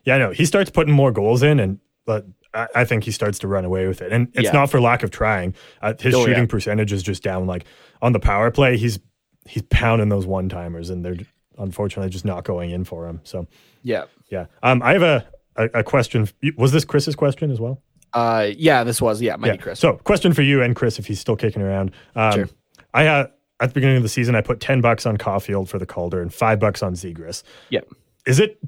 [0.06, 0.30] Yeah, I know.
[0.30, 2.24] He starts putting more goals in, and but
[2.54, 4.12] I, I think he starts to run away with it.
[4.12, 4.52] And it's Yeah.
[4.52, 5.54] not for lack of trying.
[5.82, 6.26] Uh, his Oh, yeah.
[6.26, 7.46] shooting percentage is just down.
[7.46, 7.64] Like
[8.00, 8.98] on the power play, he's
[9.46, 11.18] he's pounding those one timers, and they're
[11.58, 13.20] unfortunately just not going in for him.
[13.24, 13.46] So
[13.82, 14.04] yeah.
[14.30, 15.26] yeah, um, I have a,
[15.56, 16.28] a a question.
[16.56, 17.82] Was this Chris's question as well?
[18.12, 19.58] Uh, yeah, this was yeah, Mighty.
[19.58, 19.78] Chris.
[19.78, 21.90] So, question for you and Chris, if he's still kicking around.
[22.14, 22.48] Um, Sure.
[22.94, 23.30] I had
[23.60, 26.22] at the beginning of the season, I put ten bucks on Caulfield for the Calder
[26.22, 27.42] and five bucks on Zegras.
[27.70, 27.88] Yep.
[28.26, 28.58] Is it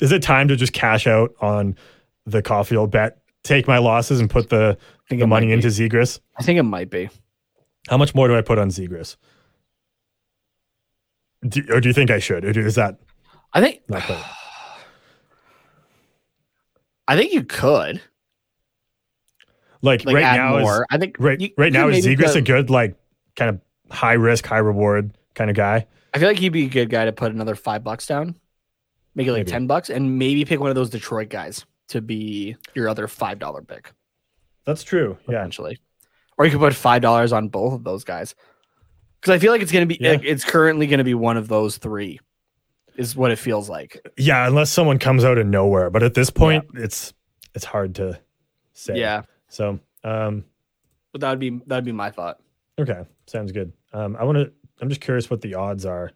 [0.00, 1.76] is it time to just cash out on
[2.26, 4.76] the Caulfield bet, take my losses, and put the
[5.20, 5.88] the money into be.
[5.88, 6.20] Zegras?
[6.38, 7.10] I think it might be.
[7.88, 9.16] How much more do I put on Zegras?
[11.46, 12.44] Do, or do you think I should?
[12.44, 12.98] Or do, is that
[13.52, 13.82] I think?
[17.06, 18.00] I think you could
[19.82, 20.80] Like, like right now more.
[20.80, 22.96] is I think right you right now is put- a good like
[23.36, 23.60] kind of
[23.94, 25.86] high risk, high reward kind of guy?
[26.14, 28.36] I feel like he'd be a good guy to put another five bucks down,
[29.14, 29.50] make it like Maybe.
[29.50, 33.38] ten bucks, and maybe pick one of those Detroit guys to be your other five
[33.38, 33.92] dollar pick
[34.64, 35.18] That's true.
[35.28, 35.36] Yeah.
[35.38, 35.78] potentially,
[36.38, 38.34] or you could put five dollars on both of those guys
[39.20, 40.12] because I feel like it's gonna be Yeah.
[40.12, 42.20] like, it's currently gonna be one of those three.
[42.96, 44.00] is what it feels like.
[44.16, 45.90] Yeah, unless someone comes out of nowhere.
[45.90, 47.12] But at this point, it's
[47.52, 48.20] it's hard to
[48.72, 48.98] say.
[49.00, 50.44] Yeah, So, um,
[51.10, 52.38] but that would be that would be my thought.
[52.78, 53.72] okay, sounds good.
[53.92, 54.52] Um, I want to.
[54.80, 56.12] I'm just curious what the odds are.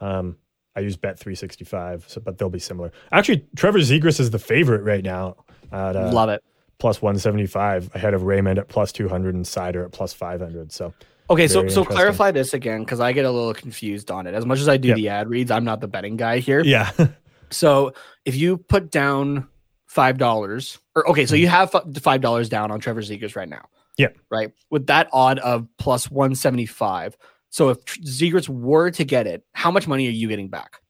[0.00, 0.36] Um,
[0.78, 2.92] I use Bet 365, so but they'll be similar.
[3.12, 5.36] Actually, Trevor Zegras is the favorite right now
[5.72, 6.42] at uh, Love it.
[6.78, 10.72] plus 175 ahead of Raymond at plus 200 and Seider at plus 500.
[10.72, 10.94] So,
[11.30, 11.84] Okay, so Very so interesting.
[11.96, 14.34] clarify this again because I get a little confused on it.
[14.34, 14.96] As much as I do Yep.
[14.96, 16.62] the ad reads, I'm not the betting guy here.
[16.64, 16.90] yeah.
[17.50, 17.92] So
[18.26, 19.48] if you put down
[19.86, 23.56] five dollars, or okay, so you have five dollars down on Trevor Zegras right now.
[23.56, 24.02] Mm-hmm.
[24.02, 24.08] Yeah.
[24.30, 24.52] Right.
[24.70, 27.16] With that odd of plus one seventy five.
[27.50, 30.80] So if Zegras were to get it, how much money are you getting back?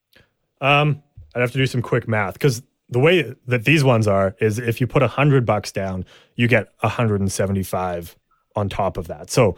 [0.61, 1.03] Um,
[1.35, 4.59] I'd have to do some quick math because the way that these ones are is
[4.59, 6.05] if you put a hundred bucks down,
[6.37, 8.17] you get a hundred and seventy-five
[8.57, 9.31] on top of that.
[9.31, 9.57] So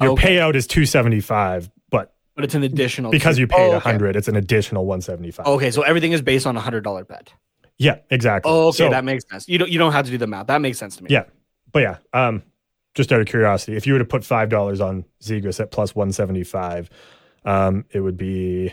[0.00, 0.36] your Okay.
[0.36, 3.76] payout is two seventy-five, but But it's an additional because two- you paid Oh, a
[3.76, 3.90] okay.
[3.90, 5.46] hundred, it's an additional one seventy-five.
[5.46, 7.32] Okay, so everything is based on a hundred dollar bet.
[7.76, 8.50] Yeah, exactly.
[8.50, 9.48] Oh, okay, So- that makes sense.
[9.48, 10.46] You don't you don't have to do the math.
[10.46, 11.10] That makes sense to me.
[11.10, 11.24] Yeah,
[11.72, 12.42] but yeah, um,
[12.94, 15.94] just out of curiosity, if you were to put five dollars on Zegras at plus
[15.94, 16.88] one seventy-five,
[17.44, 18.72] um, it would be,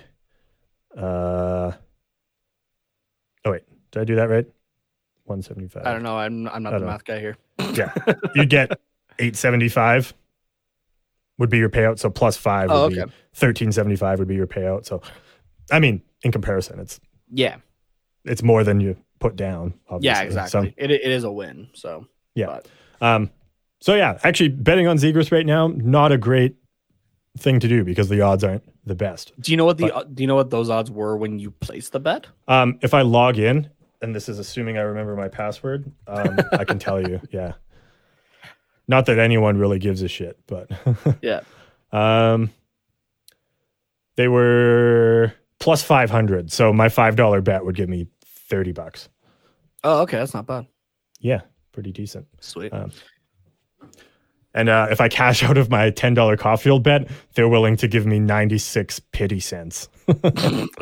[0.98, 1.72] uh,
[3.46, 4.46] oh wait, did I do that right?
[5.26, 5.86] One seventy-five.
[5.86, 6.18] I don't know.
[6.18, 6.86] I'm I'm not the know.
[6.88, 7.38] math guy here.
[7.74, 7.94] Yeah,
[8.36, 8.72] you'd get
[9.20, 10.14] eight seventy-five
[11.38, 12.00] would be your payout.
[12.00, 13.04] So plus five would Oh, be
[13.34, 14.86] thirteen seventy-five would be your payout.
[14.86, 15.02] So,
[15.72, 17.00] I mean, in comparison, it's
[17.32, 17.58] Yeah.
[18.26, 19.74] it's more than you put down.
[19.90, 20.08] Obviously.
[20.36, 20.74] Yeah, So, exactly.
[20.78, 21.70] It it is a win.
[21.74, 22.48] So Yeah.
[22.48, 22.68] but-
[23.00, 23.30] Um,
[23.82, 26.56] so yeah, actually betting on Zegras right now, not a great
[27.38, 29.32] thing to do because the odds aren't the best.
[29.40, 31.52] Do you know what the uh, do you know what those odds were when you
[31.52, 32.28] placed the bet?
[32.48, 33.70] Um, if I log in,
[34.02, 37.54] and this is assuming I remember my password, um, I can tell you, yeah.
[38.88, 40.70] Not that anyone really gives a shit, but
[41.22, 41.42] Yeah.
[41.94, 42.52] um,
[44.18, 46.52] they were plus five hundred.
[46.52, 49.08] So my five dollar bet would give me thirty bucks.
[49.84, 50.68] Oh, okay, that's not bad.
[51.20, 51.42] Yeah,
[51.72, 52.28] pretty decent.
[52.42, 52.74] Sweet.
[52.74, 52.92] Um,
[54.54, 57.88] And uh, if I cash out of my ten dollar Caulfield bet, they're willing to
[57.88, 59.88] give me ninety six pity cents.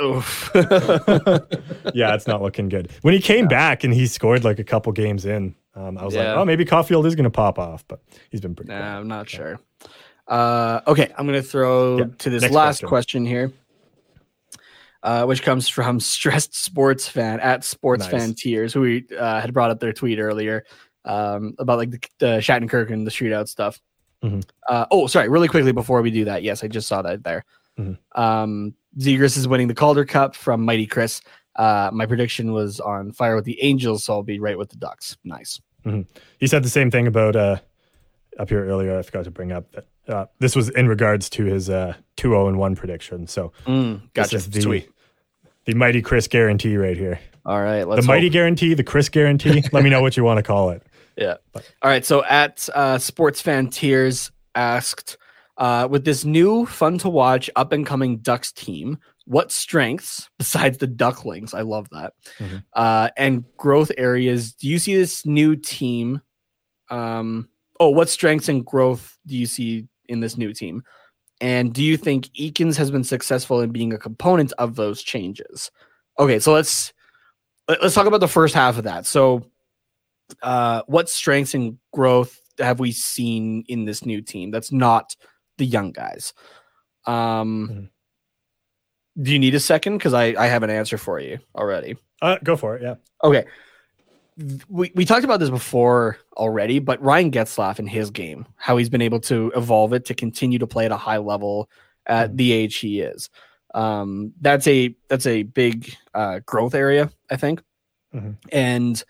[0.01, 0.49] Oof.
[0.55, 2.89] yeah, it's not looking good.
[3.01, 6.15] When he came back and he scored like a couple games in, um, I was
[6.15, 6.29] Yeah.
[6.33, 8.01] like, oh, maybe Caulfield is going to pop off, but
[8.31, 8.71] he's been pretty.
[8.71, 8.99] nah, quiet.
[9.01, 9.59] I'm not sure.
[10.27, 12.87] Uh, okay, I'm gonna throw Yeah, to this last question.
[12.87, 13.51] question, here,
[15.01, 18.11] uh, which comes from stressed sports fan at sports Nice.
[18.11, 20.65] fan tears, who we uh, had brought up their tweet earlier
[21.05, 23.79] um, about like the, the Shattenkirk and the shootout stuff.
[24.23, 24.43] Mhm.
[24.67, 27.45] Uh, oh, sorry, really quickly before we do that, yes, I just saw that there.
[27.79, 27.97] Mhm.
[28.15, 31.21] Um, Zegras is winning the Calder Cup from Mighty Chris.
[31.55, 34.77] Uh, my prediction was on fire with the Angels, so I'll be right with the
[34.77, 35.17] Ducks.
[35.23, 35.59] Nice.
[36.39, 37.57] He said the same thing about uh,
[38.37, 38.97] up here earlier.
[38.97, 42.29] I forgot to bring up that uh, this was in regards to his uh, two
[42.29, 43.27] zero and one prediction.
[43.27, 44.35] So Mm, this gotcha.
[44.37, 44.89] is the Sweet.
[45.65, 47.19] the mighty Chris guarantee right here.
[47.45, 48.15] All right, let's the hope.
[48.17, 49.63] mighty guarantee, the Chris guarantee.
[49.71, 50.83] Let me know what you want to call it.
[51.19, 51.35] Yeah.
[51.53, 52.05] All right.
[52.05, 55.17] So at uh, Sports Fan Tears asked,
[55.57, 60.77] uh, with this new fun to watch up and coming Ducks team, what strengths besides
[60.77, 61.53] the Ducklings?
[61.53, 62.13] I love that.
[62.39, 62.63] Mhm.
[62.73, 66.21] Uh, and growth areas do you see this new team?
[66.89, 70.83] Um, oh, what strengths and growth do you see in this new team?
[71.41, 75.71] And do you think Eakins has been successful in being a component of those changes?
[76.17, 76.91] Okay, so let's
[77.67, 79.05] let's talk about the first half of that.
[79.05, 79.45] So
[80.41, 85.15] uh, what strengths and growth have we seen in this new team that's not
[85.57, 86.33] the young guys?
[87.05, 87.89] Um,
[89.21, 89.97] Do you need a second?
[89.97, 91.97] Because I, I have an answer for you already.
[92.21, 92.81] Uh, go for it.
[92.83, 92.95] Yeah.
[93.23, 93.45] Okay.
[94.69, 98.89] We, we talked about this before already, but Ryan Getzlaf in his game, how he's
[98.89, 101.69] been able to evolve it to continue to play at a high level
[102.05, 103.29] at the age he is.
[103.75, 107.61] Um, that's a that's a big uh, growth area, I think.
[108.15, 108.37] Mhm.
[108.51, 109.03] And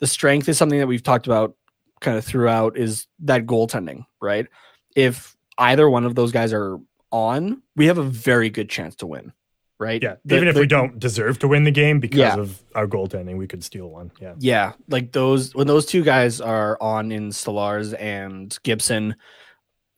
[0.00, 1.54] the strength is something that we've talked about
[2.00, 4.46] kind of throughout is that goaltending, right?
[4.94, 6.78] If either one of those guys are
[7.10, 9.32] on, we have a very good chance to win,
[9.80, 10.00] right?
[10.02, 10.16] Yeah.
[10.24, 12.36] The- Even if the- we don't deserve to win the game because Yeah.
[12.38, 14.12] of our goaltending, we could steal one.
[14.20, 14.34] Yeah.
[14.38, 19.16] Yeah, like those when those two guys are on in Stolarz and Gibson,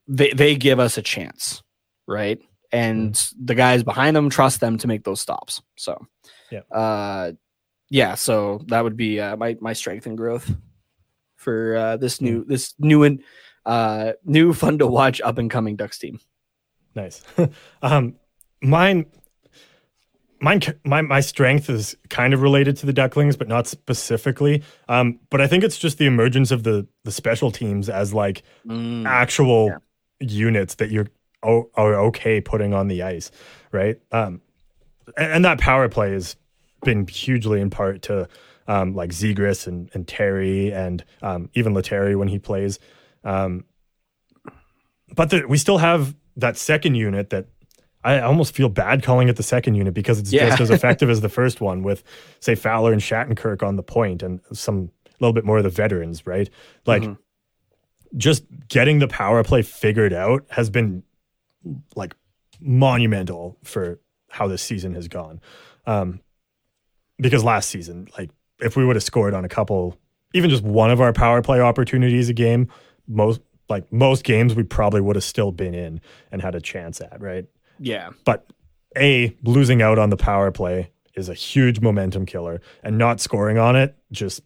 [0.07, 1.61] they they give us a chance,
[2.07, 2.39] right?
[2.71, 5.61] And the guys behind them trust them to make those stops.
[5.77, 6.07] So,
[6.49, 6.61] Yeah.
[6.71, 7.33] uh,
[7.91, 8.15] yeah.
[8.15, 10.49] So that would be uh, my my strength and growth
[11.35, 13.21] for uh, this new this new and
[13.65, 16.19] uh, new fun to watch up and coming Ducks team.
[16.95, 17.21] Nice.
[17.81, 18.15] um,
[18.61, 19.05] mine,
[20.39, 24.63] mine, my my strength is kind of related to the Ducklings, but not specifically.
[24.87, 28.43] Um, but I think it's just the emergence of the the special teams as like
[28.65, 29.75] Mm, actual
[30.19, 31.07] units that you're
[31.43, 33.31] o- are okay putting on the ice,
[33.71, 33.99] right?
[34.11, 34.41] Um,
[35.17, 36.35] and and that power play has
[36.83, 38.27] been hugely in part to
[38.67, 42.79] um, like Zegras and, and Terry and um, even Lettieri when he plays.
[43.23, 43.65] Um,
[45.15, 47.47] but the, we still have that second unit that
[48.03, 50.49] I almost feel bad calling it the second unit because it's Yeah.
[50.49, 52.03] just as effective as the first one with,
[52.39, 55.69] say, Fowler and Shattenkirk on the point and some a little bit more of the
[55.69, 56.49] veterans, right?
[56.87, 57.03] Like
[58.17, 61.03] just getting the power play figured out has been
[61.95, 62.15] like
[62.59, 63.99] monumental for
[64.29, 65.39] how this season has gone.
[65.85, 66.21] Um,
[67.21, 68.29] because last season, like
[68.59, 69.97] if we would have scored on a couple,
[70.33, 72.67] even just one of our power play opportunities a game,
[73.07, 73.39] most
[73.69, 77.21] like most games we probably would have still been in and had a chance at,
[77.21, 77.45] right?
[77.79, 78.09] Yeah.
[78.25, 78.45] But
[78.97, 83.57] a losing out on the power play is a huge momentum killer, and not scoring
[83.57, 84.41] on it just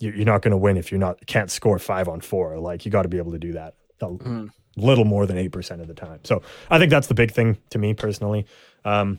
[0.00, 2.58] you- you're not going to win if you're not can't score five on four.
[2.58, 4.50] Like you got to be able to do that a Mhm.
[4.76, 6.20] little more than eight percent of the time.
[6.24, 8.46] So I think that's the big thing to me personally.
[8.84, 9.18] Um,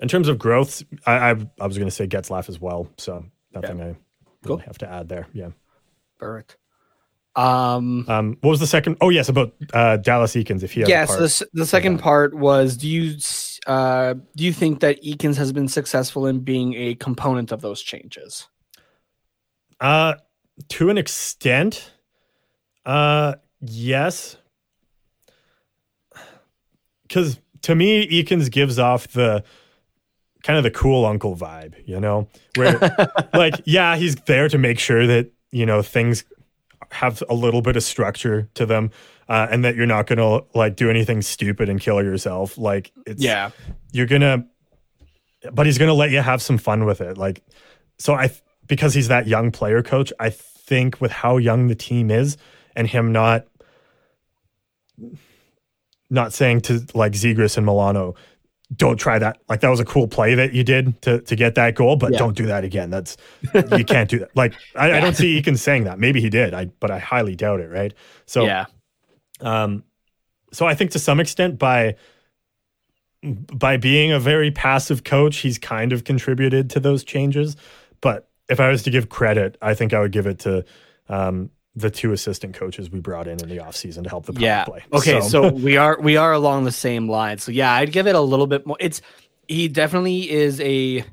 [0.00, 2.88] in terms of growth, I I, I was going to say Getzlaf as well.
[2.98, 3.24] So
[3.54, 3.96] nothing I really
[4.44, 4.58] Cool.
[4.58, 5.26] have to add there.
[5.32, 5.50] Yeah.
[6.18, 6.56] Perfect.
[7.34, 8.96] Um, Um, what was the second?
[9.00, 10.62] Oh yes, about uh, Dallas Eakins.
[10.62, 11.20] If he has yes, part.
[11.20, 13.18] the, the second part was do you
[13.66, 17.82] uh, do you think that Eakins has been successful in being a component of those
[17.82, 18.48] changes?
[19.80, 20.14] Uh,
[20.68, 21.90] to an extent,
[22.86, 24.36] uh, yes.
[27.02, 29.44] Because to me, Eakins gives off the
[30.46, 32.78] kind of the cool uncle vibe, you know, where
[33.34, 36.24] like, yeah, he's there to make sure that you know things
[36.92, 38.90] have a little bit of structure to them,
[39.28, 42.56] uh, and that you're not gonna like do anything stupid and kill yourself.
[42.56, 43.50] Like, it's Yeah.
[43.92, 44.46] you're gonna
[45.52, 47.40] but he's gonna let you have some fun with it like
[47.98, 51.74] so i th- because he's that young player coach i think with how young the
[51.76, 52.36] team is
[52.74, 53.46] and him not
[56.10, 58.14] not saying to like zegras and milano
[58.74, 59.38] don't try that.
[59.48, 62.12] Like that was a cool play that you did to to get that goal but
[62.12, 62.18] Yeah.
[62.18, 62.90] don't do that again.
[62.90, 63.16] That's
[63.54, 64.36] you can't do that.
[64.36, 65.98] Like I, I don't see Eakin saying that.
[65.98, 66.52] Maybe he did.
[66.52, 67.94] I but i highly doubt it right?
[68.26, 68.66] So yeah.
[69.40, 69.84] um,
[70.52, 71.96] so I think to some extent by
[73.22, 77.56] by being a very passive coach, he's kind of contributed to those changes.
[78.00, 80.64] But if I was to give credit, I think I would give it to
[81.08, 84.42] um, the two assistant coaches we brought in in the offseason to help the power
[84.42, 84.64] yeah.
[84.64, 84.82] play.
[84.94, 85.52] Okay, so.
[85.52, 87.38] we are we are along the same line.
[87.38, 88.78] So yeah, I'd give it a little bit more.
[88.80, 89.02] It's
[89.46, 91.04] he definitely is a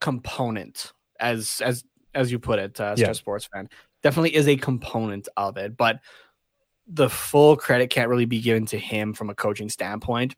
[0.00, 1.84] component as as
[2.14, 3.12] as you put it, uh, Yeah.
[3.12, 3.70] Sports fan.
[4.02, 6.00] Definitely is a component of it, but
[6.86, 10.34] the full credit can't really be given to him from a coaching standpoint.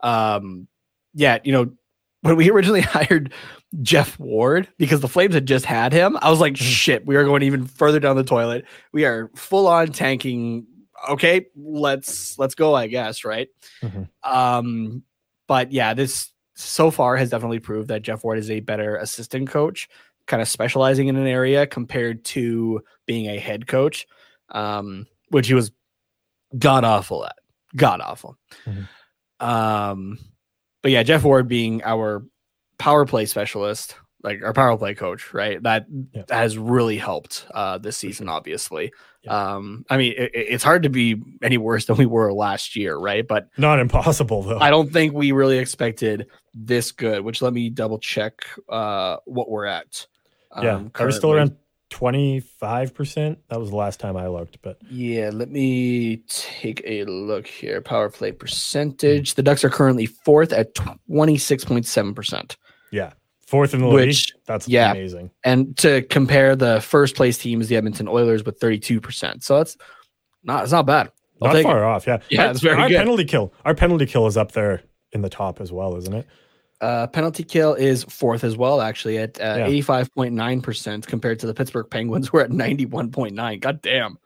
[0.00, 0.68] Um,
[1.14, 1.72] yeah, you know,
[2.20, 3.32] when we originally hired
[3.82, 7.24] Geoff Ward because the Flames had just had him, I was like, shit, we are
[7.24, 8.64] going even further down the toilet.
[8.92, 10.66] We are full on tanking.
[11.08, 13.48] Okay, let's let's go, I guess, right?
[13.82, 14.08] Mhm.
[14.24, 15.02] Um,
[15.46, 19.48] but yeah, this so far has definitely proved that Geoff Ward is a better assistant
[19.48, 19.88] coach,
[20.26, 24.06] kind of specializing in an area compared to being a head coach,
[24.50, 25.70] um, which he was
[26.58, 27.36] god awful at.
[27.76, 28.36] God awful.
[28.66, 28.88] Mhm.
[29.46, 30.18] Um,
[30.82, 32.24] but yeah, Geoff Ward being our
[32.78, 35.62] power play specialist, like our power play coach, right?
[35.62, 36.22] That, yeah.
[36.30, 38.92] has really helped uh, this season, obviously.
[39.22, 39.54] Yeah.
[39.54, 42.96] Um, I mean, it, it's hard to be any worse than we were last year,
[42.96, 43.26] right?
[43.26, 44.58] But not impossible, though.
[44.58, 49.50] I don't think we really expected this good, which let me double check uh, what
[49.50, 50.06] we're at.
[50.52, 51.56] Um, yeah, are we still around
[51.90, 53.36] 25%?
[53.48, 57.80] That was the last time I looked, but yeah, let me take a look here.
[57.80, 59.34] Power play percentage.
[59.34, 62.56] The Ducks are currently fourth at 26.7%
[62.90, 63.12] yeah,
[63.46, 64.40] fourth in the Which- league.
[64.46, 64.90] That's yeah.
[64.92, 65.30] amazing.
[65.44, 69.44] And to compare, the first place team is the Edmonton Oilers with thirty two percent.
[69.44, 69.76] So that's
[70.44, 71.10] not it's not bad.
[71.40, 71.68] I'll Not take it.
[71.68, 72.06] far off.
[72.06, 72.96] Yeah, Yeah, Our- it's very our good.
[72.98, 73.52] penalty kill.
[73.64, 74.82] Our penalty kill is up there
[75.12, 76.26] in the top as well, isn't it?
[76.80, 79.66] Uh, penalty kill is fourth as well, actually at Yeah.
[79.66, 83.10] eighty five point nine percent compared to the Pittsburgh Penguins, who are at ninety one
[83.10, 83.58] point nine.
[83.60, 84.18] God damn.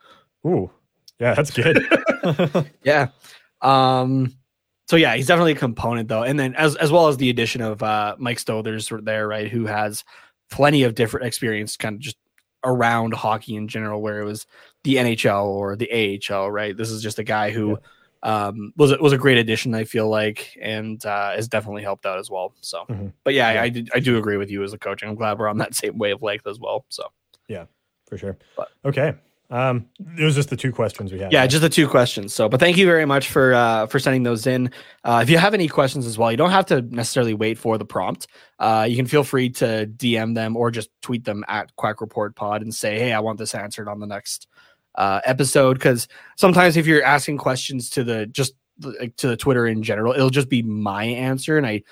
[0.46, 0.70] Ooh,
[1.18, 1.84] yeah, that's good.
[2.84, 3.08] Yeah.
[3.62, 4.34] Um
[4.92, 6.22] so yeah, he's definitely a component though.
[6.22, 9.64] And then as as well as the addition of uh Mike Stothers there, right, who
[9.64, 10.04] has
[10.50, 12.18] plenty of different experience kind of just
[12.62, 14.46] around hockey in general, where it was
[14.84, 16.76] the NHL or the AHL, right?
[16.76, 17.78] This is just a guy who
[18.22, 22.04] um was a- was a great addition, I feel like, and uh has definitely helped
[22.04, 22.52] out as well.
[22.60, 23.14] So Mhm.
[23.24, 23.60] but yeah, Yeah.
[23.62, 25.48] I, I, did, I do agree with you as a coach, and I'm glad we're
[25.48, 26.84] on that same wavelength as well.
[26.90, 27.04] So
[27.48, 27.64] yeah,
[28.10, 28.36] for sure.
[28.58, 29.14] But- okay.
[29.52, 29.86] Um,
[30.18, 31.30] it was just the two questions we had.
[31.30, 32.32] yeah, just the two questions.
[32.32, 34.70] So, but thank you very much for uh, for sending those in.
[35.04, 37.76] Uh, if you have any questions as well, you don't have to necessarily wait for
[37.76, 38.28] the prompt.
[38.58, 42.34] Uh, you can feel free to DM them or just tweet them at Quack Report
[42.34, 44.48] Pod and say, "Hey, I want this answered on the next
[44.94, 46.08] uh, episode." Because
[46.38, 50.12] sometimes if you're asking questions to the just like, to the Twitter in general.
[50.14, 51.82] It'll just be my answer, and I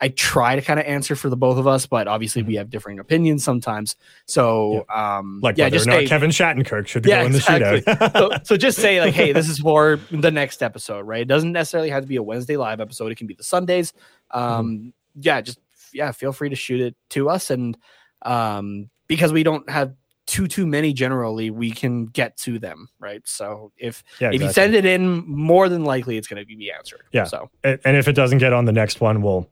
[0.00, 2.70] I try to kind of answer for the both of us, but obviously we have
[2.70, 3.96] differing opinions sometimes.
[4.26, 7.32] So, um, Like yeah, whether just or not say, Kevin Shattenkirk should go Yeah, in
[7.32, 7.80] the exactly.
[7.82, 8.12] shootout.
[8.16, 11.20] so, so just say like, hey, this is for the next episode, right?
[11.22, 13.12] It doesn't necessarily have to be a Wednesday live episode.
[13.12, 13.92] It can be the Sundays.
[14.30, 15.58] Um, yeah, just
[15.92, 17.76] yeah, feel free to shoot it to us, and
[18.22, 19.94] um, because we don't have
[20.26, 23.20] too too many generally, we can get to them, right?
[23.26, 26.70] So if yeah, if you send it in, more than likely it's going to be
[26.70, 27.02] answered.
[27.12, 27.24] Yeah.
[27.24, 29.48] So and, and if it doesn't get on the next one, we'll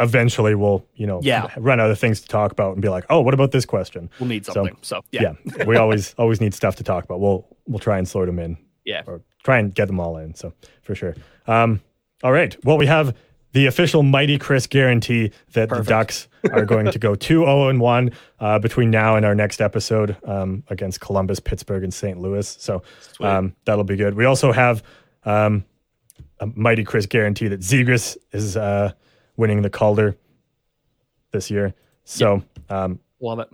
[0.00, 1.48] eventually we'll you know Yeah.
[1.56, 4.10] run out of things to talk about and be like, oh, what about this question?
[4.20, 4.76] we'll need something.
[4.82, 7.20] So, yeah, Yeah, we always always need stuff to talk about.
[7.20, 8.56] We'll we'll try and sort them in.
[8.84, 9.02] Yeah.
[9.06, 10.34] or try and get them all in.
[10.34, 10.52] So
[10.82, 11.14] for sure.
[11.46, 11.80] Um,
[12.24, 12.56] all right.
[12.64, 13.16] Well, we have
[13.52, 15.86] the official Mighty Chris guarantee that Perfect.
[15.86, 18.10] the Ducks are going to go 2 0 and 1
[18.40, 22.18] uh, between now and our next episode um, against Columbus, Pittsburgh, and St.
[22.18, 22.48] Louis.
[22.58, 22.82] So
[23.20, 24.14] um, that'll be good.
[24.14, 24.82] We also have
[25.24, 25.64] um,
[26.40, 28.92] a Mighty Chris guarantee that Zegras is uh,
[29.42, 30.16] winning the Calder
[31.32, 31.74] this year.
[32.04, 33.48] So, um, love it.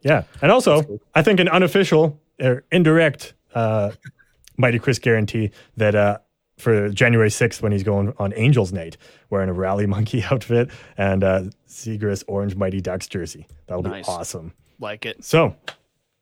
[0.00, 0.22] yeah.
[0.42, 3.92] And also, I think an unofficial or indirect uh,
[4.56, 6.18] Mighty Chris guarantee that uh,
[6.58, 8.96] for January 6th, when he's going on Angels Night,
[9.30, 13.46] wearing a Rally Monkey outfit and uh, Zegras Orange Mighty Ducks jersey.
[13.66, 14.06] That'll Nice.
[14.06, 14.52] be awesome.
[14.80, 15.22] Like it.
[15.24, 15.54] So,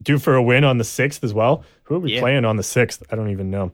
[0.03, 1.65] due for a win on the 6th as well.
[1.85, 2.21] Who are we Yeah.
[2.21, 3.03] playing on the 6th?
[3.11, 3.73] I don't even know.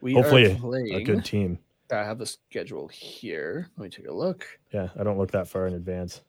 [0.00, 0.58] We Hopefully,
[0.94, 1.58] a good team.
[1.92, 3.68] I have the schedule here.
[3.76, 4.46] Let me take a look.
[4.72, 6.22] Yeah, I don't look that far in advance.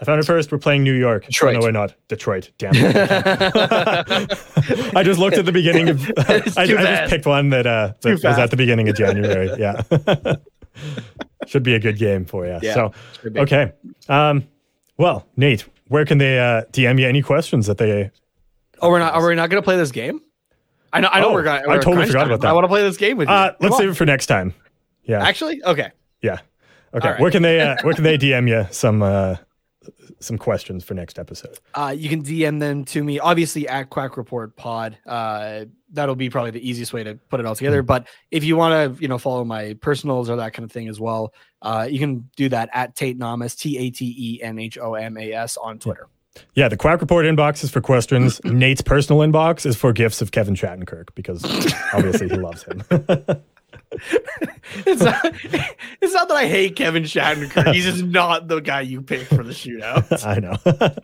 [0.00, 0.50] I found it first.
[0.50, 1.26] We're playing New York.
[1.26, 1.56] Detroit.
[1.56, 1.94] Oh, no, we're not.
[2.08, 2.50] Detroit.
[2.56, 2.96] Damn it.
[4.96, 6.02] I just looked at the beginning of.
[6.02, 6.08] I,
[6.46, 9.50] It's I just picked one that, uh, that was at the beginning of January.
[9.58, 9.82] Yeah.
[11.46, 12.58] Should be a good game for you.
[12.62, 12.92] Yeah, so,
[13.36, 13.72] okay.
[14.08, 14.46] Um,
[14.96, 18.10] well, Nate, where can they uh, DM you any questions that they.
[18.80, 19.12] Oh, we're not.
[19.14, 20.20] Are we not going to play this game?
[20.92, 21.08] I know.
[21.12, 21.62] I know Oh, we're going.
[21.68, 22.28] I totally forgot time.
[22.28, 22.48] about that.
[22.48, 23.34] I want to play this game with you.
[23.34, 23.80] Uh, let's on.
[23.80, 24.54] save it for next time.
[25.10, 25.24] Yeah.
[25.26, 25.90] Actually, okay.
[26.22, 26.38] Yeah.
[26.94, 27.10] Okay.
[27.10, 27.20] Right.
[27.20, 29.36] Where can they uh, where can they DM you some uh,
[30.20, 31.58] some questions for next episode?
[31.74, 34.96] Uh, you can DM them to me, obviously at Quack Report Pod.
[35.06, 37.82] Uh, that'll be probably the easiest way to put it all together.
[37.82, 40.88] But if you want to, you know, follow my personals or that kind of thing
[40.88, 44.58] as well, uh, you can do that at Tate Namas, T A T E N
[44.60, 46.06] H O M A S on Twitter.
[46.54, 48.40] Yeah, the Quack Report inbox is for questions.
[48.44, 51.44] Nate's personal inbox is for gifts of Kevin Shattenkirk because
[51.92, 52.82] obviously he loves him.
[53.92, 55.34] It's not,
[56.00, 57.74] it's not that I hate Kevin Shattenkirk.
[57.74, 60.24] He's just not the guy you pick for the shootout.
[60.26, 60.96] I know.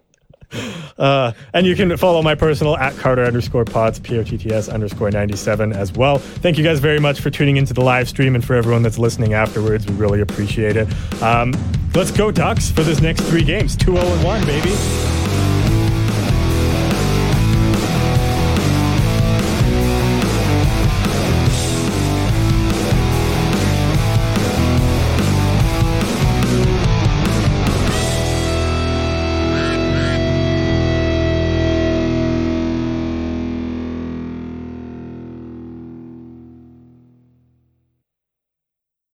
[0.98, 4.52] uh, and you can follow my personal at Carter underscore pods, P O T T
[4.52, 6.18] S underscore 97 as well.
[6.18, 8.98] Thank you guys very much for tuning into the live stream and for everyone that's
[8.98, 9.86] listening afterwards.
[9.86, 10.88] We really appreciate it.
[11.22, 11.52] Um,
[11.94, 14.70] let's go, Ducks, for this next three games 2 0 1, baby.